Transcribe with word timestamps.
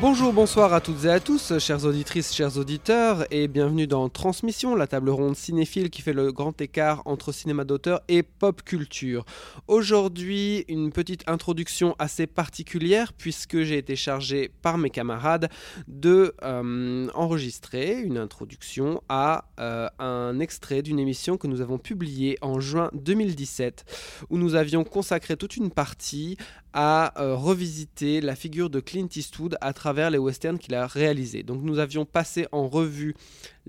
Bonjour, 0.00 0.32
bonsoir 0.32 0.72
à 0.72 0.80
toutes 0.80 1.04
et 1.04 1.10
à 1.10 1.20
tous, 1.20 1.58
chères 1.58 1.84
auditrices, 1.84 2.32
chers 2.34 2.56
auditeurs, 2.56 3.26
et 3.30 3.48
bienvenue 3.48 3.86
dans 3.86 4.08
Transmission, 4.08 4.74
la 4.74 4.86
table 4.86 5.10
ronde 5.10 5.36
cinéphile 5.36 5.90
qui 5.90 6.00
fait 6.00 6.14
le 6.14 6.32
grand 6.32 6.58
écart 6.58 7.02
entre 7.04 7.32
cinéma 7.32 7.64
d'auteur 7.64 8.00
et 8.08 8.22
pop 8.22 8.62
culture. 8.62 9.26
Aujourd'hui, 9.68 10.64
une 10.68 10.90
petite 10.90 11.28
introduction 11.28 11.96
assez 11.98 12.26
particulière 12.26 13.12
puisque 13.12 13.60
j'ai 13.60 13.76
été 13.76 13.94
chargé 13.94 14.50
par 14.62 14.78
mes 14.78 14.88
camarades 14.88 15.50
de 15.86 16.34
euh, 16.44 17.06
enregistrer 17.12 18.00
une 18.00 18.16
introduction 18.16 19.02
à 19.10 19.50
euh, 19.60 19.86
un 19.98 20.40
extrait 20.40 20.80
d'une 20.80 20.98
émission 20.98 21.36
que 21.36 21.46
nous 21.46 21.60
avons 21.60 21.76
publiée 21.76 22.38
en 22.40 22.58
juin 22.58 22.88
2017 22.94 24.24
où 24.30 24.38
nous 24.38 24.54
avions 24.54 24.82
consacré 24.82 25.36
toute 25.36 25.58
une 25.58 25.70
partie 25.70 26.38
à 26.72 27.20
euh, 27.20 27.34
revisiter 27.34 28.20
la 28.20 28.36
figure 28.36 28.70
de 28.70 28.80
Clint 28.80 29.08
Eastwood 29.14 29.56
à 29.60 29.72
travers 29.72 29.89
les 29.92 30.18
westerns 30.18 30.58
qu'il 30.58 30.74
a 30.74 30.86
réalisés. 30.86 31.42
Donc 31.42 31.62
nous 31.62 31.78
avions 31.78 32.04
passé 32.04 32.46
en 32.52 32.68
revue 32.68 33.14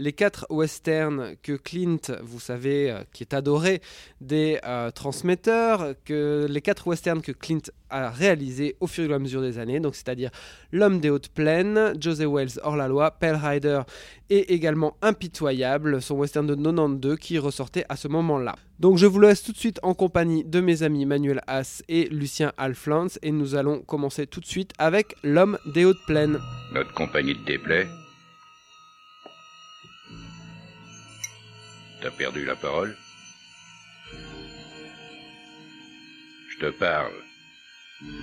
les 0.01 0.13
quatre 0.13 0.47
westerns 0.49 1.35
que 1.43 1.53
Clint, 1.53 1.99
vous 2.23 2.39
savez, 2.39 2.89
euh, 2.89 3.03
qui 3.13 3.23
est 3.23 3.35
adoré 3.35 3.81
des 4.19 4.59
euh, 4.65 4.89
transmetteurs, 4.89 5.93
que 6.05 6.47
les 6.49 6.61
quatre 6.61 6.87
westerns 6.87 7.21
que 7.21 7.31
Clint 7.31 7.61
a 7.91 8.09
réalisés 8.09 8.75
au 8.79 8.87
fur 8.87 9.11
et 9.11 9.13
à 9.13 9.19
mesure 9.19 9.41
des 9.41 9.59
années, 9.59 9.79
donc 9.79 9.95
c'est-à-dire 9.95 10.31
L'homme 10.71 10.99
des 10.99 11.09
hautes 11.09 11.29
plaines, 11.29 11.93
José 11.99 12.25
Wells 12.25 12.59
hors 12.63 12.75
la 12.75 12.87
loi, 12.87 13.11
Pell 13.11 13.35
Rider 13.35 13.81
et 14.29 14.53
également 14.53 14.97
Impitoyable, 15.01 16.01
son 16.01 16.15
western 16.15 16.47
de 16.47 16.55
92 16.55 17.17
qui 17.17 17.37
ressortait 17.37 17.85
à 17.87 17.95
ce 17.95 18.07
moment-là. 18.07 18.55
Donc 18.79 18.97
je 18.97 19.05
vous 19.05 19.19
laisse 19.19 19.43
tout 19.43 19.51
de 19.51 19.57
suite 19.57 19.79
en 19.83 19.93
compagnie 19.93 20.43
de 20.43 20.61
mes 20.61 20.81
amis 20.81 21.05
Manuel 21.05 21.41
Haas 21.45 21.83
et 21.89 22.07
Lucien 22.09 22.53
Alflans 22.57 23.07
et 23.21 23.31
nous 23.31 23.53
allons 23.55 23.81
commencer 23.81 24.25
tout 24.25 24.39
de 24.39 24.47
suite 24.47 24.71
avec 24.79 25.15
L'homme 25.23 25.59
des 25.67 25.85
hautes 25.85 26.03
plaines. 26.07 26.39
Notre 26.73 26.93
compagnie 26.93 27.35
te 27.35 27.45
déplaît 27.45 27.85
T'as 32.01 32.09
perdu 32.09 32.45
la 32.45 32.55
parole? 32.55 32.97
Je 36.49 36.57
te 36.59 36.71
parle. 36.71 37.13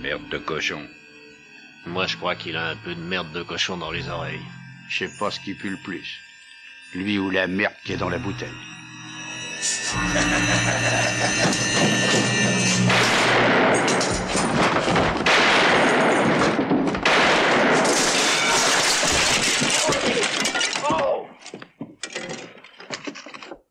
Merde 0.01 0.27
de 0.29 0.37
cochon. 0.37 0.85
Moi, 1.85 2.05
je 2.05 2.17
crois 2.17 2.35
qu'il 2.35 2.57
a 2.57 2.67
un 2.67 2.75
peu 2.75 2.93
de 2.93 2.99
merde 2.99 3.31
de 3.31 3.41
cochon 3.41 3.77
dans 3.77 3.91
les 3.91 4.09
oreilles. 4.09 4.43
Je 4.89 5.05
sais 5.05 5.17
pas 5.17 5.31
ce 5.31 5.39
qui 5.39 5.53
pue 5.53 5.69
le 5.69 5.77
plus. 5.77 6.19
Lui 6.93 7.17
ou 7.17 7.29
la 7.29 7.47
merde 7.47 7.73
qui 7.85 7.93
est 7.93 7.97
dans 7.97 8.09
la 8.09 8.17
bouteille. 8.17 8.49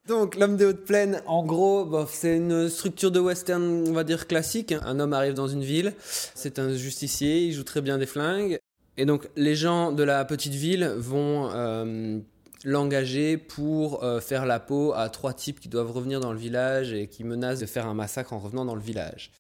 Donc, 0.09 0.37
l'homme 0.37 0.57
des 0.57 0.65
hautes 0.65 0.87
plaines, 0.87 1.21
en 1.27 1.45
gros, 1.45 2.07
c'est 2.07 2.39
une 2.39 2.71
structure 2.71 3.11
de 3.11 3.21
western, 3.21 3.85
on 3.87 3.93
va 3.93 4.05
dire 4.05 4.27
classique. 4.27 4.73
Un 4.73 5.01
homme 5.01 5.13
arrive 5.13 5.35
dans 5.35 5.49
une 5.49 5.63
ville, 5.63 5.93
c'est 6.01 6.59
un 6.59 6.73
justicier, 6.73 7.45
il 7.45 7.53
joue 7.53 7.63
très 7.63 7.83
bien 7.83 7.99
des 7.99 8.07
flingues. 8.07 8.59
Et 8.97 9.05
donc, 9.05 9.29
les 9.37 9.55
gens 9.55 9.93
de 9.93 10.03
la 10.03 10.25
petite 10.25 10.55
ville 10.55 10.87
vont 10.97 11.51
euh, 11.53 12.21
l'engager 12.65 13.37
pour 13.37 14.03
euh, 14.03 14.19
faire 14.21 14.47
la 14.47 14.61
peau 14.61 14.95
à 14.95 15.11
trois 15.11 15.35
types 15.35 15.61
qui 15.61 15.69
doivent 15.69 15.93
revenir 15.93 16.21
dans 16.21 16.33
le 16.33 16.39
village 16.39 16.95
et 16.95 17.07
qui 17.07 17.23
menacent 17.23 17.61
de 17.61 17.67
faire 17.67 17.87
un 17.87 17.95
massacre 17.95 18.33
en 18.33 18.39
revenant 18.39 18.65
dans 18.65 18.75
le 18.75 18.81
village. 18.81 19.31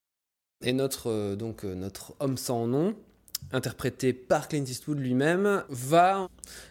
Et 0.62 0.74
notre, 0.74 1.08
euh, 1.08 1.34
donc, 1.34 1.64
notre 1.64 2.12
homme 2.20 2.36
sans 2.36 2.66
nom, 2.66 2.94
interprété 3.52 4.12
par 4.12 4.48
Clint 4.48 4.64
Eastwood 4.64 4.98
lui-même, 4.98 5.64
va, 5.68 6.28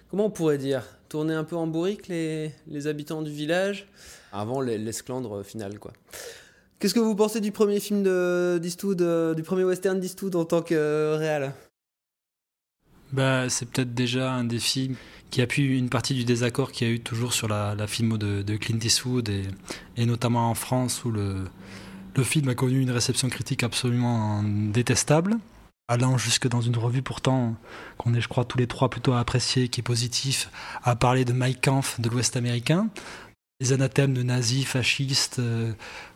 comment 0.10 0.26
on 0.26 0.30
pourrait 0.30 0.58
dire, 0.58 0.84
tourner 1.10 1.34
un 1.34 1.44
peu 1.44 1.56
en 1.56 1.68
bourrique 1.68 2.08
les, 2.08 2.52
habitants 2.88 3.22
du 3.22 3.32
village 3.32 3.88
avant 4.32 4.62
les- 4.62 4.78
l'esclandre 4.78 5.44
final, 5.44 5.80
quoi. 5.80 5.94
Qu'est-ce 6.80 6.94
que 6.94 7.00
vous 7.00 7.16
pensez 7.16 7.42
du 7.42 7.52
premier 7.52 7.80
film 7.80 8.04
de- 8.04 8.60
d'Eastwood, 8.62 9.02
euh, 9.02 9.34
du 9.34 9.42
premier 9.42 9.64
western 9.64 10.00
d'Eastwood 10.00 10.36
en 10.36 10.46
tant 10.46 10.62
que 10.62 10.76
euh, 10.76 11.16
réal? 11.18 11.54
Bah, 13.12 13.50
c'est 13.50 13.68
peut-être 13.70 13.94
déjà 13.94 14.34
un 14.34 14.44
des 14.44 14.60
films 14.60 14.96
qui 15.32 15.42
appuie 15.42 15.78
une 15.78 15.90
partie 15.90 16.14
du 16.14 16.24
désaccord 16.26 16.72
qu'il 16.72 16.88
y 16.88 16.92
a 16.92 16.94
eu 16.94 17.00
toujours 17.00 17.34
sur 17.34 17.48
la, 17.48 17.74
la 17.74 17.88
filmo 17.88 18.18
de, 18.18 18.44
de 18.44 18.58
Clint 18.58 18.80
Eastwood 18.80 19.30
et, 19.30 20.06
notamment 20.06 20.50
en 20.50 20.54
France 20.54 21.04
où 21.06 21.12
le 21.12 21.48
film 22.24 22.50
a 22.50 22.56
connu 22.56 22.82
une 22.82 22.92
réception 22.92 23.30
critique 23.30 23.64
absolument 23.64 24.44
détestable, 24.44 25.38
allant 25.88 26.18
jusque 26.18 26.48
dans 26.48 26.62
une 26.62 26.78
revue 26.78 27.02
pourtant 27.02 27.56
qu'on 27.98 28.14
est, 28.14 28.22
je 28.22 28.28
crois, 28.28 28.44
tous 28.44 28.58
les 28.58 28.68
trois 28.68 28.90
plutôt 28.90 29.14
apprécié, 29.14 29.70
qui 29.70 29.80
est 29.80 29.84
positif, 29.84 30.50
à 30.84 30.96
parler 30.96 31.24
de 31.24 31.32
Mike 31.32 31.62
Kampf 31.62 32.00
de 32.02 32.10
l'Ouest 32.10 32.36
américain, 32.36 32.90
les 33.62 33.74
anathèmes 33.74 34.14
de 34.14 34.22
nazis, 34.22 34.66
fascistes, 34.66 35.40
euh, 35.40 35.72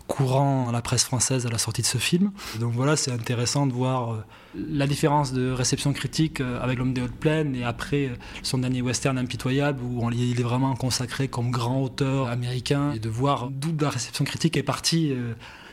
courants 0.07 0.65
dans 0.65 0.71
la 0.73 0.81
presse 0.81 1.05
française 1.05 1.45
à 1.45 1.49
la 1.49 1.57
sortie 1.57 1.81
de 1.81 1.87
ce 1.87 1.97
film. 1.97 2.31
Donc 2.59 2.73
voilà, 2.73 2.97
c'est 2.97 3.11
intéressant 3.11 3.65
de 3.65 3.71
voir 3.71 4.13
euh, 4.13 4.25
la 4.55 4.85
différence 4.85 5.31
de 5.31 5.49
réception 5.51 5.93
critique 5.93 6.41
euh, 6.41 6.61
avec 6.61 6.77
L'homme 6.77 6.93
des 6.93 7.01
hautes 7.01 7.15
plaines 7.15 7.55
et 7.55 7.63
après 7.63 8.11
son 8.43 8.57
dernier 8.57 8.81
western 8.81 9.17
impitoyable 9.17 9.81
où 9.81 10.11
il 10.11 10.39
est 10.39 10.43
vraiment 10.43 10.75
consacré 10.75 11.29
comme 11.29 11.49
grand 11.49 11.81
auteur 11.81 12.27
américain 12.27 12.91
et 12.91 12.99
de 12.99 13.09
voir 13.09 13.49
d'où 13.49 13.73
la 13.79 13.89
réception 13.89 14.25
critique 14.25 14.57
est 14.57 14.63
partie, 14.63 15.15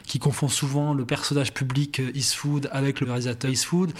qui 0.09 0.19
confond 0.19 0.49
souvent 0.49 0.95
le 0.95 1.05
personnage 1.05 1.53
public 1.55 2.01
euh, 2.01 2.11
Eastwood 2.15 2.69
avec 2.73 3.01
le 3.01 3.07
réalisateur 3.07 3.51
Eastwood. 3.51 3.93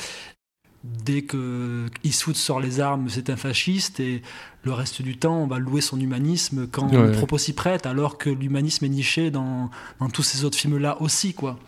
Dès 0.85 1.23
que 1.23 1.87
Eastwood 2.05 2.37
sort 2.37 2.61
les 2.61 2.81
armes, 2.81 3.09
c'est 3.09 3.31
un 3.31 3.37
fasciste 3.37 3.99
et 4.01 4.23
le 4.63 4.73
reste 4.73 5.03
du 5.03 5.19
temps, 5.19 5.39
on 5.43 5.47
va 5.47 5.59
louer 5.59 5.81
son 5.81 6.01
humanisme 6.01 6.69
quand 6.71 6.89
Ouais. 6.93 7.07
le 7.09 7.13
propos 7.13 7.37
s'y 7.37 7.53
prête, 7.53 7.85
alors 7.85 8.17
que 8.17 8.31
l'humanisme 8.31 8.85
est 8.85 8.89
niché 8.89 9.31
dans, 9.31 9.71
dans 10.01 10.09
tous 10.09 10.23
ces 10.23 10.45
autres 10.45 10.57
films-là 10.57 11.01
aussi, 11.03 11.35
quoi. 11.35 11.59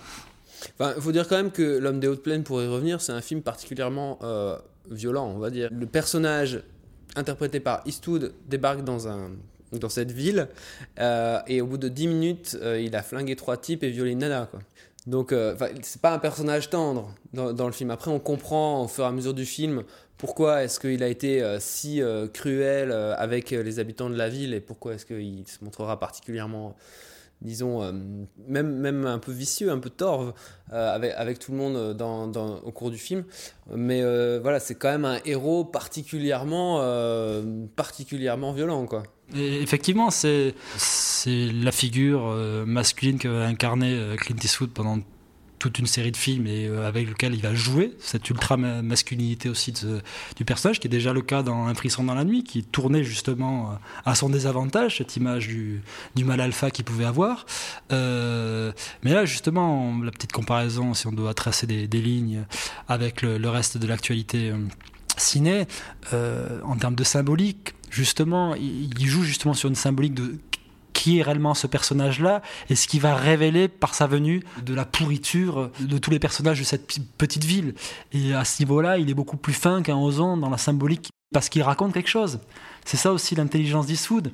Enfin, 0.78 0.92
il 0.96 1.02
faut 1.02 1.12
dire 1.12 1.26
quand 1.28 1.36
même 1.36 1.50
que 1.50 1.78
L'homme 1.78 2.00
des 2.00 2.06
hautes 2.06 2.22
plaines, 2.22 2.44
pour 2.44 2.62
y 2.62 2.66
revenir, 2.66 3.00
c'est 3.00 3.12
un 3.12 3.20
film 3.20 3.42
particulièrement 3.42 4.18
euh, 4.22 4.56
violent, 4.90 5.26
on 5.34 5.38
va 5.38 5.50
dire. 5.50 5.68
Le 5.72 5.86
personnage 5.86 6.62
interprété 7.16 7.58
par 7.58 7.82
Eastwood 7.86 8.32
débarque 8.48 8.84
dans, 8.84 9.08
un, 9.08 9.30
dans 9.72 9.88
cette 9.88 10.12
ville 10.12 10.48
euh, 10.98 11.40
et 11.46 11.60
au 11.60 11.66
bout 11.66 11.78
de 11.78 11.88
10 11.88 12.06
minutes, 12.08 12.58
euh, 12.60 12.80
il 12.80 12.96
a 12.96 13.02
flingué 13.02 13.36
trois 13.36 13.56
types 13.56 13.82
et 13.82 13.90
violé 13.90 14.12
une 14.12 14.18
nana. 14.18 14.48
Quoi. 14.50 14.60
Donc, 15.06 15.32
euh, 15.32 15.56
c'est 15.82 16.00
pas 16.00 16.12
un 16.12 16.18
personnage 16.18 16.70
tendre 16.70 17.14
dans, 17.32 17.52
dans 17.52 17.66
le 17.66 17.72
film. 17.72 17.90
Après, 17.90 18.10
on 18.10 18.18
comprend 18.18 18.84
au 18.84 18.88
fur 18.88 19.04
et 19.04 19.06
à 19.06 19.12
mesure 19.12 19.34
du 19.34 19.46
film 19.46 19.84
pourquoi 20.20 20.62
est-ce 20.64 20.78
qu'il 20.78 21.02
a 21.02 21.08
été 21.08 21.42
euh, 21.42 21.58
si 21.60 22.02
euh, 22.02 22.28
cruel 22.28 22.90
euh, 22.92 23.14
avec 23.16 23.50
les 23.52 23.78
habitants 23.78 24.10
de 24.10 24.16
la 24.16 24.28
ville 24.28 24.52
et 24.52 24.60
pourquoi 24.60 24.94
est-ce 24.94 25.06
qu'il 25.06 25.48
se 25.48 25.64
montrera 25.64 25.98
particulièrement 25.98 26.76
disons, 27.42 27.82
euh, 27.82 27.92
même, 28.48 28.74
même 28.76 29.06
un 29.06 29.18
peu 29.18 29.32
vicieux, 29.32 29.70
un 29.70 29.78
peu 29.78 29.90
torve 29.90 30.32
euh, 30.72 30.94
avec, 30.94 31.12
avec 31.16 31.38
tout 31.38 31.52
le 31.52 31.58
monde 31.58 31.76
euh, 31.76 32.60
au 32.64 32.72
cours 32.72 32.90
du 32.90 32.98
film. 32.98 33.24
Mais 33.74 34.02
voilà, 34.40 34.60
c'est 34.60 34.74
quand 34.74 34.90
même 34.90 35.04
un 35.04 35.18
héros 35.24 35.64
particulièrement, 35.64 36.80
particulièrement 37.76 38.52
violent, 38.52 38.86
quoi. 38.86 39.02
Effectivement, 39.34 40.10
c'est 40.10 40.54
la 41.26 41.72
figure 41.72 42.22
masculine 42.66 43.18
qu'a 43.18 43.44
incarné 43.46 44.16
Clint 44.18 44.36
Eastwood 44.42 44.70
pendant 44.70 44.98
toute 45.60 45.78
une 45.78 45.86
série 45.86 46.10
de 46.10 46.16
films 46.16 46.46
et 46.46 46.66
euh, 46.66 46.88
avec 46.88 47.08
lequel 47.08 47.34
il 47.34 47.42
va 47.42 47.54
jouer 47.54 47.92
cette 48.00 48.28
ultra 48.30 48.56
ma- 48.56 48.82
masculinité 48.82 49.48
aussi 49.48 49.72
du 50.36 50.44
personnage 50.44 50.80
qui 50.80 50.88
est 50.88 50.90
déjà 50.90 51.12
le 51.12 51.20
cas 51.20 51.42
dans 51.42 51.66
Un 51.66 51.74
frisson 51.74 52.02
dans 52.02 52.14
la 52.14 52.24
nuit 52.24 52.42
qui 52.42 52.64
tournait 52.64 53.04
justement 53.04 53.70
euh, 53.70 53.74
à 54.06 54.14
son 54.14 54.30
désavantage 54.30 54.96
cette 54.98 55.16
image 55.16 55.48
du, 55.48 55.82
mal 56.24 56.40
alpha 56.40 56.70
qu'il 56.70 56.84
pouvait 56.84 57.04
avoir. 57.04 57.44
Euh, 57.92 58.72
mais 59.04 59.12
là 59.12 59.26
justement 59.26 60.00
la 60.02 60.10
petite 60.10 60.32
comparaison 60.32 60.94
si 60.94 61.06
on 61.06 61.12
doit 61.12 61.34
tracer 61.34 61.66
des, 61.66 62.00
lignes 62.00 62.44
avec 62.88 63.20
le, 63.20 63.48
reste 63.48 63.76
de 63.76 63.86
l'actualité 63.86 64.52
ciné 65.18 65.66
en 66.12 66.76
termes 66.76 66.94
de 66.94 67.04
symbolique 67.04 67.74
justement 67.90 68.54
il 68.54 69.06
joue 69.06 69.22
justement 69.22 69.52
sur 69.52 69.68
une 69.68 69.74
symbolique 69.74 70.14
de 70.14 70.38
qui 71.00 71.18
est 71.18 71.22
réellement 71.22 71.54
ce 71.54 71.66
personnage-là 71.66 72.42
et 72.68 72.74
ce 72.74 72.86
qui 72.86 72.98
va 72.98 73.14
révéler 73.14 73.68
par 73.68 73.94
sa 73.94 74.06
venue 74.06 74.42
de 74.66 74.74
la 74.74 74.84
pourriture 74.84 75.70
de 75.80 75.96
tous 75.96 76.10
les 76.10 76.18
personnages 76.18 76.58
de 76.58 76.64
cette 76.64 76.86
petite 77.16 77.44
ville. 77.44 77.74
Et 78.12 78.34
à 78.34 78.44
ce 78.44 78.62
niveau-là, 78.62 78.98
il 78.98 79.08
est 79.08 79.14
beaucoup 79.14 79.38
plus 79.38 79.54
fin 79.54 79.80
qu'un 79.82 79.96
Ozon 79.96 80.36
dans 80.36 80.50
la 80.50 80.58
symbolique 80.58 81.08
parce 81.32 81.48
qu'il 81.48 81.62
raconte 81.62 81.94
quelque 81.94 82.10
chose. 82.10 82.38
C'est 82.84 82.98
ça 82.98 83.14
aussi 83.14 83.34
l'intelligence 83.34 83.86
d'Eastwood. 83.86 84.30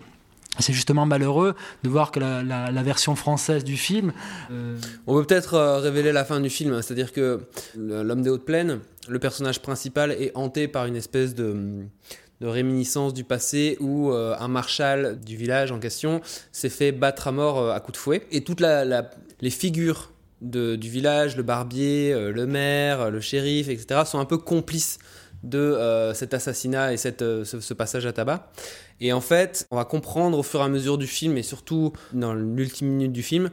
C'est 0.59 0.73
justement 0.73 1.07
malheureux 1.07 1.55
de 1.85 1.89
voir 1.89 2.11
que 2.11 2.19
la, 2.19 2.83
version 2.83 3.15
française 3.15 3.63
du 3.63 3.77
film. 3.77 4.13
euh, 4.51 4.77
On 5.07 5.15
peut 5.15 5.25
peut-être 5.25 5.55
euh, 5.55 5.79
révéler 5.79 6.11
la 6.11 6.25
fin 6.25 6.41
du 6.41 6.51
film, 6.51 6.73
hein. 6.73 6.83
c'est-à-dire 6.83 7.13
que 7.13 7.43
l'homme 7.77 8.23
des 8.23 8.31
hautes 8.31 8.47
plaines, 8.47 8.81
le 9.07 9.19
personnage 9.21 9.63
principal 9.63 10.11
est 10.11 10.33
hanté 10.35 10.67
par 10.67 10.87
une 10.87 10.97
espèce 10.97 11.35
de, 11.35 11.85
de 12.41 12.47
réminiscence 12.47 13.15
du 13.15 13.25
passé 13.25 13.77
où 13.81 14.11
euh, 14.11 14.37
un 14.39 14.49
marshal 14.49 15.19
du 15.21 15.37
village 15.37 15.73
en 15.73 15.79
question 15.79 16.21
s'est 16.53 16.69
fait 16.69 16.93
battre 16.93 17.29
à 17.29 17.33
mort 17.33 17.59
euh, 17.59 17.73
à 17.73 17.81
coups 17.81 17.99
de 17.99 18.03
fouet. 18.03 18.27
Et 18.31 18.45
toutes 18.45 18.61
les 18.61 19.51
figures 19.51 20.13
du 20.43 20.89
village, 20.89 21.37
le 21.37 21.43
barbier, 21.43 22.13
euh, 22.13 22.31
le 22.31 22.47
maire, 22.47 23.11
le 23.11 23.21
shérif, 23.21 23.69
etc., 23.69 24.03
sont 24.05 24.19
un 24.19 24.27
peu 24.27 24.39
complices 24.39 24.99
de 25.43 26.11
cet 26.15 26.35
assassinat 26.35 26.93
et 26.93 26.97
ce, 26.97 27.45
ce 27.45 27.75
passage 27.75 28.05
à 28.05 28.13
tabac. 28.13 28.51
Et 29.01 29.13
en 29.13 29.21
fait, 29.21 29.67
on 29.71 29.77
va 29.77 29.85
comprendre 29.85 30.37
au 30.37 30.43
fur 30.43 30.61
et 30.61 30.65
à 30.65 30.69
mesure 30.69 30.99
du 30.99 31.07
film, 31.07 31.37
et 31.37 31.45
surtout 31.45 31.93
dans 32.13 32.35
l'ultime 32.35 32.89
minute 32.89 33.13
du 33.13 33.23
film, 33.23 33.51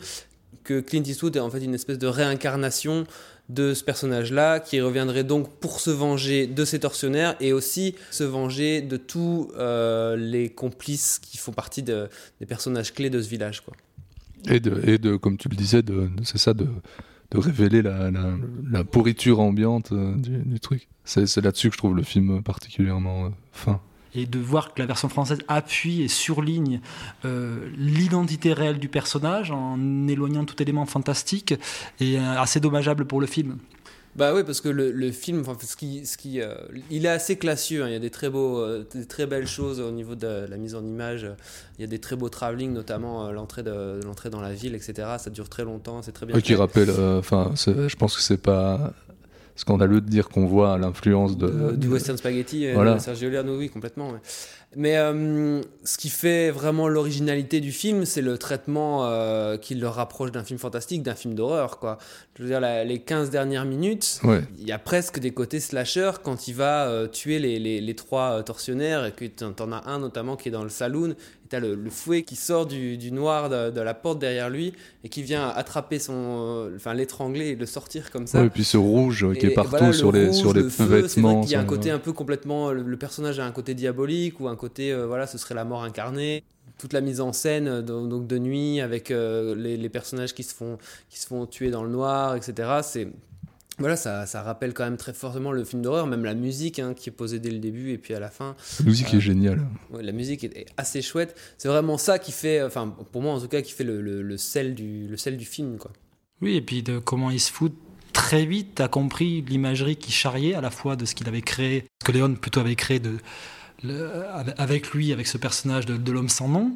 que 0.64 0.80
Clint 0.80 1.04
Eastwood 1.04 1.36
est 1.36 1.40
en 1.40 1.52
fait 1.52 1.64
une 1.64 1.76
espèce 1.76 2.00
de 2.00 2.08
réincarnation 2.08 3.06
de 3.50 3.74
ce 3.74 3.84
personnage-là, 3.84 4.60
qui 4.60 4.80
reviendrait 4.80 5.24
donc 5.24 5.50
pour 5.60 5.80
se 5.80 5.90
venger 5.90 6.48
de 6.48 6.66
ses 6.66 6.80
tortionnaires 6.80 7.36
et 7.40 7.54
aussi 7.54 7.96
se 8.10 8.24
venger 8.24 8.82
de 8.82 8.98
tous 8.98 9.52
euh, 9.58 10.16
les 10.16 10.50
complices 10.50 11.20
qui 11.20 11.38
font 11.38 11.52
partie 11.52 11.84
de- 11.84 12.10
des 12.40 12.46
personnages 12.46 12.94
clés 12.94 13.10
de 13.10 13.22
ce 13.22 13.30
village. 13.30 13.62
Quoi. 13.62 13.74
Et 14.50 14.60
de, 14.60 14.82
et 14.88 14.98
de, 14.98 15.16
comme 15.16 15.38
tu 15.38 15.50
le 15.50 15.56
disais, 15.56 15.82
c'est 16.24 16.38
ça, 16.38 16.54
de, 16.54 16.68
de 17.32 17.38
révéler 17.38 17.82
la, 17.82 18.12
la, 18.12 18.84
pourriture 18.84 19.40
ambiante 19.40 19.92
euh, 19.92 20.16
du, 20.16 20.60
truc. 20.60 20.88
C'est, 21.04 21.26
c'est 21.28 21.42
là-dessus 21.42 21.70
que 21.70 21.74
je 21.74 21.78
trouve 21.80 21.96
le 21.96 22.04
film 22.04 22.42
particulièrement 22.44 23.26
euh, 23.26 23.30
fin. 23.52 23.82
Et 24.16 24.26
de 24.26 24.40
voir 24.40 24.74
que 24.74 24.82
la 24.82 24.86
version 24.86 25.10
française 25.10 25.40
appuie 25.48 26.02
et 26.04 26.08
surligne 26.08 26.82
euh, 27.26 27.70
l'identité 27.78 28.54
réelle 28.54 28.80
du 28.80 28.90
personnage 28.90 29.52
en 29.52 30.08
éloignant 30.08 30.46
tout 30.46 30.62
élément 30.62 30.86
fantastique 30.86 31.54
et 32.00 32.18
euh, 32.20 32.40
assez 32.42 32.60
dommageable 32.60 33.06
pour 33.06 33.20
le 33.22 33.28
film. 33.28 33.58
Bah 34.16 34.32
oui, 34.36 34.44
parce 34.44 34.62
que 34.62 34.70
le, 34.70 34.92
le 34.92 35.12
film, 35.12 35.42
enfin, 35.42 35.58
ce 35.60 35.76
qui, 35.76 36.06
ce 36.06 36.18
qui, 36.20 36.40
euh, 36.40 36.54
il 36.92 37.08
est 37.08 37.10
assez 37.10 37.36
classieux. 37.36 37.84
hein. 37.84 37.88
Il 37.88 37.94
y 37.94 37.96
a 37.96 38.00
des 38.00 38.12
très 38.12 38.30
beaux, 38.30 38.60
euh, 38.60 38.88
des 38.94 39.08
très 39.08 39.26
belles 39.26 39.48
choses 39.48 39.80
au 39.80 39.90
niveau 39.90 40.14
de 40.14 40.46
la 40.48 40.58
mise 40.58 40.76
en 40.76 40.86
image. 40.86 41.26
Il 41.80 41.82
y 41.82 41.84
a 41.84 41.88
des 41.88 41.98
très 41.98 42.16
beaux 42.16 42.30
travelling, 42.30 42.72
notamment 42.74 43.26
euh, 43.26 43.32
l'entrée 43.32 43.64
de 43.64 44.00
l'entrée 44.06 44.30
dans 44.30 44.40
la 44.42 44.54
ville, 44.54 44.76
etc. 44.76 44.94
Ça 45.18 45.32
dure 45.32 45.50
très 45.50 45.64
longtemps, 45.64 46.04
c'est 46.04 46.12
très 46.12 46.28
bien. 46.28 46.36
Ouais, 46.36 46.44
qui 46.44 46.54
rappelle, 46.54 46.92
euh, 46.92 47.18
enfin, 47.18 47.54
c'est- 47.56 47.90
je 47.90 47.96
pense 47.96 48.16
que 48.16 48.22
c'est 48.22 48.38
pas 48.38 48.94
scandaleux 49.56 50.02
de 50.02 50.10
dire 50.10 50.30
qu'on 50.30 50.46
voit 50.46 50.78
l'influence 50.78 51.38
de, 51.38 51.48
de- 51.48 51.76
du 51.76 51.88
western 51.88 52.18
spaghetti 52.18 52.66
euh, 52.68 52.74
Voilà. 52.74 52.96
de 52.96 53.00
Sergio 53.00 53.30
Leone, 53.30 53.50
oui, 53.52 53.70
complètement. 53.70 54.10
ouais. 54.12 54.20
Mais 54.76 54.98
euh, 54.98 55.62
ce 55.84 55.98
qui 55.98 56.10
fait 56.10 56.52
vraiment 56.52 56.88
l'originalité 56.88 57.60
du 57.62 57.72
film, 57.72 58.06
c'est 58.06 58.22
le 58.22 58.38
traitement 58.38 59.06
euh, 59.06 59.58
qui 59.58 59.76
le 59.76 59.88
rapproche 59.88 60.32
d'un 60.32 60.44
film 60.44 60.58
fantastique, 60.60 61.04
d'un 61.04 61.16
film 61.16 61.36
d'horreur. 61.36 61.80
quoi. 61.80 61.98
Je 62.38 62.44
veux 62.44 62.50
dire, 62.50 62.60
la- 62.60 62.84
les 62.84 63.00
15 63.00 63.30
dernières 63.30 63.66
minutes, 63.66 64.20
Ouais. 64.24 64.42
il 64.60 64.68
y 64.68 64.72
a 64.72 64.80
presque 64.80 65.20
des 65.20 65.32
côtés 65.32 65.60
slasher 65.60 66.12
quand 66.24 66.48
il 66.48 66.56
va 66.56 66.88
euh, 66.88 67.08
tuer 67.08 67.40
les, 67.40 67.60
les- 67.60 67.82
les 67.82 67.96
trois 67.96 68.40
euh, 68.40 68.42
tortionnaires 68.42 69.06
et 69.06 69.12
que 69.12 69.26
t'en 69.26 69.72
as 69.72 69.84
un 69.88 70.00
notamment 70.00 70.36
qui 70.36 70.50
est 70.50 70.52
dans 70.52 70.64
le 70.64 70.70
saloon 70.70 71.12
et 71.12 71.48
t'as 71.50 71.60
le, 71.60 71.76
le 71.76 71.90
fouet 71.92 72.24
qui 72.24 72.36
sort 72.36 72.66
du, 72.66 72.98
du 72.98 73.12
noir 73.12 73.50
de, 73.50 73.70
de 73.70 73.82
la 73.82 73.94
porte 73.94 74.18
derrière 74.18 74.50
lui 74.50 74.74
et 75.04 75.10
qui 75.10 75.22
vient 75.22 75.48
attraper 75.50 76.00
son... 76.00 76.72
enfin 76.76 76.94
l'étrangler 76.96 77.50
et 77.50 77.56
le 77.56 77.66
sortir 77.68 78.10
comme 78.10 78.26
ça. 78.26 78.40
Ouais, 78.40 78.48
et 78.48 78.50
puis 78.50 78.64
ce 78.64 78.78
rouge 78.78 79.28
qui 79.38 79.46
est 79.46 79.50
partout 79.52 79.70
voilà, 79.72 79.88
le 79.88 79.94
sur 79.94 80.12
les, 80.12 80.28
rouge, 80.28 80.36
sur 80.36 80.54
les 80.54 80.64
vêtements. 80.64 81.42
qu'il 81.42 81.52
y 81.52 81.56
a 81.56 81.60
un 81.60 81.66
côté 81.66 81.92
un 81.92 82.00
peu 82.00 82.14
complètement. 82.14 82.72
Le, 82.72 82.82
le 82.82 82.98
personnage 82.98 83.40
a 83.40 83.46
un 83.46 83.52
côté 83.52 83.76
diabolique 83.76 84.40
ou 84.40 84.48
un 84.48 84.56
côté. 84.64 84.92
euh, 84.92 85.06
voilà, 85.06 85.28
ce 85.28 85.38
serait 85.38 85.56
la 85.56 85.66
mort 85.66 85.84
incarnée. 85.84 86.44
Toute 86.80 86.94
la 86.94 87.02
mise 87.02 87.22
en 87.22 87.34
scène 87.34 87.68
euh, 87.68 87.82
donc 87.82 88.10
donc 88.10 88.26
de 88.28 88.38
nuit 88.40 88.82
avec 88.82 89.12
euh, 89.12 89.56
les, 89.56 89.78
les 89.78 89.90
personnages 89.90 90.34
qui 90.34 90.44
se, 90.44 90.54
font, 90.56 90.78
qui 91.10 91.20
se 91.20 91.28
font 91.28 91.46
tuer 91.46 91.70
dans 91.72 91.84
le 91.84 91.90
noir, 91.92 92.36
etc. 92.36 92.54
C'est. 92.84 93.08
Voilà, 93.80 93.96
ça, 93.96 94.28
ça 94.28 94.44
rappelle 94.44 94.74
quand 94.76 94.84
même 94.84 94.98
très 94.98 95.14
fortement 95.14 95.52
le 95.52 95.64
film 95.64 95.82
d'horreur, 95.82 96.06
même 96.06 96.24
la 96.24 96.36
musique 96.36 96.78
hein, 96.78 96.94
qui 96.94 97.10
est 97.10 97.12
posée 97.12 97.40
dès 97.40 97.50
le 97.50 97.58
début 97.58 97.92
et 97.92 97.98
puis 97.98 98.14
à 98.14 98.20
la 98.20 98.30
fin. 98.30 98.56
La 98.80 98.86
musique 98.86 99.12
Euh, 99.14 99.18
est 99.18 99.22
géniale. 99.22 99.62
Ouais, 99.92 100.04
la 100.04 100.12
musique 100.12 100.44
est, 100.44 100.56
est 100.56 100.66
assez 100.78 101.02
chouette. 101.02 101.36
C'est 101.58 101.70
vraiment 101.70 101.98
ça 101.98 102.20
qui 102.20 102.32
fait, 102.32 102.62
enfin 102.62 102.88
pour 103.12 103.22
moi 103.24 103.34
en 103.34 103.40
tout 103.42 103.48
cas, 103.48 103.62
qui 103.64 103.72
fait 103.72 103.84
le, 103.84 104.00
le, 104.02 104.22
le 104.22 104.38
sel, 104.38 104.76
du, 104.76 105.08
le 105.08 105.18
sel 105.18 105.38
du 105.38 105.46
film. 105.46 105.78
Quoi. 105.80 105.92
Oui, 106.42 106.56
et 106.56 106.62
puis 106.62 106.84
de 106.84 107.00
comment 107.00 107.32
il 107.32 107.40
se 107.40 107.52
fout 107.52 107.74
très 108.14 108.46
vite 108.46 108.80
a 108.80 108.88
compris 108.88 109.42
l'imagerie 109.42 109.96
qui 109.96 110.12
charriait 110.12 110.54
à 110.54 110.62
la 110.62 110.70
fois 110.70 110.96
de 110.96 111.06
ce 111.06 111.16
qu'il 111.16 111.28
avait 111.28 111.42
créé, 111.42 111.86
ce 112.02 112.06
que 112.08 112.12
Léon 112.12 112.36
plutôt 112.36 112.60
avait 112.60 112.76
créé 112.76 113.00
de, 113.00 113.18
le- 113.84 114.10
avec 114.58 114.92
lui, 114.92 115.12
avec 115.12 115.28
ce 115.28 115.38
personnage 115.38 115.86
de, 115.86 116.12
l'homme 116.12 116.30
sans 116.30 116.48
nom 116.48 116.74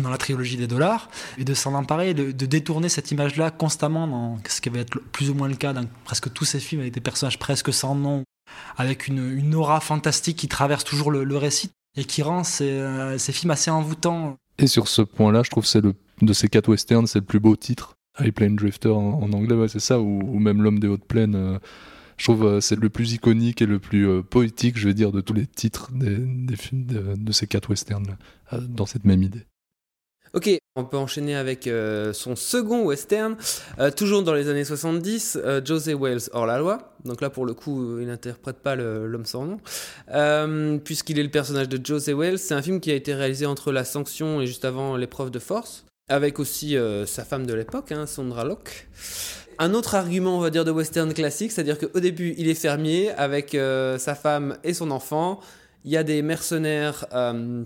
dans 0.00 0.10
la 0.10 0.18
trilogie 0.18 0.56
des 0.56 0.66
dollars, 0.66 1.08
et 1.38 1.44
de 1.44 1.54
s'en 1.54 1.72
emparer, 1.74 2.14
de, 2.14 2.32
détourner 2.32 2.88
cette 2.88 3.12
image-là 3.12 3.52
constamment 3.52 4.08
dans 4.08 4.38
ce 4.48 4.60
qui 4.60 4.68
va 4.68 4.80
être 4.80 4.98
plus 5.12 5.30
ou 5.30 5.34
moins 5.34 5.48
le 5.48 5.54
cas 5.54 5.72
dans 5.72 5.84
presque 6.04 6.32
tous 6.32 6.44
ces 6.44 6.58
films 6.58 6.80
avec 6.80 6.92
des 6.92 7.00
personnages 7.00 7.38
presque 7.38 7.72
sans 7.72 7.94
nom, 7.94 8.24
avec 8.76 9.06
une, 9.06 9.54
aura 9.54 9.78
fantastique 9.80 10.36
qui 10.36 10.48
traverse 10.48 10.82
toujours 10.82 11.12
le, 11.12 11.36
récit 11.36 11.70
et 11.96 12.04
qui 12.04 12.22
rend 12.22 12.42
ces, 12.42 12.70
euh, 12.70 13.18
ces 13.18 13.32
films 13.32 13.52
assez 13.52 13.70
envoûtants. 13.70 14.36
Et 14.58 14.66
sur 14.66 14.88
ce 14.88 15.02
point-là, 15.02 15.42
je 15.44 15.50
trouve 15.50 15.62
que 15.62 15.70
c'est 15.70 15.82
de 15.82 16.32
ces 16.32 16.48
quatre 16.48 16.68
westerns, 16.68 17.06
c'est 17.06 17.20
le 17.20 17.24
plus 17.24 17.40
beau 17.40 17.54
titre. 17.54 17.94
High 18.20 18.32
Plain 18.32 18.50
Drifter 18.50 18.90
en, 18.90 19.32
anglais, 19.32 19.68
c'est 19.68 19.80
ça, 19.80 20.00
ou, 20.00 20.20
ou 20.22 20.38
même 20.38 20.62
L'homme 20.62 20.78
des 20.78 20.88
hautes 20.88 21.04
plaines. 21.04 21.34
euh, 21.34 21.58
je 22.16 22.24
trouve 22.24 22.44
euh, 22.44 22.60
c'est 22.60 22.78
le 22.78 22.88
plus 22.88 23.12
iconique 23.12 23.62
et 23.62 23.66
le 23.66 23.78
plus 23.78 24.08
euh, 24.08 24.22
poétique, 24.22 24.78
je 24.78 24.88
veux 24.88 24.94
dire, 24.94 25.12
de 25.12 25.20
tous 25.20 25.34
les 25.34 25.46
titres 25.46 25.90
des, 25.92 26.56
films 26.56 26.86
de, 26.86 27.32
ces 27.32 27.46
quatre 27.46 27.70
westerns, 27.70 28.16
euh, 28.52 28.60
dans 28.60 28.86
cette 28.86 29.04
même 29.04 29.22
idée. 29.22 29.46
Ok, 30.32 30.50
on 30.74 30.84
peut 30.84 30.96
enchaîner 30.96 31.36
avec 31.36 31.70
son 32.12 32.34
second 32.34 32.82
western, 32.82 33.36
toujours 33.96 34.24
dans 34.24 34.34
les 34.34 34.48
années 34.48 34.64
70, 34.64 35.38
euh, 35.40 35.60
José 35.64 35.94
Wales 35.94 36.22
hors 36.32 36.44
la 36.44 36.58
loi. 36.58 36.96
Donc 37.04 37.20
là, 37.20 37.30
pour 37.30 37.46
le 37.46 37.54
coup, 37.54 38.00
il 38.00 38.08
n'interprète 38.08 38.56
pas 38.56 38.74
l'homme 38.74 39.26
sans 39.26 39.46
nom, 39.46 40.78
puisqu'il 40.80 41.20
est 41.20 41.22
le 41.22 41.30
personnage 41.30 41.68
de 41.68 41.78
José 41.86 42.14
Wales. 42.14 42.40
C'est 42.40 42.54
un 42.54 42.62
film 42.62 42.80
qui 42.80 42.90
a 42.90 42.94
été 42.94 43.14
réalisé 43.14 43.46
entre 43.46 43.70
la 43.70 43.84
sanction 43.84 44.40
et 44.40 44.48
juste 44.48 44.64
avant 44.64 44.96
l'épreuve 44.96 45.30
de 45.30 45.38
force, 45.38 45.86
avec 46.08 46.38
aussi 46.38 46.76
euh, 46.76 47.06
sa 47.06 47.24
femme 47.24 47.46
de 47.46 47.54
l'époque, 47.54 47.92
hein, 47.92 48.06
Sandra 48.06 48.44
Locke. 48.44 48.88
Un 49.58 49.72
autre 49.72 49.94
argument, 49.94 50.36
on 50.36 50.40
va 50.40 50.50
dire, 50.50 50.64
de 50.64 50.70
western 50.70 51.12
classique, 51.14 51.52
c'est-à-dire 51.52 51.78
qu'au 51.78 52.00
début, 52.00 52.34
il 52.36 52.48
est 52.48 52.54
fermier 52.54 53.10
avec 53.12 53.54
euh, 53.54 53.98
sa 53.98 54.14
femme 54.14 54.58
et 54.64 54.74
son 54.74 54.90
enfant. 54.90 55.40
Il 55.84 55.92
y 55.92 55.96
a 55.96 56.02
des 56.02 56.22
mercenaires, 56.22 57.06
euh, 57.12 57.64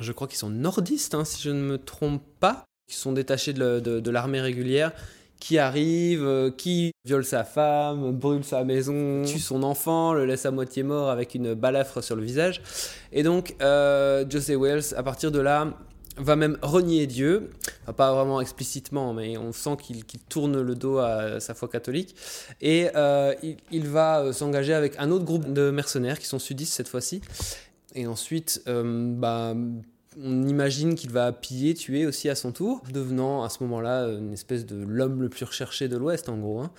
je 0.00 0.12
crois 0.12 0.28
qu'ils 0.28 0.38
sont 0.38 0.50
nordistes, 0.50 1.14
hein, 1.14 1.24
si 1.24 1.42
je 1.42 1.50
ne 1.50 1.60
me 1.60 1.78
trompe 1.78 2.22
pas, 2.38 2.64
qui 2.88 2.96
sont 2.96 3.12
détachés 3.12 3.52
de, 3.52 4.10
l'armée 4.10 4.40
régulière, 4.40 4.92
qui 5.40 5.58
arrivent, 5.58 6.52
qui 6.56 6.92
violent 7.04 7.24
sa 7.24 7.44
femme, 7.44 8.12
brûle 8.12 8.44
sa 8.44 8.62
maison, 8.64 9.22
tue 9.26 9.40
son 9.40 9.64
enfant, 9.64 10.14
le 10.14 10.24
laisse 10.24 10.46
à 10.46 10.50
moitié 10.50 10.82
mort 10.82 11.10
avec 11.10 11.34
une 11.34 11.54
balafre 11.54 12.02
sur 12.02 12.14
le 12.14 12.22
visage. 12.22 12.62
Et 13.12 13.22
donc, 13.22 13.56
José 13.60 14.54
Wells, 14.54 14.94
à 14.96 15.02
partir 15.02 15.32
de 15.32 15.40
là, 15.40 15.74
va 16.16 16.36
même 16.36 16.58
renier 16.62 17.06
Dieu, 17.06 17.50
pas 17.96 18.14
vraiment 18.14 18.40
explicitement, 18.40 19.12
mais 19.12 19.36
on 19.36 19.52
sent 19.52 19.76
qu'il 19.82 20.04
tourne 20.28 20.60
le 20.60 20.74
dos 20.74 20.98
à 20.98 21.40
sa 21.40 21.54
foi 21.54 21.68
catholique, 21.68 22.16
et 22.60 22.88
euh, 22.96 23.34
il, 23.42 23.56
il 23.70 23.88
va 23.88 24.20
euh, 24.20 24.32
s'engager 24.32 24.74
avec 24.74 24.94
un 24.98 25.10
autre 25.10 25.24
groupe 25.24 25.52
de 25.52 25.70
mercenaires 25.70 26.18
qui 26.18 26.26
sont 26.26 26.38
sudistes 26.38 26.72
cette 26.72 26.88
fois-ci, 26.88 27.20
et 27.94 28.06
ensuite, 28.06 28.62
euh, 28.68 29.14
bah, 29.14 29.54
on 30.18 30.46
imagine 30.46 30.94
qu'il 30.94 31.10
va 31.10 31.32
piller, 31.32 31.74
tuer 31.74 32.06
aussi 32.06 32.28
à 32.28 32.34
son 32.34 32.52
tour, 32.52 32.82
devenant 32.92 33.44
à 33.44 33.48
ce 33.48 33.62
moment-là 33.64 34.06
une 34.08 34.32
espèce 34.32 34.64
de 34.64 34.76
l'homme 34.76 35.20
le 35.22 35.28
plus 35.28 35.44
recherché 35.44 35.88
de 35.88 35.96
l'Ouest, 35.96 36.28
en 36.28 36.38
gros. 36.38 36.60
hein. 36.60 36.70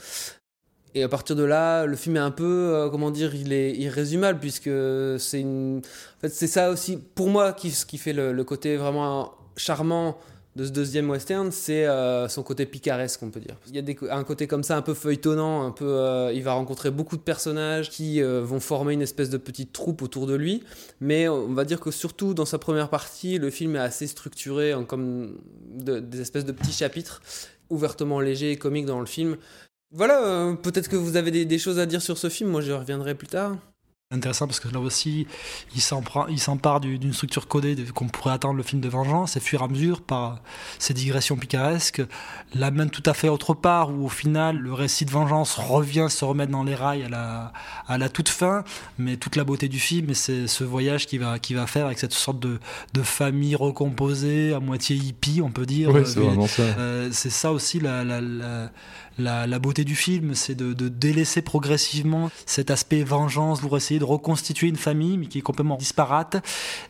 Et 0.98 1.04
à 1.04 1.10
partir 1.10 1.36
de 1.36 1.44
là, 1.44 1.86
le 1.86 1.96
film 1.96 2.16
est 2.16 2.20
un 2.22 2.32
peu, 2.32 2.74
euh, 2.74 2.90
comment 2.90 3.12
dire, 3.12 3.36
il 3.36 3.54
est 3.54 3.72
irrésumable 3.74 4.40
puisque 4.40 4.72
c'est 5.20 5.42
une, 5.42 5.82
en 6.18 6.20
fait, 6.22 6.30
ça 6.30 6.72
aussi 6.72 6.98
pour 6.98 7.30
moi 7.30 7.54
qui, 7.54 7.70
ce 7.70 7.86
qui 7.86 8.00
fait 8.00 8.14
le, 8.14 8.44
côté 8.44 8.78
vraiment 8.78 9.36
charmant 9.58 10.18
de 10.56 10.66
ce 10.66 10.72
deuxième 10.72 11.08
western, 11.08 11.52
c'est 11.52 11.86
euh, 11.86 12.28
son 12.28 12.42
côté 12.42 12.66
picaresque, 12.66 13.22
on 13.22 13.30
peut 13.30 13.40
dire. 13.40 13.58
Il 13.68 13.76
y 13.76 14.10
a 14.10 14.16
un 14.18 14.24
côté 14.24 14.48
comme 14.48 14.64
ça, 14.64 14.76
un 14.76 14.82
peu 14.82 14.96
feuilletonnant, 14.96 15.68
un 15.68 15.70
peu. 15.70 15.86
euh, 15.86 16.32
il 16.34 16.42
va 16.42 16.54
rencontrer 16.54 16.90
beaucoup 16.90 17.16
de 17.16 17.22
personnages 17.22 17.92
qui 17.92 18.20
vont 18.24 18.60
former 18.60 18.94
une 18.94 19.04
espèce 19.04 19.30
de 19.30 19.38
petite 19.38 19.74
troupe 19.74 20.02
autour 20.02 20.26
de 20.26 20.34
lui. 20.34 20.64
Mais 21.00 21.30
on 21.30 21.54
va 21.54 21.64
dire 21.64 21.80
que 21.80 21.92
surtout 21.92 22.34
dans 22.34 22.46
sa 22.46 22.58
première 22.58 22.90
partie, 22.90 23.38
le 23.38 23.52
film 23.52 23.76
est 23.76 23.80
assez 23.80 24.08
structuré 24.08 24.74
en 24.74 24.84
comme 24.84 25.38
de- 25.76 26.00
des 26.00 26.22
espèces 26.22 26.46
de 26.46 26.54
petits 26.54 26.72
chapitres 26.74 27.22
ouvertement 27.70 28.20
légers 28.20 28.52
et 28.52 28.58
comiques 28.58 28.86
dans 28.88 29.00
le 29.00 29.06
film. 29.06 29.38
Voilà, 29.92 30.22
euh, 30.24 30.54
peut-être 30.54 30.90
que 30.90 30.96
vous 30.96 31.16
avez 31.16 31.32
des, 31.32 31.46
des 31.46 31.60
choses 31.60 31.80
à 31.80 31.86
dire 31.86 32.02
sur 32.02 32.18
ce 32.18 32.30
film. 32.30 32.50
Moi, 32.50 32.62
je 32.62 32.72
reviendrai 32.74 33.16
plus 33.16 33.28
tard. 33.28 33.56
intéressant 34.10 34.48
parce 34.48 34.60
que 34.62 34.70
là 34.70 34.80
aussi, 34.80 35.28
il 35.76 35.82
s'empare 35.82 36.80
d'une 36.80 37.14
structure 37.14 37.48
codée 37.48 37.76
qu'on 37.94 38.08
pourrait 38.08 38.34
attendre 38.34 38.56
le 38.56 38.64
film 38.64 38.82
de 38.82 38.88
vengeance 38.88 39.36
et 39.36 39.42
fuir 39.42 39.64
à 39.64 39.68
mesure 39.68 40.02
par 40.02 40.42
ses 40.80 40.94
digressions 40.94 41.36
picaresques 41.36 42.02
l'amène 42.54 42.90
tout 42.90 43.04
à 43.06 43.14
fait 43.14 43.28
autre 43.28 43.54
part 43.54 43.90
où 43.92 44.06
au 44.06 44.10
final 44.10 44.58
le 44.58 44.72
récit 44.72 45.04
de 45.04 45.12
vengeance 45.12 45.56
revient 45.56 46.08
se 46.10 46.24
remettre 46.24 46.54
dans 46.54 46.64
les 46.64 46.74
rails 46.76 47.04
à 47.04 47.10
la, 47.10 47.54
à 47.86 47.98
la 47.98 48.08
toute 48.08 48.30
fin 48.30 48.64
mais 48.98 49.18
toute 49.18 49.36
la 49.36 49.44
beauté 49.44 49.68
du 49.68 49.80
film 49.80 50.14
c'est 50.14 50.48
ce 50.48 50.64
voyage 50.64 51.06
qu'il 51.06 51.20
va, 51.20 51.38
qui 51.38 51.54
va 51.54 51.68
faire 51.68 51.88
avec 51.88 52.00
cette 52.00 52.14
sorte 52.14 52.40
de, 52.40 52.60
de, 52.94 53.04
famille 53.04 53.56
recomposée 53.58 54.54
à 54.54 54.62
moitié 54.62 54.96
hippie 54.96 55.42
on 55.42 55.52
peut 55.52 55.66
dire 55.66 55.92
c'est 56.06 56.20
vraiment 56.22 56.48
ça 56.48 56.64
euh, 56.64 57.10
c'est 57.12 57.30
ça 57.30 57.52
aussi 57.52 57.82
la, 57.82 58.06
la, 58.06 58.22
la 58.22 58.72
la, 59.18 59.60
beauté 59.60 59.84
du 59.84 59.96
film, 59.96 60.36
c'est 60.36 60.56
de, 60.56 60.74
délaisser 60.88 61.42
progressivement 61.42 62.30
cet 62.46 62.72
aspect 62.72 63.04
vengeance 63.04 63.62
pour 63.62 63.76
essayer 63.78 64.00
de 64.00 64.06
reconstituer 64.06 64.68
une 64.68 64.78
famille, 64.78 65.18
mais 65.18 65.28
qui 65.28 65.40
est 65.40 65.42
complètement 65.42 65.78
disparate. 65.78 66.38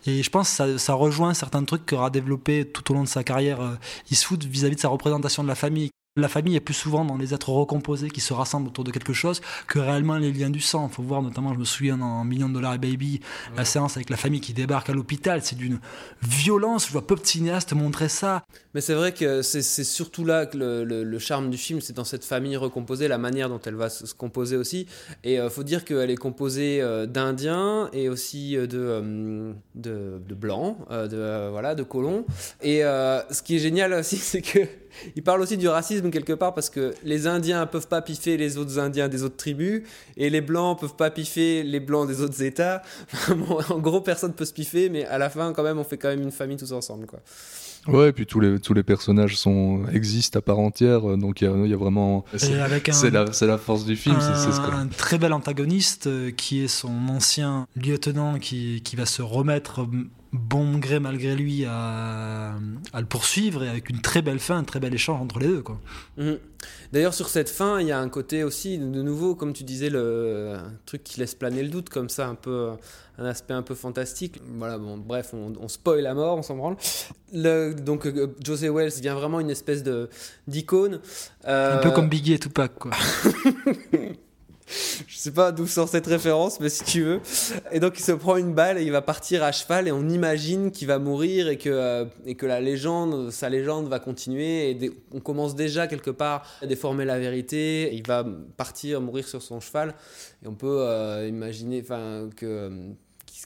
Et 0.05 0.24
je 0.24 0.29
pense 0.29 0.57
que 0.57 0.77
ça, 0.77 0.93
rejoint 0.93 1.34
certains 1.34 1.63
trucs 1.63 1.86
qu'aura 1.86 2.10
développé 2.10 2.65
tout 2.65 2.91
au 2.91 2.96
long 2.96 3.03
de 3.03 3.07
sa 3.07 3.24
carrière 3.24 3.62
euh, 3.62 3.75
Eastwood 4.12 4.43
vis-à-vis 4.43 4.75
de 4.75 4.81
sa 4.81 4.89
représentation 4.89 5.43
de 5.43 5.48
la 5.48 5.55
famille. 5.55 5.89
La 6.17 6.27
famille 6.27 6.55
est 6.55 6.62
plus 6.62 6.74
souvent 6.74 7.05
dans 7.05 7.15
les 7.15 7.36
êtres 7.36 7.50
recomposés 7.50 8.09
qui 8.09 8.21
se 8.21 8.33
rassemblent 8.33 8.67
autour 8.67 8.83
de 8.83 8.89
quelque 8.89 9.13
chose 9.13 9.39
que 9.67 9.77
réellement 9.77 10.17
les 10.17 10.31
liens 10.31 10.50
du 10.50 10.59
sang. 10.59 10.89
Il 10.91 10.95
faut 10.95 11.03
voir 11.03 11.21
notamment, 11.21 11.53
je 11.53 11.59
me 11.59 11.63
souviens 11.63 11.97
dans 11.97 12.24
Million 12.24 12.50
de 12.50 12.55
dollars 12.55 12.74
et 12.74 12.79
Baby, 12.79 13.21
la 13.55 13.65
séance 13.65 13.97
avec 13.97 14.09
la 14.09 14.17
famille 14.17 14.41
qui 14.41 14.53
débarque 14.53 14.89
à 14.89 14.93
l'hôpital. 14.93 15.41
C'est 15.43 15.55
d'une 15.55 15.79
violence. 16.24 16.88
Je 16.88 16.91
vois 16.91 17.05
peu 17.05 17.15
de 17.15 17.24
cinéastes 17.24 17.74
montrer 17.74 18.09
ça. 18.09 18.43
Mais 18.74 18.81
c'est 18.81 18.95
vrai 18.95 19.12
que 19.12 19.43
c'est 19.43 19.62
surtout 19.62 20.25
là 20.25 20.47
que 20.47 20.57
le, 20.57 21.19
charme 21.19 21.50
du 21.50 21.57
film, 21.57 21.81
c'est 21.81 21.93
dans 21.93 22.03
cette 22.03 22.25
famille 22.25 22.57
recomposée, 22.57 23.07
la 23.07 23.17
manière 23.17 23.50
dont 23.50 23.59
elle 23.65 23.75
va 23.75 23.89
se, 23.89 24.13
composer 24.13 24.55
aussi. 24.55 24.88
Et 25.24 25.36
il 25.36 25.39
euh, 25.39 25.50
faut 25.50 25.63
dire 25.63 25.86
qu'elle 25.86 26.09
est 26.09 26.15
composée 26.15 26.79
euh, 26.81 27.05
d'Indiens 27.05 27.89
et 27.93 28.09
aussi 28.09 28.55
euh, 28.55 28.67
de, 28.67 29.53
de, 29.75 30.19
de, 30.27 30.36
Blancs, 30.36 30.77
de, 30.89 31.50
voilà, 31.50 31.75
de 31.75 31.83
colons. 31.83 32.25
Et 32.62 32.81
ce 32.81 33.41
qui 33.41 33.55
est 33.55 33.59
génial 33.59 33.93
aussi, 33.93 34.17
c'est 34.17 34.41
que 34.41 34.59
il 35.15 35.24
parle 35.24 35.41
aussi 35.41 35.58
du 35.58 35.67
racisme 35.67 36.10
quelque 36.10 36.34
part 36.34 36.53
parce 36.53 36.70
que 36.70 36.94
les 37.03 37.27
Indiens 37.27 37.65
peuvent 37.65 37.88
pas 37.88 38.01
piffer 38.01 38.38
les 38.38 38.58
autres 38.58 38.79
Indiens 38.79 39.08
des 39.08 39.24
autres 39.24 39.38
tribus 39.38 39.84
et 40.15 40.29
les 40.29 40.41
Blancs 40.41 40.79
peuvent 40.79 40.96
pas 40.96 41.10
piffer 41.10 41.63
les 41.63 41.79
Blancs 41.79 42.08
des 42.08 42.22
autres 42.22 42.41
États. 42.41 42.82
en 43.70 43.79
gros, 43.79 44.01
personne 44.01 44.34
peut 44.34 44.46
se 44.46 44.53
piffer, 44.53 44.89
mais 44.89 45.06
à 45.06 45.17
la 45.17 45.29
fin, 45.29 45.53
quand 45.53 45.63
même, 45.63 45.79
on 45.79 45.84
fait 45.84 45.98
quand 45.98 46.10
même 46.10 46.22
une 46.22 46.32
famille 46.32 46.58
tous 46.58 46.72
ensemble, 46.72 47.06
quoi. 47.06 47.20
Ouais, 47.88 48.10
et 48.10 48.12
puis 48.12 48.25
tous 48.25 48.39
les, 48.41 48.60
tous 48.60 48.74
les 48.74 48.84
personnages 48.84 49.38
sont, 49.38 49.86
existent 49.94 50.39
à 50.39 50.41
part 50.41 50.60
entière, 50.60 51.01
donc 51.17 51.41
il 51.41 51.46
y, 51.46 51.74
a 51.74 51.77
vraiment. 51.77 52.25
C'est 52.36 53.10
la, 53.10 53.25
la, 53.25 53.58
force 53.58 53.86
du 53.86 53.96
film. 53.96 54.17
c'est 54.20 54.60
un 54.74 54.88
très 54.88 55.17
bel 55.17 55.32
antagoniste 55.32 56.08
euh, 56.08 56.32
qui 56.32 56.63
est 56.63 56.67
son 56.67 57.08
ancien 57.08 57.67
lieutenant 57.75 58.39
qui, 58.39 58.82
qui 58.84 58.96
va 58.96 59.06
se 59.06 59.22
remettre 59.22 59.88
bon 60.34 60.77
gré 60.77 61.00
malgré 61.00 61.36
lui 61.36 61.65
à, 61.65 62.55
le 62.93 63.05
poursuivre 63.05 63.63
et 63.63 63.69
avec 63.69 63.89
une 63.89 64.01
très 64.01 64.22
belle 64.22 64.39
fin, 64.39 64.57
un 64.57 64.63
très 64.63 64.79
bel 64.79 64.93
échange 64.93 65.22
entre 65.22 65.39
les 65.39 65.48
deux. 65.48 65.62
Quoi. 65.62 65.79
Mhm. 66.17 66.38
D'ailleurs, 66.91 67.13
sur 67.13 67.29
cette 67.29 67.50
fin, 67.50 67.79
il 67.79 67.88
y 67.88 67.91
a 67.91 68.00
un 68.00 68.10
côté 68.10 68.43
aussi, 68.43 68.77
de 68.77 69.01
nouveau, 69.01 69.36
comme 69.36 69.53
tu 69.53 69.63
disais, 69.63 69.89
le 69.89 70.57
truc 70.86 71.03
qui 71.03 71.19
laisse 71.19 71.36
planer 71.36 71.63
le 71.63 71.69
doute, 71.69 71.89
comme 71.89 72.10
ça, 72.10 72.27
un 72.27 72.36
peu, 72.36 72.72
un 73.17 73.25
aspect 73.25 73.53
un 73.53 73.62
peu 73.62 73.75
fantastique. 73.75 74.41
Voilà, 74.57 74.77
bon, 74.77 74.98
bref, 74.98 75.34
on, 75.34 75.53
on 75.60 75.67
spoil 75.67 76.01
la 76.01 76.13
mort, 76.13 76.38
on 76.38 76.43
s'en 76.43 76.55
branle. 76.55 76.77
Le, 77.34 77.74
donc, 77.74 78.05
euh, 78.05 78.27
José 78.43 78.69
Wells 78.69 78.93
vient 79.01 79.15
vraiment 79.15 79.39
une 79.39 79.50
espèce 79.50 79.84
de 79.84 80.10
d'icône. 80.48 81.00
Un 81.43 81.77
peu 81.77 81.91
comme 81.91 82.10
Biggie 82.10 82.34
et 82.34 82.39
Tupac, 82.39 82.74
quoi. 82.75 82.91
je 85.07 85.17
sais 85.17 85.31
pas 85.31 85.51
d'où 85.51 85.65
sort 85.65 85.88
cette 85.88 86.07
référence, 86.07 86.59
mais 86.59 86.69
si 86.69 86.83
tu 86.83 87.03
veux. 87.03 87.21
Et 87.71 87.79
donc 87.79 87.97
il 88.00 88.03
se 88.03 88.12
prend 88.12 88.36
une 88.38 88.53
balle 88.53 88.77
et 88.77 88.83
il 88.83 88.91
va 88.91 89.01
partir 89.01 89.43
à 89.43 89.51
cheval 89.51 89.88
et 89.88 89.91
on 89.91 90.09
imagine 90.09 90.71
qu'il 90.71 90.88
va 90.88 91.00
mourir 91.00 91.47
et 91.47 91.57
que, 91.57 91.69
euh, 91.69 92.05
et 92.25 92.36
que 92.36 92.45
la 92.45 92.59
légende, 92.59 93.31
sa 93.31 93.50
légende 93.50 93.88
va 93.88 94.00
continuer. 94.00 94.71
Et 94.71 94.91
on 95.13 95.19
commence 95.19 95.55
déjà 95.55 95.88
quelque 95.88 96.12
part 96.12 96.45
à 96.62 96.65
déformer 96.65 97.05
la 97.05 97.19
vérité. 97.19 97.93
il 97.93 98.05
va 98.05 98.25
partir, 98.57 99.00
mourir 99.01 99.27
sur 99.27 99.41
son 99.41 99.59
cheval. 99.59 99.95
Et 100.43 100.47
on 100.47 100.55
peut 100.55 100.81
euh, 100.81 101.27
imaginer 101.27 101.83
que 102.36 102.69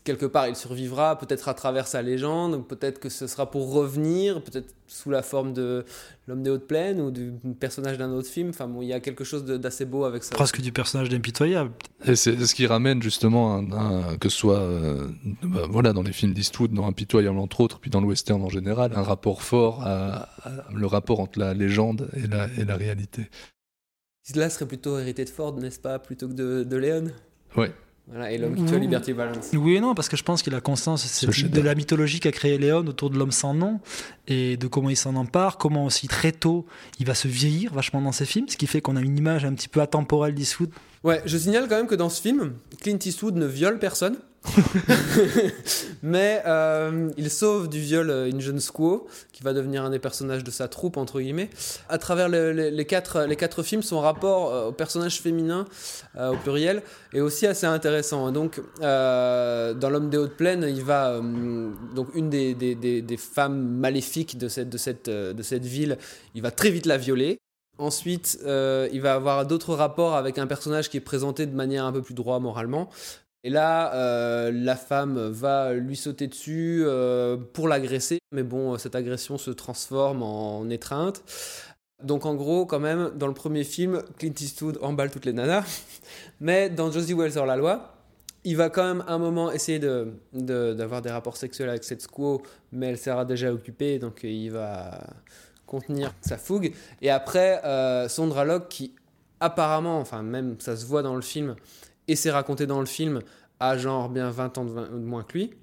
quelque 0.04 0.26
part 0.26 0.48
il 0.48 0.56
survivra, 0.56 1.18
peut-être 1.18 1.50
à 1.50 1.54
travers 1.54 1.88
sa 1.88 2.02
légende, 2.02 2.66
peut-être 2.68 3.00
que 3.00 3.10
ce 3.10 3.28
sera 3.28 3.50
pour 3.50 3.74
revenir, 3.74 4.42
peut-être 4.42 4.74
sous 4.88 5.10
la 5.10 5.22
forme 5.22 5.54
de 5.54 5.86
l'homme 6.28 6.44
des 6.44 6.50
hautes 6.50 6.68
plaines 6.68 7.02
ou 7.02 7.12
du 7.12 7.34
personnage 7.60 7.98
d'un 7.98 8.12
autre 8.12 8.28
film. 8.30 8.50
Enfin 8.50 8.68
bon, 8.68 8.82
il 8.82 8.88
y 8.88 8.94
a 8.94 9.00
quelque 9.00 9.24
chose 9.24 9.46
d'assez 9.46 9.86
beau 9.86 10.06
avec 10.06 10.24
ça. 10.24 10.36
Presque 10.36 10.62
du 10.62 10.72
personnage 10.72 11.10
d'impitoyable. 11.10 11.72
Et 12.06 12.16
c'est 12.16 12.46
ce 12.46 12.56
qui 12.56 12.66
ramène 12.66 13.02
justement, 13.02 13.64
que 14.20 14.30
ce 14.30 14.38
soit 14.38 14.60
euh, 14.60 15.08
bah, 15.44 15.62
voilà, 15.70 15.94
dans 15.94 16.04
les 16.04 16.14
films 16.14 16.34
d'Eastwood, 16.34 16.74
dans 16.74 16.88
Impitoyable 16.88 17.38
entre 17.38 17.62
autres, 17.62 17.80
puis 17.80 17.90
dans 17.90 18.02
le 18.02 18.08
western 18.08 18.42
en 18.42 18.50
général, 18.50 18.92
un 18.96 19.04
rapport 19.04 19.42
fort 19.42 19.82
à, 19.84 20.30
le 20.74 20.88
rapport 20.88 21.20
entre 21.20 21.40
la 21.40 21.54
légende 21.54 22.10
et 22.14 22.28
la, 22.28 22.48
et 22.58 22.66
la 22.66 22.76
réalité. 22.76 23.30
Cela 24.24 24.50
serait 24.50 24.68
plutôt 24.68 25.00
hérité 25.00 25.26
de 25.26 25.30
Ford, 25.30 25.56
n'est-ce 25.58 25.80
pas, 25.80 25.98
plutôt 26.00 26.28
que 26.28 26.34
de, 26.34 26.64
de 26.64 26.78
Léon? 26.78 27.06
Ouais. 27.58 27.72
Voilà, 28.12 28.32
et 28.32 28.38
l'homme 28.38 28.56
qui 28.56 28.66
tue 28.66 28.78
Liberty 28.78 29.14
Balance. 29.14 29.52
Oui 29.54 29.76
et 29.76 29.80
non, 29.80 29.96
parce 29.96 30.10
que 30.10 30.18
je 30.18 30.24
pense 30.24 30.44
qu'il 30.44 30.54
a 30.54 30.60
conscience 30.60 31.26
de 31.26 31.62
la 31.62 31.76
mythologie 31.76 32.20
qu'a 32.20 32.32
créé 32.32 32.58
Léon 32.58 32.86
autour 32.88 33.10
de 33.10 33.18
l'homme 33.18 33.32
sans 33.32 33.54
nom 33.54 33.80
et 34.28 34.58
de 34.58 34.68
comment 34.68 34.90
il 34.90 34.98
s'en 34.98 35.16
empare, 35.16 35.58
comment 35.58 35.86
aussi 35.86 36.10
très 36.10 36.34
tôt 36.34 36.66
il 37.00 37.06
va 37.06 37.14
se 37.14 37.30
vieillir 37.30 37.74
vachement 37.74 38.02
dans 38.02 38.12
ses 38.12 38.26
films, 38.26 38.50
ce 38.50 38.58
qui 38.58 38.68
fait 38.68 38.82
qu'on 38.82 38.98
a 38.98 39.02
une 39.02 39.18
image 39.18 39.46
un 39.46 39.54
petit 39.54 39.70
peu 39.70 39.80
atemporelle 39.80 40.34
d'Eastwood. 40.34 40.72
Ouais, 41.04 41.22
je 41.26 41.38
signale 41.38 41.68
quand 41.70 41.78
même 41.78 41.88
que 41.88 41.96
dans 41.96 42.10
ce 42.10 42.22
film, 42.22 42.54
Clint 42.82 43.00
Eastwood 43.04 43.36
ne 43.36 43.46
viole 43.46 43.80
personne. 43.80 44.18
mais 46.04 46.42
euh, 46.48 47.12
il 47.16 47.30
sauve 47.30 47.70
du 47.70 47.80
viol 47.80 48.10
euh, 48.10 48.28
une 48.28 48.42
jeune 48.42 48.60
squaw 48.60 49.08
qui 49.32 49.44
va 49.44 49.54
devenir 49.54 49.84
un 49.84 49.92
des 49.92 50.00
personnages 50.00 50.44
de 50.44 50.50
sa 50.50 50.68
troupe 50.68 50.98
entre 50.98 51.22
guillemets. 51.22 51.50
À 51.90 51.98
travers 52.00 52.28
les, 52.28 52.86
quatre, 52.86 53.24
les 53.24 53.36
quatre 53.36 53.62
films, 53.62 53.84
son 53.84 54.00
rapport 54.00 54.54
euh, 54.54 54.68
au 54.70 54.72
personnage 54.72 55.22
féminin 55.22 55.66
au 56.18 56.36
pluriel 56.38 56.82
est 57.14 57.22
aussi 57.22 57.48
assez 57.48 57.66
intéressant. 57.66 58.32
Donc 58.32 58.62
dans 58.82 59.90
l'homme 59.90 60.10
des 60.10 60.18
hautes 60.18 60.36
plaines, 60.36 60.66
il 60.68 60.84
va 60.84 61.20
donc 61.96 62.10
une 62.16 62.30
des, 62.30 62.54
des, 62.54 62.76
des, 62.76 63.18
femmes 63.18 63.78
maléfiques 63.78 64.38
de 64.38 64.48
cette, 64.48 64.70
de, 64.70 64.78
cette, 64.78 65.10
de 65.10 65.44
cette 65.44 65.66
ville, 65.66 65.98
il 66.36 66.42
va 66.42 66.52
très 66.52 66.70
vite 66.70 66.86
la 66.86 66.98
violer. 66.98 67.38
Ensuite, 67.78 68.40
il 68.44 69.02
va 69.02 69.14
avoir 69.14 69.46
d'autres 69.46 69.74
rapports 69.74 70.16
avec 70.16 70.38
un 70.38 70.48
personnage 70.48 70.90
qui 70.90 70.98
est 70.98 71.02
présenté 71.02 71.46
de 71.46 71.56
manière 71.56 71.86
un 71.86 71.94
peu 71.94 72.02
plus 72.02 72.14
droit 72.14 72.40
moralement. 72.40 72.90
Et 73.44 73.50
là, 73.50 73.94
euh, 73.96 74.52
la 74.54 74.76
femme 74.76 75.30
va 75.30 75.74
lui 75.74 75.96
sauter 75.96 76.28
dessus 76.28 76.84
euh, 76.86 77.38
pour 77.38 77.68
l'agresser, 77.68 78.20
mais 78.32 78.44
bon, 78.44 78.78
cette 78.78 78.96
agression 78.96 79.38
se 79.38 79.50
transforme 79.50 80.22
en 80.22 80.70
étreinte. 80.70 81.24
Donc 82.04 82.26
en 82.26 82.36
gros, 82.36 82.66
quand 82.66 82.80
même, 82.80 83.12
dans 83.16 83.28
le 83.28 83.34
premier 83.34 83.64
film, 83.64 84.04
Clint 84.18 84.34
Eastwood 84.40 84.78
emballe 84.82 85.10
toutes 85.10 85.26
les 85.26 85.34
nanas, 85.34 85.66
mais 86.40 86.70
dans 86.70 86.92
Josie 86.92 87.14
Wells 87.14 87.38
hors 87.38 87.46
la 87.46 87.56
loi, 87.56 87.96
il 88.44 88.58
va 88.58 88.70
quand 88.70 88.84
même 88.84 89.04
un 89.08 89.18
moment 89.18 89.52
essayer 89.52 89.80
d'avoir 89.80 91.02
de, 91.02 91.08
des 91.08 91.12
rapports 91.12 91.38
sexuels 91.38 91.70
avec 91.70 91.84
cette 91.84 92.02
squaw, 92.02 92.42
mais 92.72 92.88
elle 92.88 92.98
sera 92.98 93.26
déjà 93.26 93.52
occupée, 93.54 94.00
donc 94.00 94.22
il 94.24 94.50
va 94.50 95.00
contenir 95.66 96.14
sa 96.22 96.38
fougue. 96.38 96.74
Et 97.02 97.10
après, 97.10 97.62
euh, 97.64 98.08
qui 98.70 98.94
apparemment, 99.40 100.00
enfin 100.00 100.22
même 100.22 100.56
ça 100.60 100.76
se 100.76 100.86
voit 100.86 101.02
dans 101.02 101.16
le 101.16 101.22
film, 101.22 101.56
et 102.08 102.16
c'est 102.16 102.32
raconté 102.32 102.68
dans 102.68 102.80
le 102.80 102.86
film 102.86 103.22
à 103.60 103.78
genre 103.78 104.10
bien 104.10 104.30
20 104.30 104.58
ans 104.58 104.66
de, 104.66 104.88
moins 104.98 105.24
que 105.24 105.38
lui, 105.38 105.54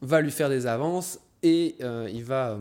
va 0.00 0.20
lui 0.20 0.30
faire 0.30 0.48
des 0.48 0.66
avances 0.66 1.20
et 1.42 1.76
euh, 1.82 2.08
il 2.12 2.24
va 2.24 2.58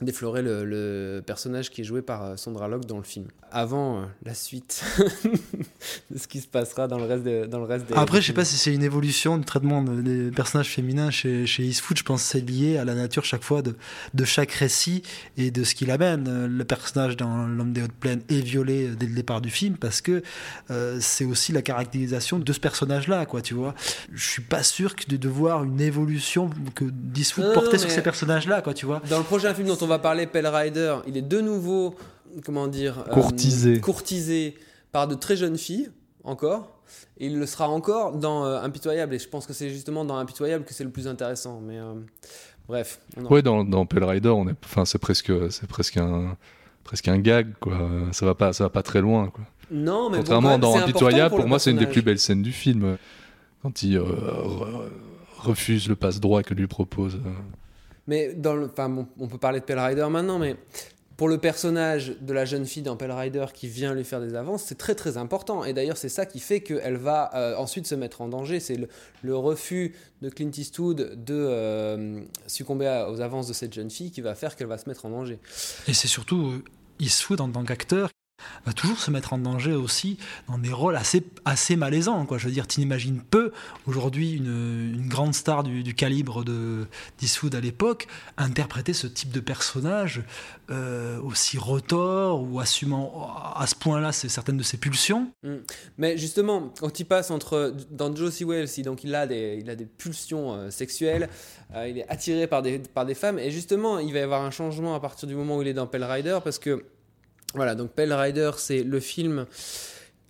euh, 0.00 0.04
déflorer 0.04 0.42
le, 0.42 1.22
personnage 1.24 1.70
qui 1.70 1.82
est 1.82 1.84
joué 1.84 2.02
par 2.02 2.24
euh, 2.24 2.36
Sandra 2.36 2.68
Locke 2.68 2.86
dans 2.86 2.96
le 2.96 3.02
film. 3.02 3.26
Avant 3.52 3.98
euh, 3.98 4.04
la 4.24 4.34
suite 4.34 4.84
de 6.10 6.18
ce 6.18 6.28
qui 6.28 6.40
se 6.40 6.46
passera 6.46 6.86
dans 6.88 6.98
le 6.98 7.04
reste, 7.04 7.24
dans 7.48 7.58
le 7.58 7.64
reste 7.64 7.86
des. 7.86 7.94
Après, 7.94 8.20
je 8.20 8.26
sais 8.28 8.32
pas 8.32 8.44
si 8.44 8.56
c'est 8.56 8.72
une 8.72 8.82
évolution 8.82 9.38
du 9.38 9.44
traitement 9.44 9.82
des 9.82 10.30
personnages 10.30 10.70
féminins 10.70 11.10
chez, 11.10 11.46
chez 11.46 11.64
Eastwood. 11.64 11.98
Je 11.98 12.04
pense 12.04 12.22
que 12.22 12.28
c'est 12.28 12.40
lié 12.40 12.78
à 12.78 12.84
la 12.84 12.94
nature 12.94 13.24
chaque 13.24 13.42
fois 13.42 13.62
de, 13.62 13.76
de 14.14 14.24
chaque 14.24 14.52
récit 14.52 15.02
et 15.36 15.50
de 15.50 15.64
ce 15.64 15.74
qu'il 15.74 15.90
amène. 15.90 16.46
Le 16.46 16.64
personnage 16.64 17.16
dans 17.16 17.46
L'homme 17.46 17.72
des 17.72 17.82
hautes 17.82 17.92
plaines 17.92 18.22
est 18.28 18.40
violé 18.40 18.88
dès 18.88 19.06
le 19.06 19.14
départ 19.14 19.40
du 19.40 19.50
film 19.50 19.76
parce 19.76 20.00
que 20.00 20.22
euh, 20.70 20.98
c'est 21.00 21.24
aussi 21.24 21.52
la 21.52 21.62
caractérisation 21.62 22.38
de 22.38 22.52
ce 22.52 22.60
personnage-là, 22.60 23.26
quoi, 23.26 23.42
tu 23.42 23.54
vois. 23.54 23.74
Je 24.12 24.24
suis 24.24 24.42
pas 24.42 24.62
sûr 24.62 24.96
que 24.96 25.06
de, 25.08 25.16
de 25.16 25.28
voir 25.28 25.64
une 25.64 25.80
évolution 25.80 26.50
que 26.74 26.84
Eastwood 27.16 27.52
portait 27.52 27.78
sur 27.78 27.90
ces 27.90 28.02
personnages-là, 28.02 28.62
quoi, 28.62 28.74
tu 28.74 28.86
vois. 28.86 29.02
Dans 29.08 29.18
le 29.18 29.24
prochain 29.24 29.54
film 29.54 29.68
dont 29.68 29.78
on 29.80 29.86
va 29.90 29.98
parler, 29.98 30.26
Pell 30.26 30.46
Rider, 30.46 30.96
il 31.06 31.16
est 31.16 31.22
de 31.22 31.40
nouveau, 31.40 31.94
comment 32.44 32.66
dire, 32.66 33.04
euh, 33.08 33.12
courtisé. 33.80 34.54
par 34.92 35.06
de 35.06 35.14
très 35.14 35.36
jeunes 35.36 35.58
filles, 35.58 35.90
encore. 36.24 36.80
Et 37.18 37.26
il 37.26 37.38
le 37.38 37.46
sera 37.46 37.68
encore 37.68 38.12
dans 38.16 38.44
euh, 38.44 38.60
Impitoyable. 38.62 39.14
Et 39.14 39.18
je 39.18 39.28
pense 39.28 39.46
que 39.46 39.52
c'est 39.52 39.70
justement 39.70 40.04
dans 40.04 40.16
Impitoyable 40.16 40.64
que 40.64 40.72
c'est 40.74 40.84
le 40.84 40.90
plus 40.90 41.06
intéressant. 41.06 41.60
Mais 41.60 41.78
euh, 41.78 41.94
bref. 42.66 43.00
Oui, 43.30 43.42
dans, 43.42 43.62
dans 43.64 43.84
Pell 43.86 44.04
Rider, 44.04 44.30
on 44.30 44.48
est, 44.48 44.54
enfin, 44.64 44.84
c'est 44.84 44.98
presque, 44.98 45.32
c'est 45.50 45.68
presque 45.68 45.98
un, 45.98 46.36
presque 46.82 47.08
un 47.08 47.18
gag, 47.18 47.52
quoi. 47.60 47.76
Ça 48.12 48.26
va 48.26 48.34
pas, 48.34 48.52
ça 48.52 48.64
va 48.64 48.70
pas 48.70 48.82
très 48.82 49.00
loin, 49.00 49.28
quoi. 49.28 49.44
Non, 49.70 50.10
mais 50.10 50.16
contrairement 50.18 50.58
dans 50.58 50.76
Impitoyable, 50.76 51.36
pour 51.36 51.46
moi, 51.46 51.58
c'est 51.60 51.70
une 51.70 51.76
des 51.78 51.86
plus 51.86 52.02
belles 52.02 52.18
scènes 52.18 52.42
du 52.42 52.52
film 52.52 52.96
quand 53.62 53.82
il 53.84 53.98
euh, 53.98 54.02
re- 54.02 54.88
refuse 55.38 55.88
le 55.88 55.94
passe-droit 55.94 56.42
que 56.42 56.54
lui 56.54 56.66
propose. 56.66 57.20
Mais 58.06 58.34
dans 58.34 58.54
le, 58.54 58.70
on 59.18 59.28
peut 59.28 59.38
parler 59.38 59.60
de 59.60 59.64
Pell 59.64 59.78
Rider 59.78 60.06
maintenant, 60.10 60.38
mais 60.38 60.56
pour 61.20 61.28
le 61.28 61.36
personnage 61.36 62.14
de 62.22 62.32
la 62.32 62.46
jeune 62.46 62.64
fille 62.64 62.82
dans 62.82 62.96
Pell 62.96 63.12
Rider 63.12 63.44
qui 63.52 63.68
vient 63.68 63.94
lui 63.94 64.04
faire 64.04 64.22
des 64.22 64.34
avances, 64.34 64.62
c'est 64.62 64.78
très 64.78 64.94
très 64.94 65.18
important. 65.18 65.64
Et 65.64 65.74
d'ailleurs, 65.74 65.98
c'est 65.98 66.08
ça 66.08 66.24
qui 66.24 66.40
fait 66.40 66.60
qu'elle 66.60 66.96
va 66.96 67.30
euh, 67.34 67.56
ensuite 67.56 67.86
se 67.86 67.94
mettre 67.94 68.22
en 68.22 68.28
danger. 68.28 68.58
C'est 68.58 68.78
le, 69.22 69.36
refus 69.36 69.94
de 70.22 70.30
Clint 70.30 70.50
Eastwood 70.56 71.22
de 71.22 71.34
euh, 71.34 72.22
succomber 72.46 73.04
aux 73.10 73.20
avances 73.20 73.48
de 73.48 73.52
cette 73.52 73.74
jeune 73.74 73.90
fille 73.90 74.10
qui 74.10 74.22
va 74.22 74.34
faire 74.34 74.56
qu'elle 74.56 74.66
va 74.66 74.78
se 74.78 74.88
mettre 74.88 75.04
en 75.04 75.10
danger. 75.10 75.38
Et 75.86 75.92
c'est 75.92 76.08
surtout 76.08 76.52
euh, 76.52 76.64
Eastwood 77.00 77.42
en 77.42 77.50
tant 77.50 77.64
qu'acteur 77.64 78.08
va 78.66 78.72
toujours 78.72 78.98
se 78.98 79.10
mettre 79.10 79.32
en 79.32 79.38
danger 79.38 79.72
aussi 79.72 80.18
dans 80.48 80.58
des 80.58 80.72
rôles 80.72 80.96
assez, 80.96 81.24
assez 81.44 81.76
malaisants. 81.76 82.26
Quoi. 82.26 82.38
Je 82.38 82.46
veux 82.46 82.52
dire, 82.52 82.66
tu 82.66 82.80
n'imagines 82.80 83.20
peu 83.20 83.52
aujourd'hui 83.86 84.32
une, 84.32 84.94
une 84.94 85.08
grande 85.08 85.34
star 85.34 85.62
du, 85.62 85.94
calibre 85.94 86.44
de 86.44 86.86
d'Eastwood 87.18 87.54
à 87.54 87.60
l'époque 87.60 88.06
interpréter 88.36 88.92
ce 88.92 89.06
type 89.06 89.30
de 89.30 89.40
personnage 89.40 90.22
euh, 90.70 91.20
aussi 91.20 91.58
retors 91.58 92.42
ou 92.42 92.60
assumant 92.60 93.32
à 93.56 93.66
ce 93.66 93.74
point-là 93.74 94.12
certaines 94.12 94.56
de 94.56 94.62
ses 94.62 94.76
pulsions. 94.76 95.32
Mais 95.98 96.16
justement, 96.16 96.72
quand 96.78 97.00
il 97.00 97.04
passe 97.04 97.30
entre 97.30 97.74
dans 97.90 98.14
Josie 98.14 98.44
Wells, 98.44 98.68
donc 98.84 99.04
il 99.04 99.14
a 99.14 99.26
des, 99.26 99.58
il 99.60 99.68
a 99.70 99.76
des 99.76 99.86
pulsions 99.86 100.52
euh, 100.52 100.70
sexuelles, 100.70 101.28
euh, 101.74 101.88
il 101.88 101.98
est 101.98 102.08
attiré 102.08 102.46
par 102.46 102.62
des, 102.62 102.78
par 102.78 103.06
des 103.06 103.14
femmes, 103.14 103.38
et 103.38 103.50
justement, 103.50 103.98
il 103.98 104.12
va 104.12 104.20
y 104.20 104.22
avoir 104.22 104.42
un 104.42 104.50
changement 104.50 104.94
à 104.94 105.00
partir 105.00 105.28
du 105.28 105.34
moment 105.34 105.56
où 105.56 105.62
il 105.62 105.68
est 105.68 105.74
dans 105.74 105.86
Pell 105.86 106.04
Rider, 106.04 106.38
parce 106.42 106.58
que 106.58 106.84
voilà, 107.54 107.74
donc 107.74 107.90
Pell 107.90 108.12
Rider, 108.12 108.52
c'est 108.56 108.82
le 108.82 109.00
film 109.00 109.46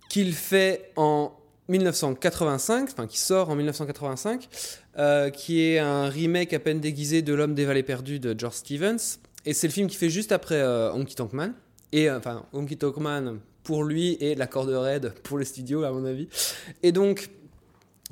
qu'il 0.09 0.33
fait 0.33 0.91
en 0.95 1.33
1985, 1.69 2.89
enfin 2.91 3.07
qui 3.07 3.19
sort 3.19 3.49
en 3.49 3.55
1985, 3.55 4.49
euh, 4.97 5.29
qui 5.29 5.61
est 5.61 5.79
un 5.79 6.09
remake 6.09 6.53
à 6.53 6.59
peine 6.59 6.79
déguisé 6.79 7.21
de 7.21 7.33
L'homme 7.33 7.53
des 7.53 7.65
vallées 7.65 7.83
perdues 7.83 8.19
de 8.19 8.37
George 8.37 8.55
Stevens, 8.55 9.19
et 9.45 9.53
c'est 9.53 9.67
le 9.67 9.73
film 9.73 9.87
qui 9.87 9.97
fait 9.97 10.09
juste 10.09 10.31
après 10.31 10.59
euh, 10.59 10.91
Honky 10.93 11.15
et 11.91 12.09
euh, 12.09 12.17
enfin 12.17 12.45
Honky 12.53 12.77
Tonk 12.77 12.97
Man 12.97 13.39
pour 13.63 13.83
lui 13.83 14.17
et 14.19 14.35
la 14.35 14.47
corde 14.47 14.69
raide 14.69 15.13
pour 15.23 15.37
les 15.37 15.45
studios 15.45 15.83
à 15.83 15.91
mon 15.91 16.05
avis. 16.05 16.27
Et 16.83 16.91
donc 16.91 17.29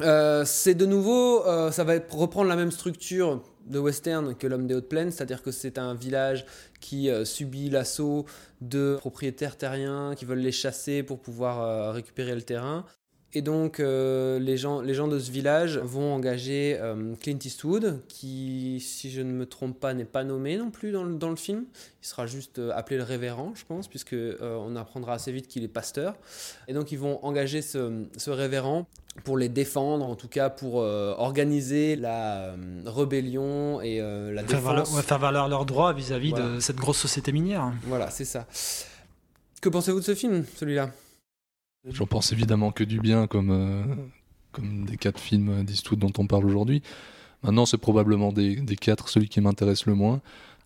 euh, 0.01 0.44
c'est 0.46 0.75
de 0.75 0.86
nouveau, 0.86 1.44
ça 1.72 1.84
va 1.84 1.94
reprendre 2.10 2.50
la 2.50 2.56
même 2.56 2.72
structure 2.72 3.44
de 3.70 3.80
western 3.80 4.36
que 4.36 4.48
l'homme 4.48 4.68
des 4.68 4.76
hautes 4.76 4.90
plaines, 4.90 5.12
c'est-à-dire 5.12 5.42
que 5.42 5.52
c'est 5.52 5.78
un 5.78 5.94
village 5.94 6.46
qui 6.80 7.10
euh, 7.10 7.26
subit 7.26 7.70
l'assaut 7.70 8.26
de 8.62 8.98
propriétaires 9.00 9.58
terriens 9.58 10.14
qui 10.16 10.26
veulent 10.26 10.40
les 10.40 10.52
chasser 10.52 11.04
pour 11.04 11.20
pouvoir 11.20 11.62
euh, 11.62 11.92
récupérer 11.92 12.36
le 12.36 12.42
terrain. 12.42 12.86
Et 13.36 13.43
donc, 13.43 13.79
euh, 13.79 14.39
les, 14.39 14.57
gens, 14.57 14.81
les 14.81 14.95
gens 14.95 15.07
de 15.07 15.19
ce 15.19 15.29
village 15.29 15.77
vont 15.77 16.13
engager 16.15 16.77
euh, 16.81 17.13
Clint 17.21 17.38
Eastwood, 17.43 18.00
qui, 18.07 18.79
si 18.83 19.12
je 19.12 19.21
ne 19.21 19.31
me 19.31 19.45
trompe 19.45 19.79
pas, 19.79 19.93
n'est 19.93 20.03
pas 20.03 20.24
nommé 20.24 20.57
non 20.57 20.71
plus 20.71 20.91
dans 20.91 21.03
le, 21.03 21.13
dans 21.15 21.29
le 21.29 21.36
film. 21.36 21.65
Il 22.01 22.07
sera 22.07 22.25
juste 22.25 22.57
euh, 22.57 22.71
appelé 22.74 22.98
le 22.98 23.03
révérend, 23.03 23.53
je 23.55 23.65
pense, 23.65 23.88
puisque 23.88 24.15
on 24.41 24.75
apprendra 24.75 25.13
assez 25.13 25.31
vite 25.31 25.48
qu'il 25.48 25.63
est 25.63 25.67
pasteur. 25.67 26.15
Et 26.67 26.74
donc, 26.74 26.91
ils 26.91 26.98
vont 26.98 27.24
engager 27.24 27.62
ce, 27.62 28.03
ce 28.17 28.31
révérend 28.31 28.88
pour 29.24 29.38
les 29.38 29.50
défendre, 29.50 30.05
en 30.05 30.15
tout 30.15 30.27
cas 30.27 30.50
pour 30.50 30.81
euh, 30.81 31.13
organiser 31.17 31.95
la 31.95 32.45
euh, 32.45 32.55
rébellion 32.86 33.79
et 33.81 34.00
euh, 34.01 34.31
la 34.31 34.41
Faire 34.43 34.59
défense. 34.59 34.63
valoir, 34.63 34.93
ouais, 34.95 35.01
faire 35.03 35.19
valoir 35.19 35.50
leurs 35.50 35.65
droits 35.65 35.93
vis-à-vis 35.93 36.31
Voilà. 36.31 36.55
de 36.55 36.59
cette 36.59 36.77
grosse 36.77 36.98
société 36.98 37.31
minière. 37.31 37.74
Voilà, 37.83 38.09
c'est 38.09 38.25
ça. 38.25 38.48
Que 39.62 39.69
pensez-vous 39.69 40.00
de 40.00 40.05
ce 40.05 40.15
film, 40.15 40.45
celui-là? 40.55 40.89
J'en 41.88 42.05
pense 42.05 42.31
évidemment 42.31 42.71
que 42.71 42.83
du 42.83 43.00
bien, 43.00 43.27
comme, 43.27 43.51
euh, 43.51 43.83
comme 44.51 44.86
des 44.86 44.98
quatre 44.98 45.19
films 45.19 45.63
d'Eastwood 45.63 46.00
dont 46.00 46.12
on 46.17 46.27
parle 46.27 46.45
aujourd'hui. 46.45 46.81
Maintenant, 47.43 47.65
c'est 47.65 47.77
probablement 47.77 48.31
des, 48.33 48.57
quatre 48.75 49.07
celui 49.07 49.29
qui 49.29 49.39
m'intéresse 49.39 49.86
le 49.86 49.95
moins. 49.95 50.21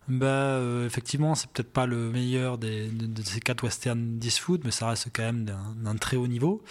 Bah, 0.08 0.26
euh, 0.26 0.86
effectivement, 0.86 1.34
c'est 1.34 1.48
peut-être 1.50 1.72
pas 1.72 1.86
le 1.86 2.10
meilleur 2.10 2.58
des, 2.58 2.88
de, 2.88 3.22
ces 3.22 3.40
quatre 3.40 3.62
westerns 3.62 4.18
d'Eastwood, 4.18 4.62
mais 4.64 4.70
ça 4.70 4.88
reste 4.88 5.08
quand 5.12 5.22
même 5.22 5.44
d'un 5.44 5.96
très 5.96 6.16
haut 6.16 6.26
niveau. 6.26 6.62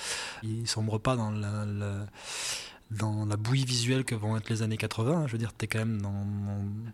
Il 0.44 0.68
sombre 0.68 1.00
pas 1.00 1.16
dans 1.16 1.32
la- 1.32 1.66
dans 2.98 3.26
la 3.26 3.36
bouillie 3.38 3.66
visuelle 3.66 4.04
que 4.04 4.16
vont 4.16 4.38
être 4.38 4.50
les 4.50 4.62
années 4.62 4.78
80. 4.78 5.28
Je 5.28 5.32
veux 5.32 5.38
dire, 5.38 5.54
t'es 5.54 5.68
quand 5.68 5.80
même 5.80 6.02
dans, 6.02 6.14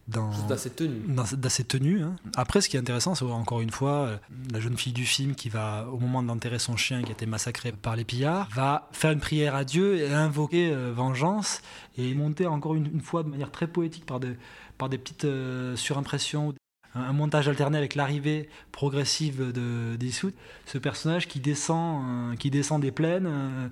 dans, 0.07 0.31
Juste 0.31 0.51
assez 0.51 0.69
tenu. 0.69 2.03
hein. 2.03 2.15
Après, 2.35 2.61
ce 2.61 2.69
qui 2.69 2.77
est 2.77 2.79
intéressant, 2.79 3.15
c'est 3.15 3.25
encore 3.25 3.61
une 3.61 3.69
fois 3.71 3.91
euh, 3.91 4.17
la 4.51 4.59
jeune 4.59 4.77
fille 4.77 4.93
du 4.93 5.05
film 5.05 5.35
qui 5.35 5.49
va, 5.49 5.87
au 5.91 5.97
moment 5.99 6.23
d'enterrer 6.23 6.59
son 6.59 6.77
chien 6.77 7.01
qui 7.01 7.09
a 7.09 7.11
été 7.11 7.25
massacré 7.25 7.71
par 7.71 7.95
les 7.95 8.05
pillards, 8.05 8.47
va 8.53 8.87
faire 8.91 9.11
une 9.11 9.19
prière 9.19 9.55
à 9.55 9.63
Dieu 9.63 9.97
et 9.97 10.13
invoquer 10.13 10.71
euh, 10.71 10.91
vengeance 10.93 11.61
et 11.97 12.13
monter 12.13 12.45
encore 12.47 12.75
une, 12.75 12.85
une 12.85 13.01
fois 13.01 13.23
de 13.23 13.29
manière 13.29 13.51
très 13.51 13.67
poétique 13.67 14.05
par, 14.05 14.19
de, 14.19 14.35
par 14.77 14.89
des 14.89 14.97
petites 14.97 15.25
euh, 15.25 15.75
surimpressions. 15.75 16.53
Un, 16.95 17.13
montage 17.13 17.47
alterné 17.47 17.77
avec 17.77 17.95
l'arrivée 17.95 18.49
progressive 18.71 19.51
de 19.51 19.95
d'Eastwood, 19.95 20.33
ce 20.65 20.77
personnage 20.77 21.27
qui 21.27 21.39
descend, 21.39 22.03
euh, 22.33 22.35
qui 22.35 22.49
descend 22.49 22.81
des 22.81 22.91
plaines 22.91 23.27
euh, 23.27 23.67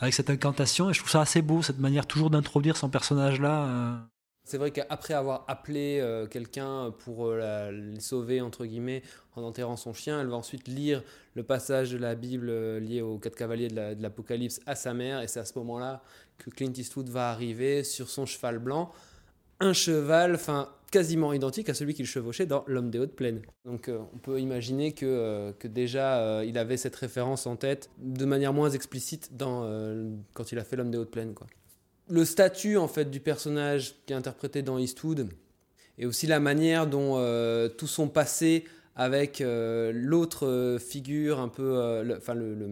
avec 0.00 0.14
cette 0.14 0.30
incantation, 0.30 0.88
et 0.90 0.94
je 0.94 0.98
trouve 0.98 1.10
ça 1.10 1.20
assez 1.20 1.42
beau, 1.42 1.62
cette 1.62 1.78
manière 1.78 2.06
toujours 2.06 2.30
d'introduire 2.30 2.76
son 2.76 2.88
personnage 2.88 3.40
là. 3.40 3.64
euh. 3.66 3.96
C'est 4.44 4.58
vrai 4.58 4.72
qu'après 4.72 5.14
avoir 5.14 5.44
appelé 5.46 6.02
quelqu'un 6.28 6.90
pour 7.04 7.30
la- 7.30 7.70
les 7.70 8.00
sauver, 8.00 8.40
entre 8.40 8.66
guillemets, 8.66 9.02
en 9.36 9.42
enterrant 9.42 9.76
son 9.76 9.92
chien, 9.92 10.20
elle 10.20 10.26
va 10.26 10.34
ensuite 10.34 10.66
lire 10.66 11.04
le 11.34 11.44
passage 11.44 11.92
de 11.92 11.98
la 11.98 12.16
Bible 12.16 12.50
lié 12.78 13.02
aux 13.02 13.18
quatre 13.18 13.36
cavaliers 13.36 13.68
de 13.68 14.02
l'Apocalypse 14.02 14.60
à 14.66 14.74
sa 14.74 14.94
mère, 14.94 15.20
et 15.20 15.28
c'est 15.28 15.38
à 15.38 15.44
ce 15.44 15.56
moment-là 15.60 16.02
que 16.38 16.50
Clint 16.50 16.72
Eastwood 16.76 17.08
va 17.08 17.30
arriver 17.30 17.84
sur 17.84 18.08
son 18.10 18.26
cheval 18.26 18.58
blanc, 18.58 18.90
un 19.60 19.72
cheval, 19.72 20.34
enfin 20.34 20.68
quasiment 20.92 21.32
identique 21.32 21.68
à 21.70 21.74
celui 21.74 21.94
qu'il 21.94 22.06
chevauchait 22.06 22.46
dans 22.46 22.62
L'homme 22.68 22.90
des 22.90 23.00
hautes 23.00 23.16
plaines. 23.16 23.40
Donc 23.64 23.88
euh, 23.88 23.98
on 24.14 24.18
peut 24.18 24.38
imaginer 24.38 24.92
que, 24.92 25.06
euh, 25.06 25.52
déjà 25.64 26.18
euh, 26.18 26.44
il 26.46 26.58
avait 26.58 26.76
cette 26.76 26.94
référence 26.94 27.46
en 27.46 27.56
tête 27.56 27.90
de 27.98 28.24
manière 28.24 28.52
moins 28.52 28.70
explicite 28.70 29.30
quand 29.38 30.52
il 30.52 30.58
a 30.58 30.64
fait 30.64 30.76
L'homme 30.76 30.90
des 30.90 30.98
hautes 30.98 31.10
plaines. 31.10 31.34
Le 32.08 32.24
statut 32.24 32.76
en 32.76 32.88
fait 32.88 33.10
du 33.10 33.20
personnage 33.20 33.96
qui 34.06 34.12
est 34.12 34.16
interprété 34.16 34.62
dans 34.62 34.78
Eastwood 34.78 35.28
et 35.98 36.06
aussi 36.06 36.26
la 36.26 36.40
manière 36.40 36.86
dont 36.86 37.16
tout 37.78 37.86
son 37.86 38.08
passé 38.08 38.64
avec 38.94 39.40
euh, 39.40 39.90
l'autre 39.94 40.46
euh, 40.46 40.78
figure 40.78 41.40
un 41.40 41.48
peu 41.48 41.76
euh, 41.76 42.02
le, 42.02 42.54
le, 42.54 42.68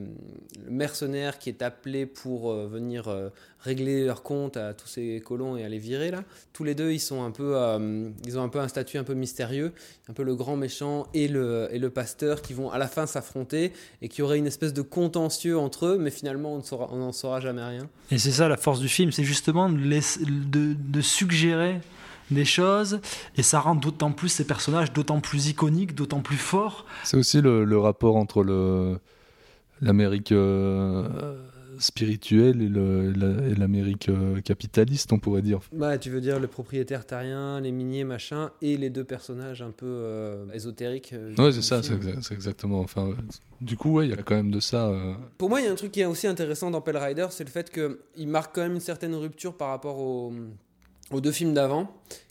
mercenaire 0.68 1.38
qui 1.38 1.48
est 1.48 1.62
appelé 1.62 2.04
pour 2.04 2.52
venir 2.52 3.08
régler 3.60 4.04
leur 4.04 4.22
compte 4.22 4.56
à 4.56 4.74
tous 4.74 4.86
ces 4.86 5.22
colons 5.24 5.56
et 5.56 5.64
à 5.64 5.68
les 5.68 5.78
virer 5.78 6.10
là. 6.10 6.22
Tous 6.52 6.64
les 6.64 6.74
deux 6.74 6.92
ils 6.92 7.12
ont 7.12 7.24
un 7.24 7.30
peu 7.30 7.56
un 7.56 8.68
statut 8.68 8.98
un 8.98 9.04
peu 9.04 9.14
mystérieux 9.14 9.72
un 10.08 10.12
peu 10.12 10.22
le 10.22 10.36
grand 10.36 10.56
méchant 10.56 11.06
et 11.14 11.28
le 11.28 11.88
pasteur 11.88 12.42
qui 12.42 12.52
vont 12.52 12.70
à 12.70 12.78
la 12.78 12.86
fin 12.86 13.06
s'affronter 13.06 13.72
et 14.02 14.08
qui 14.08 14.22
aurait 14.22 14.38
une 14.38 14.46
espèce 14.46 14.72
de 14.72 14.82
contentieux 14.82 15.58
entre 15.58 15.86
eux 15.86 15.98
mais 15.98 16.10
finalement 16.10 16.60
on 16.70 16.96
n'en 16.96 17.12
saura 17.12 17.40
jamais 17.40 17.64
rien. 17.64 17.88
Et 18.10 18.18
c'est 18.18 18.32
ça 18.32 18.48
la 18.48 18.56
force 18.56 18.80
du 18.80 18.88
film, 18.88 19.10
c'est 19.12 19.24
justement 19.24 19.68
de 19.70 21.00
suggérer 21.00 21.80
des 22.30 22.44
choses, 22.44 23.00
et 23.36 23.42
ça 23.42 23.60
rend 23.60 23.74
d'autant 23.74 24.12
plus 24.12 24.28
ces 24.28 24.44
personnages 24.44 24.92
d'autant 24.92 25.20
plus 25.20 25.48
iconiques, 25.48 25.94
d'autant 25.94 26.20
plus 26.20 26.36
forts. 26.36 26.86
C'est 27.04 27.16
aussi 27.16 27.40
le, 27.40 27.64
le 27.64 27.78
rapport 27.78 28.16
entre 28.16 28.42
le, 28.42 28.98
l'Amérique 29.80 30.32
euh, 30.32 31.36
spirituelle 31.78 32.60
et, 32.62 32.68
la- 32.68 33.58
l'Amérique 33.58 34.08
euh, 34.10 34.40
capitaliste, 34.42 35.12
on 35.12 35.18
pourrait 35.18 35.40
dire. 35.42 35.60
Ouais, 35.72 35.98
tu 35.98 36.10
veux 36.10 36.20
dire 36.20 36.38
le 36.38 36.46
propriétaire 36.46 37.06
terrien, 37.06 37.60
les 37.60 37.72
miniers, 37.72 38.04
machin, 38.04 38.50
et 38.60 38.76
les 38.76 38.90
deux 38.90 39.04
personnages 39.04 39.62
un 39.62 39.70
peu 39.70 39.86
euh, 39.86 40.44
ésotériques. 40.52 41.12
euh, 41.14 41.34
Ouais, 41.38 41.52
c'est 41.52 41.62
ça, 41.62 41.82
c'est, 41.82 41.94
exa- 41.94 42.32
exactement. 42.34 42.80
Enfin, 42.80 43.06
ouais. 43.08 43.14
du 43.60 43.76
coup, 43.76 43.92
ouais, 43.94 44.06
il 44.06 44.10
y 44.10 44.14
a 44.14 44.22
quand 44.22 44.34
même 44.34 44.50
de 44.50 44.60
ça. 44.60 44.88
euh. 44.88 45.14
Pour 45.38 45.48
moi, 45.48 45.60
il 45.60 45.64
y 45.64 45.68
a 45.68 45.72
un 45.72 45.76
truc 45.76 45.92
qui 45.92 46.00
est 46.00 46.04
aussi 46.06 46.26
intéressant 46.26 46.70
dans 46.70 46.80
Pell 46.82 46.96
Rider, 46.98 47.26
c'est 47.30 47.44
le 47.44 47.50
fait 47.50 47.70
qu'il 47.70 48.28
marque 48.28 48.54
quand 48.54 48.62
même 48.62 48.74
une 48.74 48.80
certaine 48.80 49.14
rupture 49.14 49.54
par 49.56 49.68
rapport 49.68 49.98
aux, 49.98 50.32
aux 51.12 51.20
deux 51.20 51.32
films 51.32 51.54
d'avant, 51.54 51.88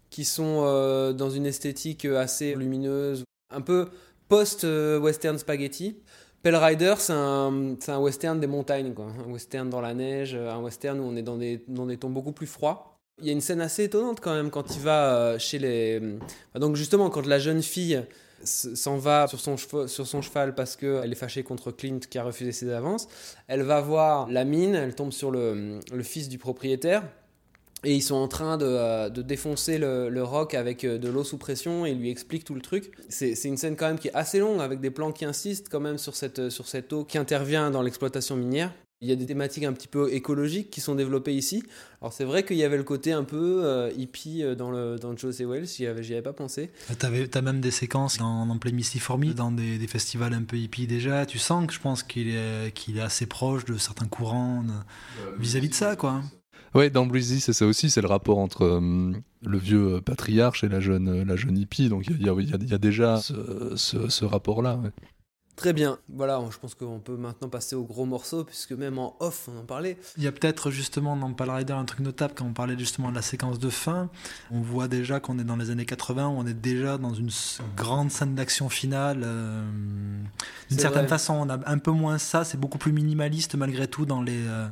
qui 0.09 0.25
sont 0.25 0.63
euh, 0.63 1.13
dans 1.13 1.29
une 1.29 1.45
esthétique 1.45 2.05
assez 2.05 2.55
lumineuse, 2.55 3.23
un 3.53 3.61
peu 3.61 3.89
post-western 4.27 5.37
spaghetti. 5.37 5.97
Pell 6.41 6.55
Rider, 6.55 6.95
c'est 6.97 7.13
un, 7.13 7.75
un 7.87 7.97
western 7.99 8.39
des 8.39 8.47
montagnes, 8.47 8.93
quoi. 8.93 9.07
un 9.27 9.29
western 9.29 9.69
dans 9.69 9.81
la 9.81 9.93
neige, 9.93 10.35
un 10.35 10.59
western 10.61 10.99
où 10.99 11.03
on 11.03 11.15
est 11.17 11.21
dans 11.21 11.37
des, 11.37 11.63
dans 11.67 11.85
des 11.85 11.97
tons 11.97 12.09
beaucoup 12.09 12.31
plus 12.31 12.47
froids. 12.47 12.95
Il 13.21 13.27
y 13.27 13.29
a 13.29 13.33
une 13.33 13.41
scène 13.41 13.59
assez 13.59 13.83
étonnante 13.83 14.21
quand 14.21 14.33
même 14.33 14.49
quand 14.49 14.75
il 14.75 14.81
va 14.81 15.15
euh, 15.15 15.39
chez 15.39 15.59
les... 15.59 16.01
Donc 16.55 16.77
justement, 16.77 17.09
quand 17.09 17.25
la 17.25 17.39
jeune 17.39 17.61
fille 17.61 18.01
s'en 18.45 18.95
va 18.95 19.27
sur 19.27 19.41
son, 19.41 19.57
cheval, 19.57 19.89
sur 19.89 20.07
son 20.07 20.21
cheval 20.21 20.55
parce 20.55 20.77
qu'elle 20.77 21.11
est 21.11 21.15
fâchée 21.15 21.43
contre 21.43 21.71
Clint 21.71 21.99
qui 22.09 22.17
a 22.17 22.23
refusé 22.23 22.53
ses 22.53 22.71
avances, 22.71 23.09
elle 23.49 23.63
va 23.63 23.81
voir 23.81 24.29
la 24.29 24.45
mine, 24.45 24.75
elle 24.75 24.95
tombe 24.95 25.11
sur 25.11 25.31
le, 25.31 25.81
le 25.91 26.03
fils 26.03 26.29
du 26.29 26.37
propriétaire. 26.37 27.03
Et 27.85 27.95
ils 27.95 28.01
sont 28.01 28.15
en 28.15 28.27
train 28.27 28.57
de, 28.57 28.65
euh, 28.65 29.09
de 29.09 29.21
défoncer 29.21 29.77
le, 29.77 30.09
le 30.09 30.23
roc 30.23 30.53
avec 30.53 30.83
euh, 30.83 30.97
de 30.97 31.07
l'eau 31.07 31.23
sous 31.23 31.37
pression 31.37 31.85
et 31.85 31.91
il 31.91 31.99
lui 31.99 32.09
explique 32.09 32.43
tout 32.43 32.55
le 32.55 32.61
truc. 32.61 32.91
C'est 33.07 33.35
c'est 33.35 33.47
une 33.47 33.55
scène 33.57 33.75
quand 33.77 33.87
même 33.87 33.99
qui 33.99 34.09
est 34.09 34.13
assez 34.13 34.39
longue 34.39 34.59
avec 34.59 34.81
des 34.81 34.91
plans 34.91 35.11
qui 35.13 35.23
insistent 35.23 35.67
quand 35.71 35.79
même 35.79 35.97
sur 35.97 36.15
cette, 36.15 36.49
sur 36.49 36.67
cette 36.67 36.91
eau 36.91 37.05
qui 37.05 37.17
intervient 37.17 37.71
dans 37.71 37.81
l'exploitation 37.81 38.35
minière. 38.35 38.73
Il 39.01 39.07
y 39.07 39.13
a 39.13 39.15
des 39.15 39.25
thématiques 39.25 39.63
un 39.63 39.71
petit 39.71 39.87
peu 39.87 40.11
écologiques 40.11 40.69
qui 40.69 40.81
sont 40.81 40.93
développées 40.93 41.33
ici. 41.33 41.63
Alors 42.01 42.11
c'est 42.11 42.25
vrai 42.25 42.43
qu'il 42.43 42.57
y 42.57 42.65
avait 42.65 42.75
le 42.75 42.83
côté 42.83 43.13
un 43.13 43.23
peu 43.23 43.61
euh, 43.63 43.89
hippie 43.97 44.43
euh, 44.43 44.55
dans, 44.55 44.71
le, 44.71 44.97
dans 44.99 45.15
José 45.15 45.45
Wells, 45.45 45.67
j'y 45.67 45.85
avais, 45.87 46.21
pas 46.21 46.33
pensé. 46.33 46.71
T'avais, 46.97 47.29
t'as 47.29 47.41
même 47.41 47.61
des 47.61 47.71
séquences 47.71 48.17
dans, 48.17 48.45
dans 48.45 48.57
Play 48.57 48.73
Misty 48.73 48.99
for 48.99 49.17
Me, 49.17 49.33
dans 49.33 49.53
des, 49.53 49.77
des 49.77 49.87
festivals 49.87 50.33
un 50.33 50.43
peu 50.43 50.57
hippies 50.57 50.85
déjà. 50.85 51.25
Tu 51.25 51.39
sens 51.39 51.65
que 51.65 51.71
je 51.71 51.79
pense 51.79 52.03
qu'il 52.03 52.27
est, 52.27 52.73
qu'il 52.73 52.97
est 52.97 53.01
assez 53.01 53.25
proche 53.25 53.63
de 53.63 53.77
certains 53.77 54.07
courants 54.07 54.63
de- 54.63 55.41
vis-à-vis 55.41 55.69
de 55.69 55.75
ça, 55.75 55.95
quoi. 55.95 56.21
Ouais, 56.75 56.89
dans 56.89 57.05
Breezy, 57.05 57.39
c'est 57.39 57.53
ça 57.53 57.65
aussi, 57.65 57.89
c'est 57.89 58.01
le 58.01 58.07
rapport 58.07 58.37
entre 58.37 58.63
euh, 58.63 59.11
le 59.43 59.57
vieux 59.57 59.95
euh, 59.95 60.01
patriarche 60.01 60.63
et 60.63 60.69
la 60.69 60.79
jeune, 60.79 61.07
euh, 61.09 61.25
la 61.25 61.35
jeune 61.35 61.57
hippie. 61.57 61.89
Donc 61.89 62.05
il 62.07 62.21
y 62.21 62.29
a, 62.29 62.33
y 62.33 62.73
y 62.73 62.79
déjà 62.79 63.17
ce, 63.17 63.73
ce- 63.75 64.09
ce 64.09 64.25
rapport-là. 64.25 64.75
ouais. 64.75 64.91
Très 65.55 65.73
bien, 65.73 65.97
voilà, 66.07 66.39
je 66.49 66.57
pense 66.57 66.73
qu'on 66.73 66.99
peut 66.99 67.17
maintenant 67.17 67.49
passer 67.49 67.75
au 67.75 67.83
gros 67.83 68.05
morceau, 68.05 68.45
puisque 68.45 68.71
même 68.71 68.97
en 68.97 69.17
off, 69.19 69.49
on 69.53 69.59
en 69.59 69.65
parlait. 69.65 69.97
Il 70.15 70.23
y 70.23 70.27
a 70.27 70.31
peut-être 70.31 70.71
justement 70.71 71.17
dans 71.17 71.33
Pal 71.33 71.49
Rider 71.49 71.73
un 71.73 71.83
truc 71.83 71.99
notable 71.99 72.33
quand 72.33 72.45
on 72.45 72.53
parlait 72.53 72.79
justement 72.79 73.09
de 73.09 73.15
la 73.15 73.21
séquence 73.21 73.59
de 73.59 73.69
fin. 73.69 74.09
On 74.51 74.61
voit 74.61 74.87
déjà 74.87 75.19
qu'on 75.19 75.37
est 75.37 75.43
dans 75.43 75.57
les 75.57 75.69
années 75.69 75.85
80, 75.85 76.29
où 76.29 76.31
on 76.37 76.45
est 76.47 76.53
déjà 76.53 76.97
dans 76.97 77.13
une 77.13 77.29
grande 77.75 78.09
scène 78.09 78.35
d'action 78.35 78.69
finale. 78.69 79.19
euh, 79.25 79.61
D'une 80.69 80.79
certaine 80.79 81.01
vrai. 81.01 81.09
façon, 81.09 81.33
on 81.33 81.49
a 81.49 81.59
un 81.69 81.77
peu 81.77 81.91
moins 81.91 82.19
ça, 82.19 82.45
c'est 82.45 82.57
beaucoup 82.57 82.77
plus 82.77 82.93
minimaliste 82.93 83.55
malgré 83.55 83.87
tout 83.89 84.05
dans 84.05 84.21
les. 84.21 84.39
euh, 84.47 84.65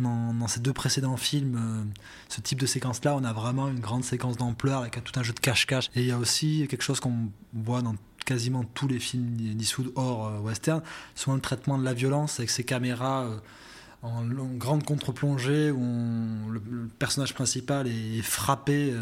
dans, 0.00 0.48
ces 0.48 0.60
deux 0.60 0.72
précédents 0.72 1.16
films, 1.16 1.56
euh, 1.56 2.00
ce 2.28 2.40
type 2.40 2.60
de 2.60 2.66
séquence-là, 2.66 3.14
on 3.16 3.24
a 3.24 3.32
vraiment 3.32 3.68
une 3.68 3.80
grande 3.80 4.04
séquence 4.04 4.36
d'ampleur 4.36 4.80
avec 4.80 5.02
tout 5.04 5.18
un 5.18 5.22
jeu 5.22 5.32
de 5.32 5.40
cache-cache. 5.40 5.90
Et 5.94 6.00
il 6.00 6.06
y 6.06 6.12
a 6.12 6.18
aussi 6.18 6.66
quelque 6.68 6.82
chose 6.82 7.00
qu'on 7.00 7.30
voit 7.52 7.82
dans 7.82 7.94
quasiment 8.24 8.64
tous 8.64 8.88
les 8.88 8.98
films 8.98 9.36
d'Eastwood 9.36 9.92
hors 9.96 10.26
euh, 10.26 10.38
western, 10.38 10.82
souvent 11.14 11.34
le 11.34 11.40
traitement 11.40 11.78
de 11.78 11.84
la 11.84 11.94
violence 11.94 12.38
avec 12.38 12.50
ces 12.50 12.64
caméras 12.64 13.24
euh, 13.24 13.38
en 14.02 14.24
grande 14.24 14.84
contre-plongée 14.84 15.70
où 15.70 16.50
le, 16.50 16.60
personnage 16.98 17.34
principal 17.34 17.86
est 17.86 18.22
frappé, 18.22 18.94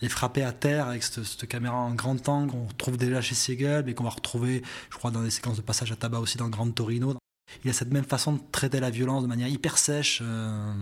est 0.00 0.08
frappé 0.08 0.42
à 0.42 0.52
terre 0.52 0.88
avec 0.88 1.02
cette, 1.02 1.22
cette 1.24 1.46
caméra 1.46 1.76
en 1.76 1.92
grand 1.92 2.26
angle 2.26 2.52
qu'on 2.52 2.64
retrouve 2.64 2.96
déjà 2.96 3.20
chez 3.20 3.34
Siegel, 3.34 3.84
mais 3.84 3.92
qu'on 3.92 4.04
va 4.04 4.10
retrouver, 4.10 4.62
je 4.88 4.96
crois, 4.96 5.10
dans 5.10 5.22
des 5.22 5.30
séquences 5.30 5.58
de 5.58 5.62
passage 5.62 5.92
à 5.92 5.96
tabac 5.96 6.20
aussi 6.20 6.38
dans 6.38 6.48
Grand 6.48 6.70
Torino. 6.70 7.21
Il 7.64 7.70
a 7.70 7.72
cette 7.72 7.92
même 7.92 8.04
façon 8.04 8.32
de 8.34 8.40
traiter 8.50 8.80
la 8.80 8.90
violence 8.90 9.22
de 9.22 9.28
manière 9.28 9.48
hyper 9.48 9.78
sèche. 9.78 10.20
euh, 10.22 10.72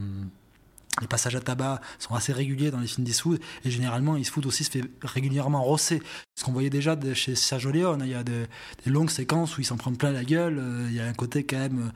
les 1.01 1.07
passages 1.07 1.37
à 1.37 1.41
tabac 1.41 1.81
sont 1.99 2.15
assez 2.15 2.33
réguliers 2.33 2.71
dans 2.71 2.81
les 2.81 2.87
films 2.87 3.05
d'Eastwood 3.05 3.41
et 3.65 3.71
généralement 3.71 4.17
Eastwood 4.17 4.45
aussi 4.47 4.65
se 4.65 4.71
fait 4.71 4.83
régulièrement 5.03 5.63
rosser. 5.63 6.03
Ce 6.37 6.45
qu'on 6.45 6.53
voyait 6.53 6.69
déjà 6.69 6.99
chez 7.15 7.37
Sergio 7.37 7.71
Leone, 7.71 8.03
il 8.05 8.11
y 8.11 8.15
a 8.15 8.25
des, 8.25 8.47
longues 8.87 9.09
séquences 9.11 9.57
où 9.57 9.61
il 9.61 9.65
s'en 9.65 9.77
prend 9.77 9.95
plein 9.95 10.13
la 10.13 10.25
gueule. 10.25 10.59
euh, 10.59 10.87
Il 10.91 10.97
y 10.97 11.01
a 11.01 11.07
un 11.07 11.13
côté 11.15 11.45
quand 11.45 11.59
même 11.59 11.93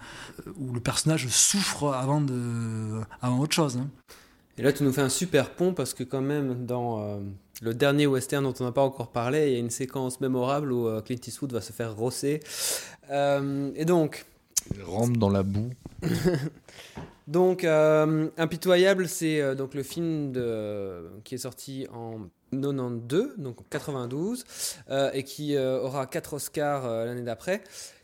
euh, 0.46 0.52
où 0.56 0.72
le 0.72 0.80
personnage 0.80 1.26
souffre 1.28 1.92
avant, 1.92 2.24
avant 3.20 3.40
autre 3.40 3.54
chose. 3.54 3.76
hein. 3.76 3.88
Et 4.56 4.62
là, 4.62 4.72
tu 4.72 4.84
nous 4.84 4.92
fais 4.92 5.02
un 5.02 5.08
super 5.08 5.50
pont, 5.50 5.74
parce 5.74 5.92
que 5.92 6.04
quand 6.04 6.20
même, 6.20 6.64
dans 6.64 7.20
le 7.60 7.74
dernier 7.74 8.06
western 8.06 8.44
dont 8.44 8.54
on 8.60 8.64
n'a 8.64 8.70
pas 8.70 8.84
encore 8.84 9.10
parlé, 9.10 9.48
il 9.48 9.52
y 9.54 9.56
a 9.56 9.58
une 9.58 9.70
séquence 9.70 10.20
mémorable 10.20 10.70
où 10.70 10.88
Clint 11.02 11.18
Eastwood 11.26 11.52
va 11.52 11.60
se 11.60 11.72
faire 11.72 11.96
rosser. 11.96 12.38
Et 13.10 13.84
donc, 13.84 14.24
Il 14.72 14.82
rampe 14.82 15.16
dans 15.16 15.30
la 15.30 15.42
boue. 15.42 15.70
Donc, 17.26 17.64
euh, 17.64 18.28
Impitoyable, 18.36 19.08
c'est 19.08 19.40
euh, 19.40 19.54
donc 19.54 19.74
le 19.74 19.82
film 19.82 20.32
qui 21.24 21.34
est 21.34 21.38
sorti 21.38 21.86
en 21.92 22.28
92, 22.52 23.34
donc 23.38 23.60
en 23.60 23.64
92, 23.70 24.44
euh, 24.90 25.10
et 25.12 25.22
qui 25.24 25.56
aura 25.56 26.06
quatre 26.06 26.34
Oscars 26.34 26.86
l'année 27.06 27.22
d'après, 27.22 27.62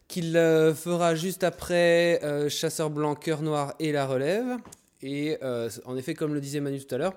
qu'il 0.08 0.32
fera 0.32 1.14
juste 1.14 1.44
après 1.44 2.20
Chasseur 2.48 2.90
blanc, 2.90 3.14
Cœur 3.14 3.42
noir 3.42 3.74
et 3.78 3.92
La 3.92 4.06
Relève. 4.06 4.56
Et 5.02 5.38
en 5.84 5.96
effet, 5.96 6.14
comme 6.14 6.34
le 6.34 6.40
disait 6.40 6.60
Manu 6.60 6.80
tout 6.80 6.94
à 6.94 6.98
l'heure, 6.98 7.14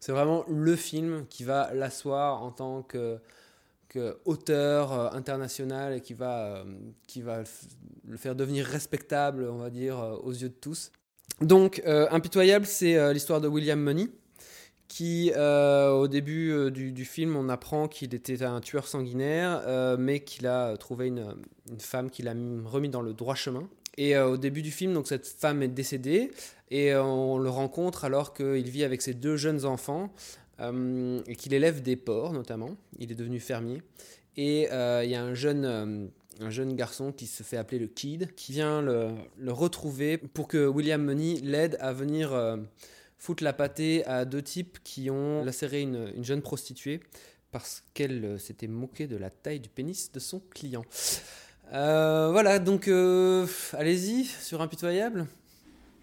c'est 0.00 0.12
vraiment 0.12 0.44
le 0.48 0.74
film 0.74 1.26
qui 1.28 1.44
va 1.44 1.72
l'asseoir 1.74 2.42
en 2.42 2.50
tant 2.50 2.82
que, 2.82 3.18
que 3.92 4.16
auteur 4.24 4.92
euh, 4.92 5.10
international 5.12 5.94
et 5.94 6.00
qui 6.00 6.14
va, 6.14 6.56
euh, 6.56 6.64
qui 7.06 7.20
va 7.22 7.44
le 8.06 8.16
faire 8.16 8.34
devenir 8.34 8.64
respectable, 8.64 9.48
on 9.50 9.58
va 9.58 9.70
dire, 9.70 9.98
euh, 9.98 10.16
aux 10.16 10.32
yeux 10.32 10.48
de 10.48 10.54
tous. 10.54 10.90
Donc, 11.40 11.82
euh, 11.86 12.06
Impitoyable, 12.10 12.66
c'est 12.66 12.96
euh, 12.96 13.12
l'histoire 13.12 13.40
de 13.40 13.48
William 13.48 13.80
Money, 13.80 14.08
qui, 14.88 15.32
euh, 15.36 15.90
au 15.90 16.08
début 16.08 16.52
euh, 16.52 16.70
du, 16.70 17.04
film, 17.04 17.36
on 17.36 17.48
apprend 17.48 17.88
qu'il 17.88 18.14
était 18.14 18.42
un 18.42 18.60
tueur 18.60 18.86
sanguinaire, 18.86 19.62
euh, 19.66 19.96
mais 19.98 20.20
qu'il 20.20 20.46
a 20.46 20.76
trouvé 20.76 21.06
une, 21.08 21.34
femme 21.78 22.10
qu'il 22.10 22.28
a 22.28 22.34
mis- 22.34 22.66
remis 22.66 22.88
dans 22.88 23.02
le 23.02 23.14
droit 23.14 23.34
chemin. 23.34 23.68
Et 23.98 24.16
euh, 24.16 24.28
au 24.28 24.36
début 24.36 24.62
du 24.62 24.70
film, 24.70 24.94
donc 24.94 25.06
cette 25.06 25.26
femme 25.26 25.62
est 25.62 25.68
décédée, 25.68 26.30
et 26.70 26.92
euh, 26.92 27.02
on 27.02 27.38
le 27.38 27.50
rencontre 27.50 28.04
alors 28.04 28.32
qu'il 28.32 28.68
vit 28.68 28.84
avec 28.84 29.02
ses 29.02 29.14
deux 29.14 29.36
jeunes 29.36 29.64
enfants, 29.64 30.04
euh, 30.04 30.41
et 31.26 31.36
qu'il 31.36 31.54
élève 31.54 31.82
des 31.82 31.96
porcs 31.96 32.32
notamment. 32.32 32.76
Il 32.98 33.12
est 33.12 33.16
devenu 33.16 33.40
fermier. 33.40 33.82
Et 34.36 34.68
euh, 34.72 35.02
il 35.04 35.10
y 35.10 35.14
a 35.14 35.22
un 35.22 35.34
jeune, 35.34 35.64
euh, 35.64 36.06
un 36.40 36.50
jeune 36.50 36.74
garçon 36.74 37.12
qui 37.12 37.26
se 37.26 37.42
fait 37.42 37.58
appeler 37.58 37.78
le 37.78 37.86
Kid, 37.86 38.34
qui 38.34 38.52
vient 38.52 38.80
le, 38.80 39.12
retrouver 39.48 40.16
pour 40.16 40.48
que 40.48 40.66
William 40.66 41.02
Money 41.02 41.40
l'aide 41.42 41.76
à 41.80 41.92
venir 41.92 42.32
euh, 42.32 42.56
foutre 43.18 43.44
la 43.44 43.52
pâtée 43.52 44.06
à 44.06 44.24
deux 44.24 44.40
types 44.40 44.78
qui 44.82 45.10
ont 45.10 45.44
lacéré 45.44 45.82
une, 45.82 46.12
une 46.16 46.24
jeune 46.24 46.40
prostituée 46.40 47.00
parce 47.52 47.84
qu'elle 47.94 48.24
euh, 48.24 48.38
s'était 48.38 48.66
moquée 48.66 49.06
de 49.06 49.16
la 49.16 49.30
taille 49.30 49.60
du 49.60 49.68
pénis 49.68 50.10
de 50.10 50.18
son 50.18 50.40
client. 50.40 50.84
Euh, 51.72 52.30
voilà, 52.32 52.58
donc 52.58 52.88
euh, 52.88 53.46
allez-y 53.74 54.24
sur 54.24 54.60
Impitoyable. 54.60 55.26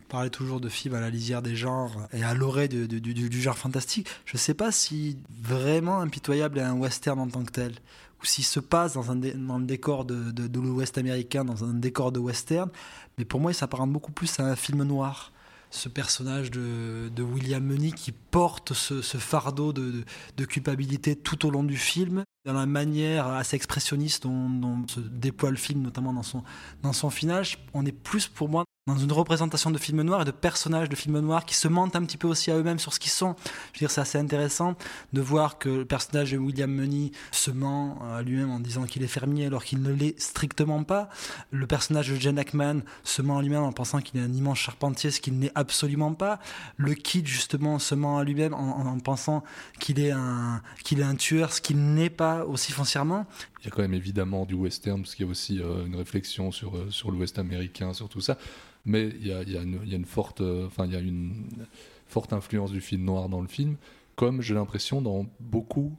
Parler 0.10 0.32
toujours 0.32 0.60
de 0.60 0.70
films 0.70 0.96
à 0.96 1.00
la 1.00 1.12
lisière 1.12 1.44
des 1.44 1.56
genres 1.56 2.08
et 2.14 2.24
à 2.24 2.34
l'orée 2.34 2.68
du, 2.68 3.42
genre 3.42 3.58
fantastique. 3.58 4.08
Je 4.26 4.38
sais 4.38 4.56
pas 4.56 4.72
si 4.72 5.18
vraiment 5.40 6.00
Impitoyable 6.00 6.58
est 6.58 6.64
un 6.64 6.74
western 6.74 7.20
en 7.20 7.28
tant 7.28 7.44
que 7.44 7.52
tel, 7.52 7.74
ou 8.20 8.26
s'il 8.26 8.44
se 8.44 8.60
passe 8.60 8.94
dans, 8.94 9.12
un 9.12 9.16
le 9.16 9.66
décor 9.66 10.06
de, 10.06 10.60
l'Ouest 10.60 10.98
américain, 10.98 11.46
dans 11.46 11.64
un 11.64 11.76
décor 11.76 12.12
de 12.12 12.18
western, 12.18 12.72
mais 13.20 13.26
pour 13.26 13.40
moi 13.40 13.52
il 13.52 13.54
s'apparente 13.54 13.92
beaucoup 13.92 14.12
plus 14.12 14.40
à 14.40 14.46
un 14.46 14.56
film 14.56 14.84
noir. 14.84 15.32
Ce 15.70 15.88
personnage 15.90 16.50
de, 16.50 17.22
William 17.22 17.64
Money 17.64 17.92
qui 17.92 18.12
porte 18.12 18.74
ce, 18.74 19.02
fardeau 19.02 19.74
de, 19.74 20.04
culpabilité 20.46 21.16
tout 21.16 21.46
au 21.46 21.52
long 21.52 21.64
du 21.64 21.78
film, 21.78 22.24
dans 22.46 22.54
la 22.54 22.66
manière 22.66 23.28
assez 23.28 23.56
expressionniste 23.56 24.24
dont, 24.24 24.50
dont 24.50 24.88
se 24.88 25.02
déploie 25.02 25.52
le 25.52 25.58
film, 25.58 25.84
notamment 25.84 26.14
dans 26.14 26.24
son, 26.24 26.44
dans 26.82 26.94
son 26.94 27.12
final, 27.12 27.46
on 27.76 27.86
est 27.86 27.92
plus 27.92 28.28
pour 28.28 28.50
moi 28.50 28.66
dans 28.90 28.98
une 28.98 29.12
représentation 29.12 29.72
de 29.72 29.78
film 29.78 30.02
noir 30.02 30.24
et 30.24 30.26
de 30.26 30.32
personnages 30.32 30.90
de 30.90 30.96
film 30.96 31.20
noir 31.20 31.46
qui 31.46 31.56
se 31.56 31.68
mentent 31.68 31.96
un 31.96 32.04
petit 32.04 32.18
peu 32.18 32.28
aussi 32.28 32.52
à 32.52 32.58
eux-mêmes 32.58 32.80
sur 32.80 32.94
ce 32.94 33.00
qu'ils 33.00 33.12
sont. 33.12 33.36
Je 33.74 33.80
veux 33.80 33.86
dire, 33.86 33.92
c'est 33.92 34.02
assez 34.02 34.18
intéressant 34.18 34.76
de 35.14 35.22
voir 35.22 35.58
que 35.58 35.70
le 35.70 35.86
personnage 35.86 36.32
de 36.32 36.38
William 36.38 36.72
Money 36.72 37.12
se 37.32 37.52
ment 37.52 38.00
à 38.16 38.22
lui-même 38.22 38.52
en 38.52 38.60
disant 38.60 38.84
qu'il 38.84 39.04
est 39.04 39.08
fermier 39.08 39.46
alors 39.46 39.64
qu'il 39.64 39.82
ne 39.82 39.92
l'est 39.92 40.20
strictement 40.20 40.84
pas. 40.84 41.10
Le 41.52 41.68
personnage 41.68 42.10
de 42.10 42.16
Jen 42.16 42.40
Ackman 42.40 42.82
se 43.04 43.22
ment 43.22 43.38
à 43.38 43.42
lui-même 43.42 43.64
en 43.64 43.72
pensant 43.72 44.02
qu'il 44.02 44.20
est 44.20 44.24
un 44.24 44.34
immense 44.34 44.60
charpentier, 44.60 45.12
ce 45.12 45.22
qu'il 45.22 45.38
n'est 45.38 45.52
absolument 45.56 46.14
pas. 46.14 46.40
Le 46.78 46.94
kid, 46.94 47.28
justement, 47.28 47.80
se 47.80 47.96
ment 47.96 48.18
à 48.18 48.24
lui-même 48.24 48.54
en 48.54 49.00
pensant 49.00 49.44
qu'il 49.80 50.00
est 50.00 50.12
un, 50.12 50.62
qu'il 50.84 51.00
est 51.00 51.04
un 51.04 51.16
tueur, 51.16 51.54
ce 51.54 51.62
qu'il 51.62 51.78
n'est 51.78 52.10
pas 52.10 52.46
aussi 52.46 52.72
foncièrement. 52.72 53.26
Il 53.62 53.66
y 53.66 53.68
a 53.68 53.72
quand 53.72 53.82
même 53.82 53.94
évidemment 53.94 54.46
du 54.46 54.54
western, 54.54 55.02
parce 55.02 55.16
qu'il 55.16 55.26
y 55.26 55.30
a 55.30 55.32
aussi 55.32 55.60
euh, 55.62 55.86
une 55.86 55.96
réflexion 55.96 56.52
sur, 56.52 56.76
euh, 56.78 56.90
sur 56.90 57.12
l'ouest 57.12 57.38
américain, 57.40 57.94
sur 57.94 58.08
tout 58.10 58.22
ça. 58.22 58.38
Mais 58.86 59.08
il 59.20 59.28
y 59.28 59.34
a, 59.34 59.42
il 59.44 59.52
y 59.52 59.58
a 59.58 59.62
une, 59.62 59.80
il 59.84 59.90
y 59.90 59.94
a 59.94 59.98
une 59.98 60.06
forte, 60.06 60.42
euh, 60.42 60.66
enfin, 60.68 60.86
il 60.86 60.94
y 60.94 60.96
a 60.96 61.00
une 61.00 61.46
forte 62.08 62.32
influence 62.34 62.72
du 62.72 62.82
film 62.82 63.04
noir 63.04 63.28
dans 63.30 63.42
le 63.42 63.48
film, 63.48 63.76
comme 64.16 64.42
j'ai 64.42 64.54
l'impression 64.54 65.02
dans 65.02 65.26
beaucoup, 65.40 65.92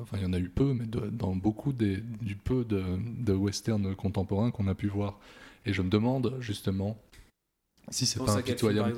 enfin 0.00 0.16
il 0.18 0.22
y 0.22 0.26
en 0.26 0.32
a 0.32 0.38
eu 0.38 0.48
peu, 0.48 0.72
mais 0.74 0.86
de- 0.86 1.08
dans 1.10 1.36
beaucoup 1.36 1.72
des, 1.72 1.98
du 2.22 2.34
peu 2.36 2.64
de, 2.64 2.82
de 3.18 3.32
western 3.32 3.94
contemporains 3.94 4.50
qu'on 4.50 4.66
a 4.68 4.74
pu 4.74 4.88
voir. 4.88 5.18
Et 5.66 5.72
je 5.72 5.82
me 5.82 5.88
demande 5.90 6.36
justement 6.40 6.96
si 7.90 8.06
c'est 8.06 8.18
pas 8.26 8.32
impitoyable. 8.52 8.94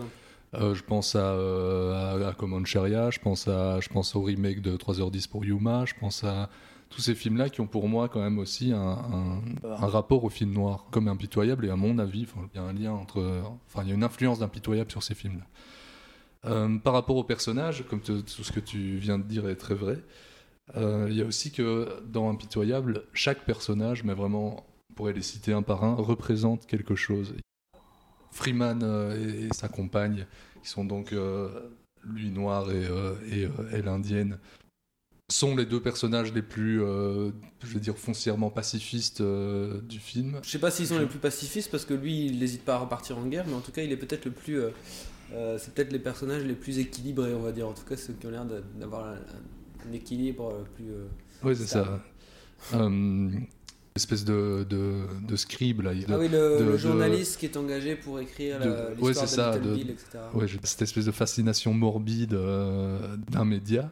Euh, 0.55 0.75
je 0.75 0.85
pense 0.85 1.17
à, 1.17 1.33
euh, 1.35 2.25
à, 2.25 2.29
à 2.29 2.33
Comancheria, 2.33 3.11
je 3.11 3.19
pense, 3.19 3.49
à, 3.49 3.81
je 3.81 3.89
pense 3.89 4.15
au 4.15 4.23
remake 4.23 4.63
de 4.63 4.77
3h10 4.77 5.29
pour 5.29 5.45
Yuma, 5.45 5.85
je 5.85 5.95
pense 5.99 6.23
à 6.23 6.49
tous 6.95 7.01
ces 7.01 7.15
films-là 7.15 7.49
qui 7.51 7.61
ont 7.61 7.67
pour 7.67 7.89
moi 7.89 8.09
quand 8.09 8.21
même 8.21 8.39
aussi 8.39 8.73
un, 8.73 8.79
un- 8.81 9.43
un 9.65 9.87
rapport 9.87 10.23
au 10.25 10.29
film 10.29 10.53
noir, 10.53 10.87
comme 10.91 11.09
Impitoyable, 11.09 11.67
et 11.67 11.71
à 11.71 11.77
mon 11.77 11.99
avis, 11.99 12.27
il 12.53 12.57
y 12.57 12.59
a 12.59 12.63
un 12.63 12.73
lien 12.73 12.93
entre. 12.93 13.43
Enfin, 13.67 13.83
il 13.83 13.89
y 13.89 13.93
a 13.93 13.95
une 13.95 14.05
influence 14.05 14.39
d'Impitoyable 14.39 14.91
sur 14.91 15.03
ces 15.03 15.15
films-là. 15.15 15.45
Euh, 16.47 16.79
par 16.79 16.93
rapport 16.93 17.17
aux 17.17 17.25
personnages, 17.25 17.85
comme 17.89 18.01
te- 18.01 18.21
tout 18.21 18.45
ce 18.45 18.53
que 18.53 18.61
tu 18.61 18.97
viens 18.99 19.19
de 19.19 19.25
dire 19.25 19.49
est 19.49 19.57
très 19.57 19.75
vrai, 19.75 19.99
euh, 20.77 21.07
il 21.11 21.17
y 21.17 21.23
a 21.23 21.25
aussi 21.25 21.51
que 21.53 22.03
dans 22.07 22.31
Impitoyable, 22.31 23.05
chaque 23.13 23.45
personnage, 23.45 24.05
mais 24.05 24.15
vraiment, 24.15 24.65
on 24.91 24.95
pourrait 24.95 25.15
les 25.15 25.23
citer 25.23 25.53
un 25.53 25.63
par 25.63 25.85
un, 25.85 25.95
représente 25.95 26.67
quelque 26.67 26.95
chose. 26.95 27.35
Freeman 28.31 28.81
euh, 28.83 29.17
et, 29.43 29.47
et 29.47 29.55
sa 29.55 29.69
compagne, 29.69 30.27
qui 30.63 30.69
sont 30.69 30.85
donc 30.85 31.13
euh, 31.13 31.49
lui 32.05 32.31
noir 32.31 32.71
et, 32.71 32.85
et 33.31 33.49
elle 33.73 33.89
indienne, 33.89 34.39
sont 35.35 35.57
les 35.57 35.67
deux 35.67 35.81
personnages 35.81 36.33
les 36.33 36.43
plus, 36.43 36.83
euh, 36.83 37.31
je 37.63 37.75
vais 37.75 37.81
dire, 37.81 37.97
foncièrement 37.99 38.51
pacifistes 38.51 39.21
euh, 39.21 39.81
du 39.83 39.99
film. 39.99 40.39
Je 40.43 40.51
sais 40.51 40.59
pas 40.59 40.71
s'ils 40.71 40.87
sont 40.87 40.99
les 40.99 41.07
plus 41.07 41.19
pacifistes 41.19 41.71
parce 41.71 41.85
que 41.85 41.95
lui, 41.95 42.27
il 42.27 42.39
n'hésite 42.39 42.65
pas 42.65 42.75
à 42.75 42.79
repartir 42.79 43.19
en 43.19 43.27
guerre, 43.27 43.45
mais 43.49 43.55
en 43.55 43.61
tout 43.61 43.73
cas, 43.73 43.83
il 43.83 43.91
est 43.93 43.97
peut-être 43.97 44.25
le 44.27 44.31
plus. 44.31 44.61
euh, 44.61 45.59
c'est 45.59 45.75
peut-être 45.75 45.93
les 45.93 45.99
personnages 45.99 46.45
les 46.45 46.55
plus 46.55 46.79
équilibrés, 46.79 47.35
on 47.35 47.41
va 47.43 47.51
dire. 47.53 47.67
En 47.69 47.73
tout 47.73 47.85
cas, 47.85 47.97
ceux 47.97 48.13
qui 48.13 48.27
ont 48.27 48.31
l'air 48.31 48.45
de- 48.45 48.63
d'avoir 48.79 49.07
un, 49.07 49.19
un 49.89 49.93
équilibre 49.93 50.65
plus. 50.77 50.87
Oui, 51.43 51.57
c'est 51.57 51.67
Ça. 51.67 52.01
espèce 53.97 54.25
de, 54.25 54.67
de, 54.69 55.03
de 55.27 55.37
scribe, 55.37 55.83
là. 55.83 55.95
de- 55.95 56.05
ah 56.13 56.19
oui, 56.19 56.29
le, 56.29 56.59
de- 56.59 56.65
le 56.65 56.73
de- 56.73 56.77
journaliste 56.77 57.39
qui 57.39 57.47
est 57.47 57.57
engagé 57.57 57.95
pour 57.97 58.19
écrire 58.21 58.59
de- 58.61 58.65
la- 58.65 58.71
ouais, 58.91 58.95
l'histoire 59.09 59.29
c'est 59.29 59.37
ça, 59.37 59.51
de 59.53 59.59
Little 59.59 59.71
de- 59.71 59.75
Bill, 59.77 59.91
etc. 59.91 60.07
Ouais, 60.35 60.47
cette 60.65 60.83
espèce 60.83 61.05
de 61.05 61.13
fascination 61.13 61.73
morbide 61.75 62.35
d'un 63.31 63.45
média. 63.45 63.91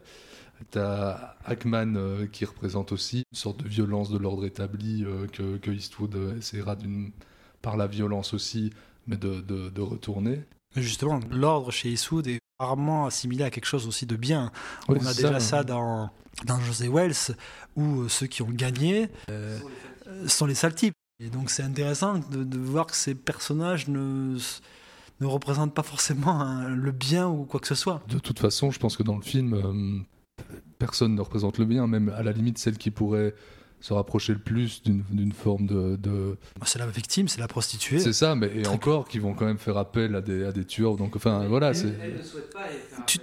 T'as 0.70 1.35
Hackman 1.44 1.94
euh, 1.96 2.27
qui 2.27 2.44
représente 2.44 2.92
aussi 2.92 3.25
une 3.33 3.38
sorte 3.38 3.62
de 3.62 3.68
violence 3.68 4.11
de 4.11 4.18
l'ordre 4.18 4.44
établi 4.44 5.05
euh, 5.05 5.27
que, 5.27 5.57
que 5.57 5.70
Eastwood 5.70 6.14
euh, 6.14 6.38
essaiera 6.38 6.77
par 7.61 7.77
la 7.77 7.87
violence 7.87 8.35
aussi, 8.35 8.70
mais 9.07 9.16
de, 9.16 9.40
de, 9.40 9.68
de 9.70 9.81
retourner. 9.81 10.42
Justement, 10.77 11.20
l'ordre 11.31 11.70
chez 11.70 11.90
Eastwood 11.90 12.27
est 12.29 12.38
rarement 12.59 13.07
assimilé 13.07 13.44
à 13.44 13.51
quelque 13.51 13.66
chose 13.66 13.87
aussi 13.87 14.07
de 14.07 14.16
bien. 14.16 14.53
On 14.88 14.94
a 14.94 15.14
déjà 15.14 15.40
ça, 15.40 15.64
dans, 15.64 16.11
dans 16.46 16.61
José 16.61 16.88
Wells, 16.88 17.37
où 17.77 18.09
ceux 18.09 18.27
qui 18.27 18.42
ont 18.42 18.51
gagné 18.51 19.09
euh, 19.31 19.59
sont 20.27 20.46
les 20.46 20.55
sales 20.55 20.75
types. 20.75 20.94
Et 21.22 21.29
donc 21.29 21.51
c'est 21.51 21.62
intéressant 21.62 22.18
de, 22.18 22.42
de 22.42 22.59
voir 22.59 22.87
que 22.87 22.96
ces 22.96 23.14
personnages 23.14 23.88
ne, 23.88 24.37
ne 25.20 25.27
représentent 25.27 25.75
pas 25.75 25.83
forcément 25.83 26.62
le 26.68 26.90
bien 26.90 27.29
ou 27.29 27.44
quoi 27.44 27.61
que 27.61 27.68
ce 27.68 27.75
soit. 27.75 28.03
De 28.09 28.18
toute 28.18 28.38
façon, 28.38 28.70
je 28.70 28.79
pense 28.79 28.96
que 28.96 29.03
dans 29.03 29.16
le 29.16 29.22
film, 29.22 30.05
personne 30.87 31.14
ne 31.14 31.21
représente 31.21 31.59
le 31.59 31.64
bien, 31.64 31.87
même 31.87 32.09
à 32.16 32.23
la 32.23 32.33
limite 32.33 32.59
celle 32.59 32.77
qui 32.77 32.90
pourrait 32.90 33.35
se 33.81 33.92
rapprocher 33.92 34.33
le 34.33 34.38
plus 34.38 34.81
d'une 34.85 35.33
forme 35.33 35.66
de, 35.66 35.97
de- 35.97 36.37
C'est 36.64 36.79
la 36.79 36.87
victime, 36.87 37.27
c'est 37.27 37.40
la 37.40 37.49
prostituée. 37.49 37.99
C'est 37.99 38.12
ça, 38.12 38.37
mais 38.37 38.49
et 38.55 38.66
encore, 38.68 39.09
qui 39.09 39.18
vont 39.18 39.35
quand 39.35 39.45
même 39.45 39.59
faire 39.59 39.77
appel 39.77 40.14
à 40.14 40.21
des, 40.21 40.45
à 40.45 40.53
des 40.53 40.64
tueurs. 40.64 40.97
Donc, 40.97 41.16
enfin, 41.16 41.47
voilà, 41.49 41.75
c'est. 41.75 41.87
ne 41.87 42.23
souhaite 42.23 42.53
pas 42.53 42.66
Tu, 43.07 43.18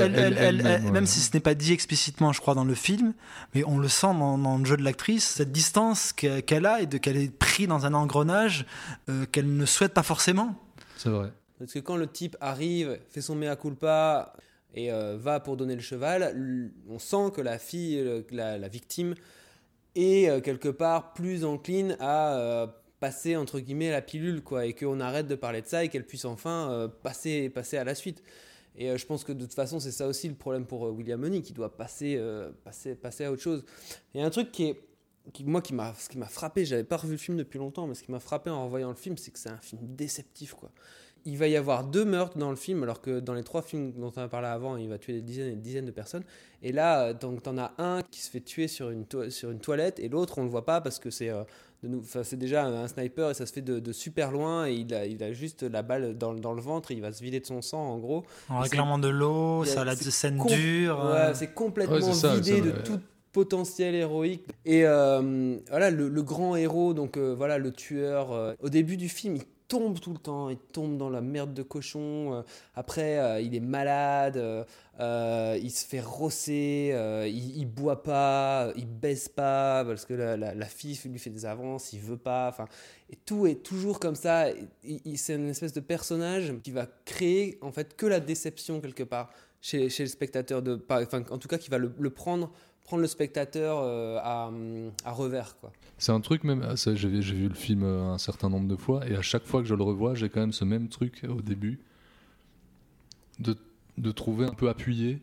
elle- 0.02 0.18
elle- 0.18 0.36
elle- 0.38 0.66
elle- 0.66 0.84
ouais. 0.86 0.90
même 0.90 1.06
si 1.06 1.20
ce 1.20 1.30
n'est 1.32 1.38
pas 1.40 1.54
dit 1.54 1.72
explicitement, 1.72 2.32
je 2.32 2.40
crois, 2.40 2.54
dans 2.56 2.64
le 2.64 2.74
film, 2.74 3.12
mais 3.54 3.62
on 3.66 3.78
le 3.78 3.86
sent 3.88 4.08
dans, 4.18 4.36
dans 4.36 4.58
le 4.58 4.64
jeu 4.64 4.76
de 4.76 4.82
l'actrice, 4.82 5.24
cette 5.24 5.52
distance 5.52 6.12
que- 6.12 6.40
qu'elle 6.40 6.66
a 6.66 6.80
et 6.82 6.86
de 6.86 6.98
qu'elle 6.98 7.16
est 7.16 7.30
prise 7.32 7.68
dans 7.68 7.86
un 7.86 7.94
engrenage 7.94 8.66
euh, 9.08 9.26
qu'elle 9.30 9.56
ne 9.56 9.66
souhaite 9.66 9.94
pas 9.94 10.02
forcément. 10.02 10.56
C'est 10.96 11.10
vrai. 11.10 11.32
Parce 11.60 11.72
que 11.72 11.78
quand 11.78 11.96
le 11.96 12.08
type 12.08 12.36
arrive, 12.40 12.98
fait 13.10 13.20
son 13.20 13.36
mea 13.36 13.54
culpa 13.54 14.32
et 14.74 14.92
euh, 14.92 15.16
va 15.18 15.40
pour 15.40 15.56
donner 15.56 15.74
le 15.74 15.80
cheval, 15.80 16.72
on 16.88 16.98
sent 16.98 17.32
que 17.34 17.40
la 17.40 17.58
fille, 17.58 18.02
le- 18.02 18.26
la, 18.30 18.68
victime, 18.68 19.14
est 19.94 20.28
euh, 20.28 20.40
quelque 20.40 20.68
part 20.68 21.12
plus 21.14 21.44
encline 21.44 21.96
à 22.00 22.36
euh, 22.38 22.66
passer 23.00 23.36
entre 23.36 23.60
guillemets 23.60 23.90
la 23.90 24.02
pilule, 24.02 24.42
quoi, 24.42 24.66
et 24.66 24.74
qu'on 24.74 25.00
arrête 25.00 25.26
de 25.26 25.34
parler 25.34 25.62
de 25.62 25.66
ça 25.66 25.84
et 25.84 25.88
qu'elle 25.88 26.06
puisse 26.06 26.24
enfin 26.24 26.70
euh, 26.70 26.88
passer, 26.88 27.48
passer 27.48 27.76
à 27.78 27.84
la 27.84 27.94
suite. 27.94 28.22
Et 28.76 28.90
euh, 28.90 28.96
je 28.96 29.06
pense 29.06 29.24
que 29.24 29.32
de 29.32 29.44
toute 29.44 29.54
façon, 29.54 29.80
c'est 29.80 29.90
ça 29.90 30.06
aussi 30.06 30.28
le 30.28 30.34
problème 30.34 30.64
pour 30.66 30.86
euh, 30.86 30.90
William 30.90 31.20
Money, 31.20 31.42
qui 31.42 31.52
doit 31.52 31.76
passer, 31.76 32.16
euh, 32.16 32.50
passer, 32.64 32.94
passer 32.94 33.24
à 33.24 33.32
autre 33.32 33.42
chose. 33.42 33.64
A 34.14 34.22
un 34.24 34.30
truc 34.30 34.52
qui 34.52 34.64
est, 34.66 34.80
qui, 35.32 35.44
moi, 35.44 35.60
qui 35.62 35.74
m'a, 35.74 35.94
ce 35.98 36.08
qui 36.08 36.16
m'a 36.18 36.26
frappé, 36.28 36.64
j'avais 36.64 36.84
pas 36.84 36.96
revu 36.96 37.12
le 37.12 37.18
film 37.18 37.36
depuis 37.36 37.58
longtemps, 37.58 37.86
mais 37.86 37.94
ce 37.94 38.02
qui 38.04 38.12
m'a 38.12 38.20
frappé 38.20 38.50
en 38.50 38.64
revoyant 38.64 38.90
le 38.90 38.94
film, 38.96 39.16
c'est 39.16 39.30
que 39.32 39.38
c'est 39.38 39.48
un 39.50 39.58
film 39.58 39.80
déceptif, 39.96 40.54
quoi. 40.54 40.70
Il 41.24 41.36
va 41.36 41.46
y 41.48 41.56
avoir 41.56 41.84
deux 41.84 42.04
meurtres 42.04 42.38
dans 42.38 42.50
le 42.50 42.56
film, 42.56 42.82
alors 42.82 43.00
que 43.00 43.20
dans 43.20 43.34
les 43.34 43.42
trois 43.42 43.62
films 43.62 43.92
dont 43.92 44.12
on 44.16 44.20
a 44.20 44.28
parlé 44.28 44.48
avant, 44.48 44.76
il 44.76 44.88
va 44.88 44.98
tuer 44.98 45.14
des 45.14 45.20
dizaines 45.22 45.48
et 45.48 45.56
des 45.56 45.60
dizaines 45.62 45.84
de 45.86 45.90
personnes. 45.90 46.22
Et 46.62 46.72
là, 46.72 47.02
euh, 47.08 47.12
donc, 47.14 47.42
t'en 47.42 47.58
as 47.58 47.72
un 47.78 48.00
qui 48.10 48.20
se 48.20 48.30
fait 48.30 48.40
tuer 48.40 48.68
sur 48.68 48.90
une, 48.90 49.04
sur 49.30 49.50
une 49.50 49.60
toilette, 49.60 49.98
et 50.00 50.08
l'autre, 50.08 50.38
on 50.38 50.42
le 50.44 50.48
voit 50.48 50.64
pas 50.64 50.80
parce 50.80 50.98
que 50.98 51.10
c'est, 51.10 51.28
euh, 51.28 51.42
c'est 52.24 52.38
déjà 52.38 52.64
un 52.64 52.88
sniper 52.88 53.30
et 53.30 53.34
ça 53.34 53.46
se 53.46 53.52
fait 53.52 53.60
de, 53.62 53.78
de 53.78 53.92
super 53.92 54.30
loin, 54.32 54.66
et 54.66 54.74
il 54.74 54.92
a, 54.94 55.06
il 55.06 55.22
a 55.22 55.32
juste 55.32 55.62
la 55.62 55.82
balle 55.82 56.16
dans, 56.16 56.32
le- 56.32 56.40
dans 56.40 56.52
le 56.54 56.60
ventre, 56.62 56.90
et 56.90 56.94
il 56.94 57.02
va 57.02 57.12
se 57.12 57.22
vider 57.22 57.40
de 57.40 57.46
son 57.46 57.62
sang, 57.62 57.80
en 57.80 57.98
gros. 57.98 58.24
En 58.48 58.60
réclamant 58.60 58.98
de 58.98 59.08
l'eau, 59.08 59.64
y 59.64 59.68
a- 59.68 59.72
ça 59.72 59.84
la 59.84 59.94
scène 59.96 60.38
dure. 60.46 60.98
Ouais, 60.98 61.04
euh, 61.18 61.34
c'est 61.34 61.52
complètement 61.54 61.96
Ouais, 61.96 62.12
ça, 62.12 62.34
vidé 62.34 62.56
ça, 62.58 62.60
de 62.64 62.70
ouais. 62.72 62.82
tout 62.84 63.00
potentiel 63.32 63.94
héroïque. 63.94 64.44
Et 64.64 64.84
euh, 64.86 65.56
voilà, 65.68 65.90
le, 65.90 66.08
le 66.08 66.22
grand 66.22 66.56
héros, 66.56 66.94
donc 66.94 67.16
euh, 67.16 67.34
voilà, 67.36 67.58
le 67.58 67.70
tueur, 67.70 68.32
euh, 68.32 68.54
au 68.60 68.68
début 68.70 68.96
du 68.96 69.08
film, 69.08 69.36
il 69.36 69.42
tombe 69.68 70.00
tout 70.00 70.12
le 70.12 70.18
temps, 70.18 70.48
il 70.48 70.56
tombe 70.56 70.96
dans 70.96 71.10
la 71.10 71.20
merde 71.20 71.52
de 71.52 71.62
cochon. 71.62 72.32
euh, 72.32 72.42
après, 72.74 73.18
euh, 73.18 73.40
il 73.40 73.54
est 73.54 73.60
malade, 73.60 74.36
euh, 74.38 75.58
il 75.62 75.70
se 75.70 75.86
fait 75.86 76.00
rosser, 76.00 76.94
il, 77.26 77.66
boit 77.66 78.02
pas, 78.02 78.72
il 78.76 78.86
baisse 78.86 79.28
pas, 79.28 79.84
parce 79.84 80.06
que 80.06 80.14
la, 80.14 80.66
fille 80.66 80.98
lui 81.04 81.18
fait 81.18 81.30
des 81.30 81.44
avances, 81.44 81.92
il 81.92 82.00
veut 82.00 82.16
pas. 82.16 82.48
Enfin, 82.48 82.66
et 83.10 83.16
tout 83.16 83.46
est 83.46 83.62
toujours 83.62 84.00
comme 84.00 84.16
ça. 84.16 84.46
C'est 85.16 85.34
une 85.34 85.50
espèce 85.50 85.74
de 85.74 85.80
personnage 85.80 86.52
qui 86.62 86.70
va 86.70 86.86
créer 87.04 87.58
en 87.60 87.70
fait 87.70 87.94
que 87.96 88.06
la 88.06 88.20
déception 88.20 88.80
quelque 88.80 89.04
part 89.04 89.30
chez, 89.60 89.88
le 89.88 90.06
spectateur, 90.06 90.62
de, 90.62 90.80
en 91.30 91.38
tout 91.38 91.48
cas 91.48 91.58
qui 91.58 91.68
va 91.68 91.78
le 91.78 92.10
prendre, 92.10 92.52
prendre 92.88 93.02
le 93.02 93.06
spectateur 93.08 93.80
euh, 93.82 94.16
à, 94.22 94.50
à 95.04 95.12
revers. 95.12 95.56
Quoi. 95.60 95.70
C'est 95.98 96.10
un 96.12 96.22
truc 96.22 96.42
même, 96.42 96.74
ça, 96.76 96.94
j'ai 96.94 97.20
j'ai 97.20 97.34
vu 97.34 97.48
le 97.48 97.54
film 97.54 97.82
euh, 97.82 98.12
un 98.14 98.18
certain 98.18 98.48
nombre 98.48 98.66
de 98.66 98.76
fois, 98.76 99.06
et 99.06 99.14
à 99.14 99.20
chaque 99.20 99.44
fois 99.44 99.60
que 99.60 99.68
je 99.68 99.74
le 99.74 99.82
revois, 99.82 100.14
j'ai 100.14 100.30
quand 100.30 100.40
même 100.40 100.52
ce 100.54 100.64
même 100.64 100.88
truc 100.88 101.22
au 101.28 101.42
début, 101.42 101.78
de, 103.40 103.54
de 103.98 104.10
trouver 104.10 104.46
un 104.46 104.54
peu 104.54 104.70
appuyé 104.70 105.18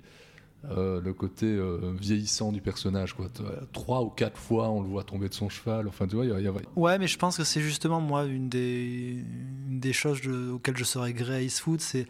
euh, 0.69 1.01
le 1.01 1.13
côté 1.13 1.47
euh, 1.47 1.91
vieillissant 1.99 2.51
du 2.51 2.62
personnage. 2.62 3.13
Quoi. 3.15 3.28
Trois 3.73 4.04
ou 4.04 4.10
quatre 4.10 4.38
fois, 4.38 4.69
on 4.69 4.82
le 4.82 4.88
voit 4.88 5.04
tomber 5.04 5.28
de 5.30 5.34
son 5.34 5.49
cheval, 5.49 5.88
enfin 5.88 6.08
tu 6.08 6.15
vois, 6.15 6.25
il 6.25 6.32
y 6.32 6.34
a- 6.36 6.39
y 6.41 6.47
a- 6.47 6.54
Ouais, 6.75 6.99
mais 6.99 7.08
je 7.08 7.17
pense 7.17 7.36
que 7.38 7.43
c'est 7.43 7.62
justement 7.62 7.99
moi 7.99 8.25
une 8.25 8.47
des, 8.49 9.23
une 9.69 9.80
des 9.80 9.93
choses 9.93 10.19
je- 10.21 10.51
auxquelles 10.51 10.78
je 10.78 10.84
serais 10.84 11.13
gré 11.13 11.36
à 11.36 11.41
Eastwood, 11.41 11.82
c'est 11.82 12.06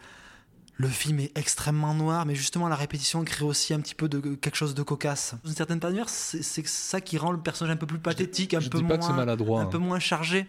le 0.78 0.88
film 0.88 1.20
est 1.20 1.36
extrêmement 1.38 1.94
noir, 1.94 2.26
mais 2.26 2.34
justement 2.34 2.68
la 2.68 2.76
répétition 2.76 3.24
crée 3.24 3.44
aussi 3.44 3.72
un 3.72 3.80
petit 3.80 3.94
peu 3.94 4.08
de 4.08 4.20
quelque 4.34 4.56
chose 4.56 4.74
de 4.74 4.82
cocasse. 4.82 5.34
D'une 5.44 5.54
certaine 5.54 5.80
manière, 5.82 6.08
c'est 6.08 6.42
c'est 6.42 6.66
ça 6.66 7.00
qui 7.00 7.16
rend 7.16 7.32
le 7.32 7.38
personnage 7.40 7.72
un 7.74 7.78
peu 7.78 7.86
plus 7.86 7.98
pathétique, 7.98 8.52
un 8.54 8.60
je 8.60 8.68
peu 8.68 8.78
c'est 8.78 8.84
moins, 8.84 9.12
maladroit. 9.12 9.60
un 9.60 9.64
hein. 9.64 9.66
peu 9.66 9.78
moins 9.78 9.98
chargé. 9.98 10.46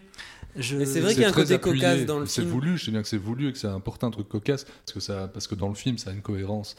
Je... 0.58 0.76
Mais 0.76 0.86
c'est 0.86 1.00
vrai 1.02 1.13
qu'il 1.13 1.22
y 1.22 1.26
a 1.26 1.30
un 1.30 1.32
côté 1.32 1.54
appuyé, 1.54 1.76
cocasse 1.80 2.06
dans 2.06 2.20
le 2.20 2.26
C'est 2.26 2.42
film. 2.42 2.52
voulu, 2.52 2.78
je 2.78 2.86
sais 2.86 2.92
bien 2.92 3.02
que 3.04 3.08
c'est 3.08 3.18
voulu 3.18 3.50
et 3.50 3.54
que 3.54 3.58
c'est 3.60 3.68
important 3.68 4.08
un 4.08 4.12
truc 4.12 4.28
cocasse, 4.28 4.63
parce 4.66 4.94
que, 4.94 5.00
ça, 5.00 5.28
parce 5.28 5.46
que 5.48 5.56
dans 5.56 5.70
le 5.70 5.76
film, 5.76 5.98
ça 5.98 6.10
a 6.10 6.13
une 6.13 6.22
cohérence. 6.22 6.76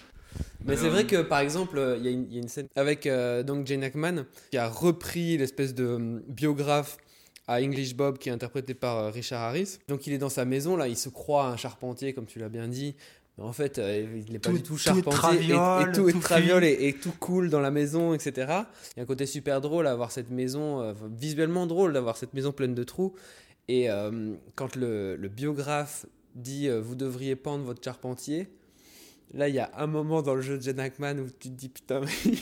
Mais 0.64 0.76
c'est 0.76 0.88
vrai 0.90 1.06
que 1.06 1.22
par 1.22 1.38
exemple, 1.38 1.78
euh, 1.78 1.96
il 1.96 2.04
y, 2.04 2.08
a 2.08 2.10
une- 2.10 2.26
il 2.28 2.34
y 2.34 2.38
a 2.38 2.42
une 2.42 2.48
scène 2.48 2.68
avec 2.76 3.06
euh, 3.06 3.42
donc 3.42 3.66
Jane 3.66 3.82
Hackman 3.82 4.24
qui 4.50 4.58
a 4.58 4.68
repris 4.68 5.38
l'espèce 5.38 5.74
de 5.74 5.84
euh, 5.84 6.20
biographe 6.28 6.98
à 7.46 7.62
English 7.62 7.94
Bob 7.94 8.18
qui 8.18 8.28
est 8.28 8.32
interprété 8.32 8.74
par 8.74 8.96
euh, 8.98 9.10
Richard 9.10 9.40
Harris. 9.42 9.78
Donc 9.88 10.06
il 10.06 10.12
est 10.12 10.18
dans 10.18 10.28
sa 10.28 10.44
maison 10.44 10.76
là, 10.76 10.86
il 10.86 10.98
se 10.98 11.08
croit 11.08 11.46
un 11.46 11.56
charpentier 11.56 12.12
comme 12.12 12.26
tu 12.26 12.38
l'as 12.38 12.50
bien 12.50 12.68
dit. 12.68 12.94
Mais 13.38 13.44
en 13.44 13.52
fait, 13.52 13.78
euh, 13.78 14.20
il 14.26 14.32
n'est 14.32 14.38
pas 14.40 14.50
Tout- 14.50 14.56
du 14.56 14.62
tout 14.62 14.68
tout 14.70 14.74
est 14.74 14.78
charpentier 14.78 15.10
et- 15.10 15.12
traviole, 15.54 15.88
et, 15.88 15.92
tout 15.92 16.08
est 16.08 16.12
tout 16.12 16.18
traviole 16.18 16.64
et, 16.64 16.88
et 16.88 16.92
tout 16.92 17.12
cool 17.20 17.50
dans 17.50 17.60
la 17.60 17.70
maison, 17.70 18.12
etc. 18.12 18.32
Il 18.36 18.96
y 18.96 19.00
a 19.00 19.02
un 19.02 19.06
côté 19.06 19.26
super 19.26 19.60
drôle 19.60 19.86
à 19.86 19.92
avoir 19.92 20.10
cette 20.10 20.30
maison, 20.30 20.80
euh, 20.80 20.92
visuellement 21.16 21.66
drôle 21.66 21.92
d'avoir 21.92 22.16
cette 22.16 22.34
maison 22.34 22.50
pleine 22.52 22.74
de 22.74 22.82
trous. 22.84 23.14
Et 23.68 23.90
euh, 23.90 24.34
quand 24.56 24.74
le, 24.76 25.14
le 25.16 25.28
biographe 25.28 26.06
dit 26.34 26.68
euh, 26.68 26.80
vous 26.80 26.94
devriez 26.96 27.36
pendre 27.36 27.64
votre 27.64 27.82
charpentier, 27.84 28.48
là 29.34 29.48
il 29.48 29.54
y 29.54 29.58
a 29.58 29.70
un 29.76 29.86
moment 29.86 30.22
dans 30.22 30.34
le 30.34 30.40
jeu 30.42 30.56
de 30.58 30.62
Jen 30.62 30.80
Hackman 30.80 31.18
où 31.18 31.26
tu 31.38 31.50
te 31.50 31.54
dis 31.54 31.68
putain, 31.68 32.00
mais 32.26 32.32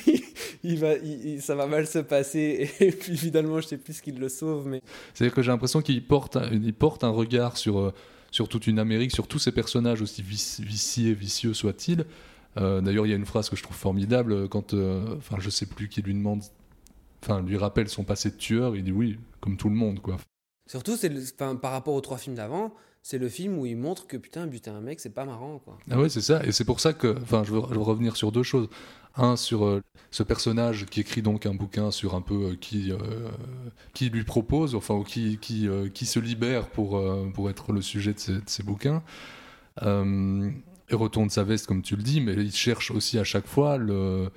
il 0.62 0.78
va, 0.78 0.94
il- 0.94 1.26
il- 1.34 1.42
ça 1.42 1.54
va 1.54 1.66
mal 1.66 1.86
se 1.86 1.98
passer. 1.98 2.70
Et 2.80 2.90
puis 2.92 3.16
finalement, 3.18 3.60
je 3.60 3.66
sais 3.68 3.76
plus 3.76 3.92
ce 3.94 4.02
qu'il 4.02 4.18
le 4.18 4.28
sauve, 4.30 4.66
mais 4.66 4.80
C'est-à-dire 5.14 5.34
que 5.34 5.42
j'ai 5.42 5.50
l'impression 5.50 5.82
qu'il 5.82 6.06
porte, 6.06 6.36
un- 6.36 6.50
il 6.52 6.72
porte 6.72 7.04
un 7.04 7.10
regard 7.10 7.56
sur, 7.58 7.78
euh, 7.80 7.92
sur 8.36 8.48
toute 8.48 8.66
une 8.66 8.78
Amérique, 8.78 9.12
sur 9.12 9.26
tous 9.28 9.38
ces 9.38 9.50
personnages, 9.50 10.02
aussi 10.02 10.20
vici- 10.20 10.62
viciés, 10.62 11.14
vicieux 11.14 11.54
soient-ils. 11.54 12.04
Euh, 12.58 12.82
D'ailleurs, 12.82 13.06
il 13.06 13.08
y 13.08 13.12
a 13.14 13.16
une 13.16 13.24
phrase 13.24 13.48
que 13.48 13.56
je 13.56 13.62
trouve 13.62 13.76
formidable 13.76 14.32
euh, 14.32 14.46
quand, 14.46 14.74
euh, 14.74 15.16
enfin, 15.16 15.36
je 15.40 15.48
sais 15.48 15.64
plus 15.64 15.88
qui 15.88 16.02
lui 16.02 16.12
demande, 16.12 16.42
enfin, 17.22 17.40
lui 17.40 17.56
rappelle 17.56 17.88
son 17.88 18.04
passé 18.04 18.30
de 18.30 18.36
tueur. 18.36 18.76
Il 18.76 18.84
dit 18.84 18.92
oui, 18.92 19.18
comme 19.40 19.56
tout 19.56 19.70
le 19.70 19.74
monde, 19.74 20.00
quoi. 20.00 20.18
surtout 20.68 20.96
c'est 20.98 21.10
par 21.36 21.72
rapport 21.72 21.94
aux 21.94 22.00
trois 22.02 22.18
films 22.18 22.36
d'avant, 22.36 22.74
c'est 23.06 23.18
le 23.18 23.28
film 23.28 23.56
où 23.56 23.66
il 23.66 23.76
montre 23.76 24.08
que 24.08 24.16
putain, 24.16 24.48
buter 24.48 24.68
un 24.68 24.80
mec, 24.80 24.98
c'est 24.98 25.14
pas 25.14 25.24
marrant 25.24 25.60
quoi. 25.64 25.78
Ah 25.92 26.00
ouais, 26.00 26.08
c'est 26.08 26.20
ça. 26.20 26.44
Et 26.44 26.50
c'est 26.50 26.64
pour 26.64 26.80
ça 26.80 26.92
que, 26.92 27.16
enfin, 27.22 27.44
je 27.44 27.52
veux, 27.52 27.60
revenir 27.60 28.16
sur 28.16 28.32
deux 28.32 28.42
choses. 28.42 28.68
Un, 29.14 29.36
sur 29.36 29.64
euh, 29.64 29.80
ce 30.10 30.24
personnage 30.24 30.86
qui 30.86 31.00
écrit 31.00 31.22
donc 31.22 31.46
un 31.46 31.54
bouquin 31.54 31.92
sur 31.92 32.16
un 32.16 32.20
peu 32.20 32.34
euh, 32.34 32.56
qui, 32.60 32.90
euh, 32.90 33.30
qui 33.94 34.10
lui 34.10 34.24
propose, 34.24 34.74
enfin, 34.74 34.94
ou 34.94 35.04
qui, 35.04 35.38
qui, 35.38 35.68
qui 35.94 36.04
se 36.04 36.18
libère 36.18 36.66
pour, 36.66 37.00
pour 37.32 37.48
être 37.48 37.70
le 37.70 37.80
sujet 37.80 38.12
de 38.12 38.42
ses, 38.44 38.62
bouquins. 38.64 39.04
Et 40.88 40.94
retourne 40.94 41.30
sa 41.30 41.44
veste 41.44 41.66
comme 41.66 41.82
tu 41.82 41.94
le 41.94 42.02
dis, 42.02 42.20
mais 42.20 42.34
il 42.34 42.52
cherche 42.52 42.90
aussi 42.90 43.18
à 43.18 43.24
chaque 43.24 43.46
fois 43.46 43.76
le, 43.76 44.30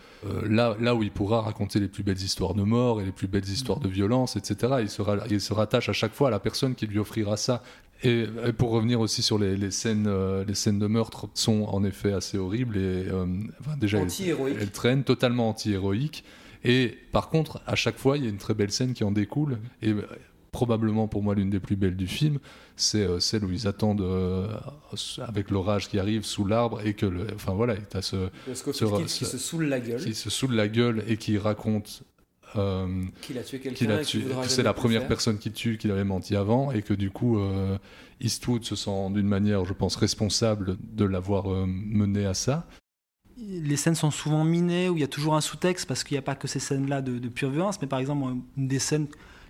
là, 0.48 0.76
là 0.80 0.96
où 0.96 1.02
il 1.04 1.12
pourra 1.12 1.42
raconter 1.42 1.80
les 1.80 1.88
plus 1.88 2.04
belles 2.04 2.22
histoires 2.22 2.56
de 2.56 2.64
mort 2.64 3.02
et 3.02 3.06
les 3.06 3.12
plus 3.12 3.28
belles 3.28 3.48
histoires 3.48 3.80
de 3.80 3.90
violence, 3.90 4.36
etc. 4.36 4.78
Il 4.82 4.90
se, 4.90 5.02
il 5.30 5.42
se 5.42 5.54
rattache 5.54 5.90
à 5.90 5.94
chaque 5.94 6.14
fois 6.14 6.28
à 6.30 6.32
la 6.32 6.40
personne 6.40 6.76
qui 6.76 6.88
lui 6.88 7.00
offrira 7.00 7.36
ça. 7.38 7.64
Et, 8.04 8.26
pour 8.58 8.70
revenir 8.72 9.00
aussi 9.02 9.22
sur 9.22 9.38
les, 9.38 9.58
les 9.58 9.72
scènes, 9.72 10.06
euh, 10.08 10.46
les 10.46 10.56
scènes 10.56 10.80
de 10.80 10.88
meurtre 10.88 11.28
sont 11.34 11.64
en 11.64 11.84
effet 11.84 12.14
assez 12.14 12.38
horribles 12.38 12.78
et 12.78 13.08
euh, 13.10 13.26
enfin, 13.60 13.76
déjà 13.78 13.98
elles, 13.98 14.04
Anti-héroïque. 14.06 14.58
elles 14.62 14.72
traînent 14.72 15.04
totalement 15.04 15.50
anti-héroïques. 15.50 16.24
Et 16.64 16.98
par 17.12 17.30
contre, 17.30 17.62
à 17.68 17.76
chaque 17.76 17.98
fois, 17.98 18.18
il 18.18 18.24
y 18.24 18.28
a 18.28 18.30
une 18.30 18.38
très 18.38 18.54
belle 18.54 18.72
scène 18.72 18.94
qui 18.94 19.04
en 19.04 19.12
découle. 19.12 19.60
Et 19.82 19.90
euh, 19.90 20.04
probablement 20.52 21.08
pour 21.08 21.22
moi 21.24 21.36
l'une 21.36 21.50
des 21.50 21.60
plus 21.60 21.76
belles 21.76 21.96
du 21.98 22.08
film, 22.08 22.40
c'est 22.76 23.04
euh, 23.04 23.20
celle 23.20 23.44
où 23.46 23.52
ils 23.52 23.68
attendent 23.68 24.02
avec 25.22 25.52
l'orage 25.52 25.90
qui 25.90 26.00
arrive 26.00 26.24
sous 26.24 26.46
l'arbre 26.46 26.82
et 26.86 26.94
que, 26.94 27.06
le, 27.06 27.28
enfin 27.36 27.54
voilà, 27.54 27.76
tu 27.76 27.98
as 27.98 28.02
ce, 28.02 28.30
Ce- 28.54 29.04
qui 29.14 29.26
se 29.26 29.38
saoule 29.38 29.66
la 29.66 29.80
gueule, 29.80 30.02
qui 30.04 30.14
se 30.16 30.30
saoule 30.30 30.54
la 30.56 30.68
gueule 30.68 31.04
et 31.08 31.18
qui 31.18 31.38
raconte 31.38 32.02
euh, 32.56 33.04
qu'il 33.22 33.38
a 33.38 33.44
tué 33.44 33.60
quelqu'un, 33.60 34.02
tué, 34.04 34.24
que 34.24 34.48
c'est 34.48 34.64
la 34.64 34.74
première 34.74 35.02
faire. 35.02 35.08
personne 35.08 35.38
qui 35.38 35.52
tue, 35.52 35.78
qu'il 35.78 35.92
avait 35.92 36.04
menti 36.04 36.36
avant, 36.36 36.72
et 36.72 36.82
que 36.82 36.94
du 36.94 37.12
coup, 37.12 37.40
euh, 37.40 37.78
Eastwood 38.22 38.64
se 38.64 38.76
sent 38.76 39.10
d'une 39.12 39.28
manière, 39.28 39.66
je 39.66 39.74
pense, 39.74 39.96
responsable 39.96 40.78
de 40.82 41.06
l'avoir 41.06 41.52
euh, 41.52 41.66
mené 41.68 42.26
à 42.26 42.34
ça. 42.34 42.68
les 43.38 43.78
scènes 43.78 43.96
sont 43.96 44.12
souvent 44.12 44.44
minées, 44.44 44.90
où 44.90 44.98
il 44.98 45.02
y 45.02 45.04
a 45.04 45.08
toujours 45.08 45.36
un 45.36 45.42
sous-texte, 45.42 45.88
parce 45.88 46.04
qu'il 46.04 46.16
n'y 46.16 46.20
a 46.20 46.24
pas 46.24 46.36
que 46.36 46.48
ces 46.48 46.60
scènes-là 46.60 47.02
de, 47.02 47.20
de 47.20 47.28
pure 47.30 47.52
violence, 47.52 47.82
mais 47.82 47.88
par 47.88 48.00
exemple, 48.00 48.24
une 48.58 48.68
des 48.68 48.80
scènes 48.80 49.08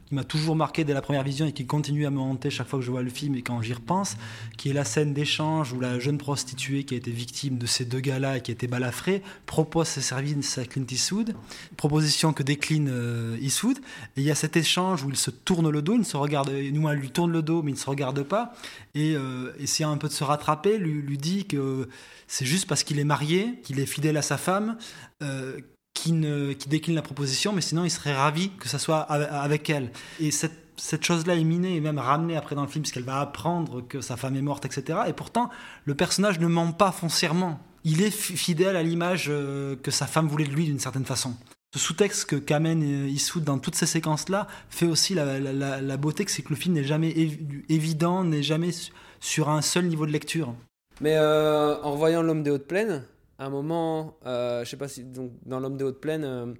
qui 0.09 0.15
m'a 0.15 0.23
toujours 0.23 0.55
marqué 0.55 0.83
dès 0.83 0.93
la 0.93 1.01
première 1.01 1.23
vision 1.23 1.45
et 1.45 1.51
qui 1.51 1.67
continue 1.67 2.07
à 2.07 2.09
me 2.09 2.19
hanter 2.19 2.49
chaque 2.49 2.67
fois 2.67 2.79
que 2.79 2.85
je 2.85 2.89
vois 2.89 3.03
le 3.03 3.11
film 3.11 3.35
et 3.35 3.43
quand 3.43 3.61
j'y 3.61 3.73
repense, 3.73 4.17
qui 4.57 4.69
est 4.69 4.73
la 4.73 4.83
scène 4.83 5.13
d'échange 5.13 5.71
où 5.71 5.79
la 5.79 5.99
jeune 5.99 6.17
prostituée 6.17 6.83
qui 6.83 6.95
a 6.95 6.97
été 6.97 7.11
victime 7.11 7.59
de 7.59 7.67
ces 7.67 7.85
deux 7.85 7.99
gars-là 7.99 8.37
et 8.37 8.41
qui 8.41 8.49
a 8.49 8.53
été 8.53 8.65
balafrée 8.65 9.21
propose 9.45 9.87
ses 9.87 10.01
services 10.01 10.57
à 10.57 10.65
Clint 10.65 10.85
Eastwood, 10.89 11.35
proposition 11.77 12.33
que 12.33 12.41
décline 12.41 12.89
euh, 12.91 13.37
Eastwood, 13.39 13.77
et 13.77 14.21
il 14.21 14.23
y 14.23 14.31
a 14.31 14.35
cet 14.35 14.57
échange 14.57 15.03
où 15.03 15.09
il 15.09 15.15
se 15.15 15.29
tourne 15.29 15.69
le 15.69 15.81
dos, 15.83 15.95
il 15.95 16.05
se 16.05 16.17
regarde, 16.17 16.49
nous 16.49 16.89
elle 16.89 16.97
lui 16.97 17.11
tourne 17.11 17.31
le 17.31 17.43
dos 17.43 17.61
mais 17.61 17.71
il 17.71 17.75
ne 17.75 17.79
se 17.79 17.89
regarde 17.89 18.23
pas, 18.23 18.55
et 18.95 19.15
euh, 19.15 19.53
essayant 19.59 19.91
un 19.91 19.97
peu 19.97 20.07
de 20.07 20.13
se 20.13 20.23
rattraper, 20.23 20.79
lui, 20.79 21.03
lui 21.03 21.19
dit 21.19 21.45
que 21.45 21.87
c'est 22.27 22.45
juste 22.45 22.67
parce 22.67 22.83
qu'il 22.83 22.97
est 22.97 23.03
marié, 23.03 23.59
qu'il 23.63 23.79
est 23.79 23.85
fidèle 23.85 24.17
à 24.17 24.23
sa 24.23 24.37
femme, 24.37 24.77
euh, 25.21 25.59
qui, 25.93 26.11
ne, 26.13 26.53
qui 26.53 26.69
décline 26.69 26.95
la 26.95 27.01
proposition, 27.01 27.51
mais 27.51 27.61
sinon 27.61 27.83
il 27.83 27.89
serait 27.91 28.13
ravi 28.15 28.51
que 28.59 28.67
ça 28.69 28.79
soit 28.79 28.99
ave- 29.09 29.27
avec 29.31 29.69
elle. 29.69 29.91
Et 30.19 30.31
cette, 30.31 31.03
chose-là 31.03 31.35
est 31.35 31.43
minée 31.43 31.75
et 31.75 31.81
même 31.81 31.99
ramenée 31.99 32.37
après 32.37 32.55
dans 32.55 32.61
le 32.61 32.67
film, 32.69 32.83
puisqu'elle 32.83 33.03
va 33.03 33.19
apprendre 33.19 33.81
que 33.81 33.99
sa 34.01 34.15
femme 34.15 34.35
est 34.37 34.41
morte, 34.41 34.65
etc. 34.65 34.99
Et 35.07 35.13
pourtant, 35.13 35.49
le 35.85 35.95
personnage 35.95 36.39
ne 36.39 36.47
ment 36.47 36.71
pas 36.71 36.91
foncièrement. 36.91 37.59
Il 37.83 38.01
est 38.01 38.11
fi- 38.11 38.37
fidèle 38.37 38.75
à 38.77 38.83
l'image 38.83 39.27
euh, 39.29 39.75
que 39.81 39.91
sa 39.91 40.07
femme 40.07 40.27
voulait 40.27 40.45
de 40.45 40.51
lui 40.51 40.65
d'une 40.65 40.79
certaine 40.79 41.05
façon. 41.05 41.35
Ce 41.73 41.79
sous-texte 41.79 42.25
que 42.25 42.35
Kamen 42.37 42.81
et 42.81 43.09
Eastwood 43.09 43.43
dans 43.43 43.59
toutes 43.59 43.75
ces 43.75 43.85
séquences-là 43.85 44.47
fait 44.69 44.85
aussi 44.87 45.13
la, 45.13 45.97
beauté, 45.97 46.25
c'est 46.27 46.41
que 46.41 46.49
le 46.49 46.55
film 46.55 46.73
n'est 46.75 46.83
jamais 46.83 47.09
évi- 47.11 47.63
évident, 47.69 48.23
n'est 48.23 48.41
jamais 48.43 48.71
su- 48.71 48.91
sur 49.19 49.49
un 49.49 49.61
seul 49.61 49.85
niveau 49.85 50.05
de 50.05 50.11
lecture. 50.11 50.55
Mais 51.01 51.15
euh, 51.17 51.79
en 51.83 51.95
voyant 51.95 52.21
l'homme 52.21 52.41
des 52.43 52.51
hautes 52.51 52.67
plaines, 52.67 53.03
à 53.39 53.45
un 53.45 53.49
moment, 53.49 54.17
euh, 54.25 54.65
je 54.65 54.69
sais 54.69 54.77
pas 54.77 54.89
si 54.89 55.05
donc 55.05 55.31
dans 55.45 55.59
l'homme 55.61 55.77
des 55.77 55.85
hautes 55.85 56.01
plaines, 56.01 56.25
euh, 56.25 56.53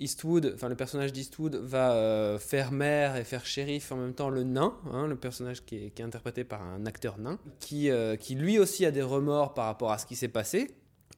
Eastwood, 0.00 0.50
enfin 0.54 0.68
le 0.68 0.74
personnage 0.74 1.12
d'Eastwood 1.12 1.54
va 1.54 1.92
euh, 1.94 2.38
faire 2.40 2.72
maire 2.72 3.14
et 3.16 3.22
faire 3.22 3.46
shérif 3.46 3.92
en 3.92 3.96
même 3.96 4.14
temps 4.14 4.30
le 4.30 4.42
nain, 4.42 4.76
hein, 4.92 5.06
le 5.06 5.14
personnage 5.14 5.64
qui 5.64 5.76
est, 5.76 6.00
interprété 6.00 6.42
par 6.42 6.60
un 6.60 6.86
acteur 6.86 7.18
nain, 7.18 7.38
qui, 7.60 7.88
euh, 7.88 8.16
qui 8.16 8.34
lui 8.34 8.58
aussi 8.58 8.84
a 8.84 8.90
des 8.90 9.00
remords 9.02 9.54
par 9.54 9.66
rapport 9.66 9.92
à 9.92 9.98
ce 9.98 10.06
qui 10.06 10.16
s'est 10.16 10.28
passé. 10.28 10.72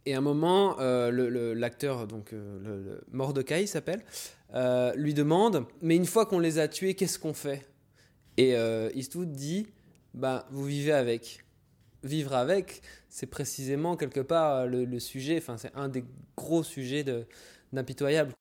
Et 0.05 0.15
à 0.15 0.19
un 0.19 0.21
moment, 0.21 0.79
euh, 0.81 1.11
le- 1.11 1.31
le- 1.31 1.55
l'acteur, 1.55 2.07
donc 2.07 2.31
le, 2.33 3.01
Mordecai 3.11 3.67
s'appelle, 3.67 4.05
lui 4.97 5.15
demande 5.15 5.65
Mais 5.81 5.97
une 5.97 6.07
fois 6.07 6.27
qu'on 6.27 6.39
les 6.39 6.59
a 6.59 6.69
tués, 6.69 6.95
qu'est-ce 6.95 7.19
qu'on 7.19 7.35
fait? 7.35 7.67
Et 8.37 8.55
Eastwood 8.95 9.33
dit 9.33 9.67
Bah, 10.15 10.47
vous 10.51 10.65
vivez 10.65 10.93
avec 10.93 11.46
vivre 12.05 12.35
avec, 12.35 12.83
c'est 13.09 13.27
précisément 13.27 13.97
quelque 13.97 14.21
part 14.21 14.57
euh, 14.57 14.67
le, 14.67 14.85
le 14.85 15.01
sujet, 15.01 15.39
enfin 15.39 15.57
c'est 15.57 15.73
un 15.75 15.89
des 15.89 16.05
gros 16.37 16.63
sujets 16.63 17.05
de 17.05 17.27
d'impitoyable. 17.73 18.33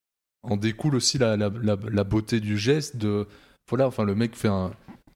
En 0.43 0.57
découle 0.57 0.95
aussi 0.95 1.17
la, 1.17 1.35
la, 1.37 1.49
la, 1.61 1.77
la 1.91 2.03
beauté 2.03 2.39
du 2.39 2.57
geste 2.57 2.97
de. 2.97 3.27
Voilà, 3.67 3.87
enfin, 3.87 4.03
le 4.03 4.13
mec 4.13 4.35
fait, 4.35 4.47
un, 4.47 4.71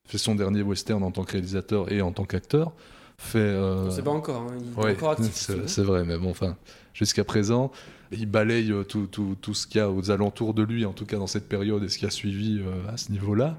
fait 0.07 0.17
son 0.17 0.33
dernier 0.33 0.63
western 0.63 1.03
en 1.03 1.11
tant 1.11 1.23
que 1.23 1.33
réalisateur 1.33 1.91
et 1.91 2.01
en 2.01 2.11
tant 2.11 2.25
qu'acteur. 2.25 2.73
Fait. 3.19 3.37
euh, 3.37 3.91
sait 3.91 4.01
pas 4.01 4.11
encore, 4.11 4.41
hein, 4.41 4.57
il 4.57 4.89
est 4.89 4.91
encore 4.95 5.11
actif. 5.11 5.31
c'est 5.33 5.69
c'est 5.69 5.83
vrai, 5.83 6.03
mais 6.05 6.17
bon, 6.17 6.31
enfin, 6.31 6.57
jusqu'à 6.93 7.23
présent, 7.23 7.69
il 8.11 8.25
balaye 8.25 8.71
euh, 8.71 8.83
tout, 8.83 9.05
tout, 9.05 9.35
tout 9.39 9.53
ce 9.53 9.67
qu'il 9.67 9.77
y 9.77 9.81
a 9.81 9.91
aux 9.91 10.09
alentours 10.09 10.53
de 10.55 10.63
lui, 10.63 10.85
en 10.85 10.93
tout 10.93 11.05
cas 11.05 11.17
dans 11.17 11.27
cette 11.27 11.47
période 11.47 11.83
et 11.83 11.89
ce 11.89 11.99
qui 11.99 12.05
a 12.07 12.09
suivi 12.09 12.59
euh, 12.59 12.91
à 12.91 12.97
ce 12.97 13.11
niveau-là. 13.11 13.55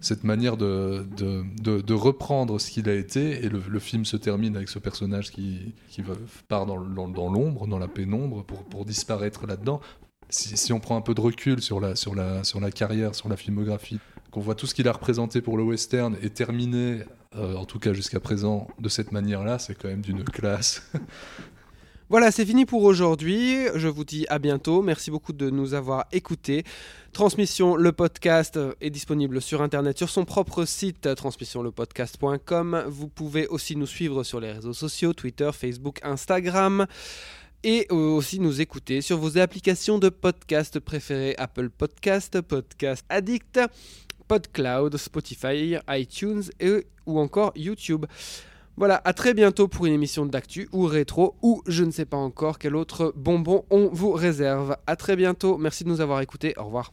Cette 0.00 0.22
manière 0.22 0.56
de, 0.56 1.04
de, 1.16 1.94
reprendre 1.94 2.60
ce 2.60 2.70
qu'il 2.70 2.88
a 2.88 2.94
été, 2.94 3.44
et 3.44 3.48
le, 3.48 3.78
film 3.80 4.04
se 4.04 4.16
termine 4.16 4.56
avec 4.56 4.68
ce 4.68 4.78
personnage 4.78 5.30
qui, 5.30 5.74
qui 5.88 6.02
part 6.46 6.66
dans, 6.66 6.78
dans, 7.08 7.30
l'ombre, 7.30 7.66
dans 7.66 7.78
la 7.78 7.88
pénombre, 7.88 8.44
pour, 8.44 8.64
pour 8.64 8.84
disparaître 8.84 9.46
là-dedans. 9.46 9.80
Si, 10.30 10.56
si 10.56 10.72
on 10.72 10.78
prend 10.78 10.96
un 10.96 11.00
peu 11.00 11.14
de 11.14 11.20
recul 11.20 11.60
sur 11.62 11.80
la, 11.80 11.96
sur 11.96 12.14
la, 12.14 12.44
sur 12.44 12.60
la 12.60 12.70
carrière, 12.70 13.14
sur 13.14 13.28
la 13.28 13.36
filmographie, 13.36 13.98
qu'on 14.30 14.40
voit 14.40 14.54
tout 14.54 14.66
ce 14.66 14.74
qu'il 14.74 14.86
a 14.88 14.92
représenté 14.92 15.40
pour 15.40 15.56
le 15.56 15.64
western 15.64 16.16
et 16.22 16.30
terminé, 16.30 17.02
euh, 17.36 17.54
en 17.56 17.64
tout 17.64 17.78
cas 17.78 17.92
jusqu'à 17.92 18.20
présent, 18.20 18.68
de 18.78 18.88
cette 18.88 19.12
manière-là, 19.12 19.58
c'est 19.58 19.74
quand 19.74 19.88
même 19.88 20.02
d'une 20.02 20.24
classe. 20.24 20.90
Voilà, 22.10 22.30
c'est 22.30 22.46
fini 22.46 22.64
pour 22.64 22.84
aujourd'hui. 22.84 23.66
Je 23.74 23.86
vous 23.86 24.02
dis 24.02 24.24
à 24.30 24.38
bientôt. 24.38 24.80
Merci 24.80 25.10
beaucoup 25.10 25.34
de 25.34 25.50
nous 25.50 25.74
avoir 25.74 26.06
écoutés. 26.10 26.64
Transmission, 27.12 27.76
le 27.76 27.92
podcast 27.92 28.58
est 28.80 28.88
disponible 28.88 29.42
sur 29.42 29.60
Internet, 29.60 29.98
sur 29.98 30.08
son 30.08 30.24
propre 30.24 30.64
site, 30.64 31.14
transmissionlepodcast.com. 31.14 32.84
Vous 32.88 33.08
pouvez 33.08 33.46
aussi 33.48 33.76
nous 33.76 33.86
suivre 33.86 34.22
sur 34.22 34.40
les 34.40 34.52
réseaux 34.52 34.72
sociaux, 34.72 35.12
Twitter, 35.12 35.50
Facebook, 35.52 35.98
Instagram. 36.02 36.86
Et 37.62 37.86
euh, 37.90 37.94
aussi 37.94 38.40
nous 38.40 38.62
écouter 38.62 39.02
sur 39.02 39.18
vos 39.18 39.36
applications 39.36 39.98
de 39.98 40.08
podcast 40.08 40.80
préférées, 40.80 41.34
Apple 41.36 41.68
Podcast, 41.68 42.40
Podcast 42.40 43.04
Addict, 43.10 43.60
PodCloud, 44.28 44.96
Spotify, 44.96 45.76
iTunes 45.90 46.44
ou 47.04 47.18
encore 47.18 47.52
YouTube. 47.54 48.06
Voilà, 48.78 49.02
à 49.04 49.12
très 49.12 49.34
bientôt 49.34 49.66
pour 49.66 49.86
une 49.86 49.92
émission 49.92 50.24
d'actu 50.24 50.68
ou 50.72 50.84
rétro 50.84 51.34
ou 51.42 51.62
je 51.66 51.82
ne 51.82 51.90
sais 51.90 52.04
pas 52.04 52.16
encore 52.16 52.60
quel 52.60 52.76
autre 52.76 53.12
bonbon 53.16 53.64
on 53.70 53.88
vous 53.88 54.12
réserve. 54.12 54.76
À 54.86 54.94
très 54.94 55.16
bientôt, 55.16 55.58
merci 55.58 55.82
de 55.82 55.88
nous 55.88 56.00
avoir 56.00 56.20
écoutés, 56.20 56.54
au 56.56 56.66
revoir. 56.66 56.92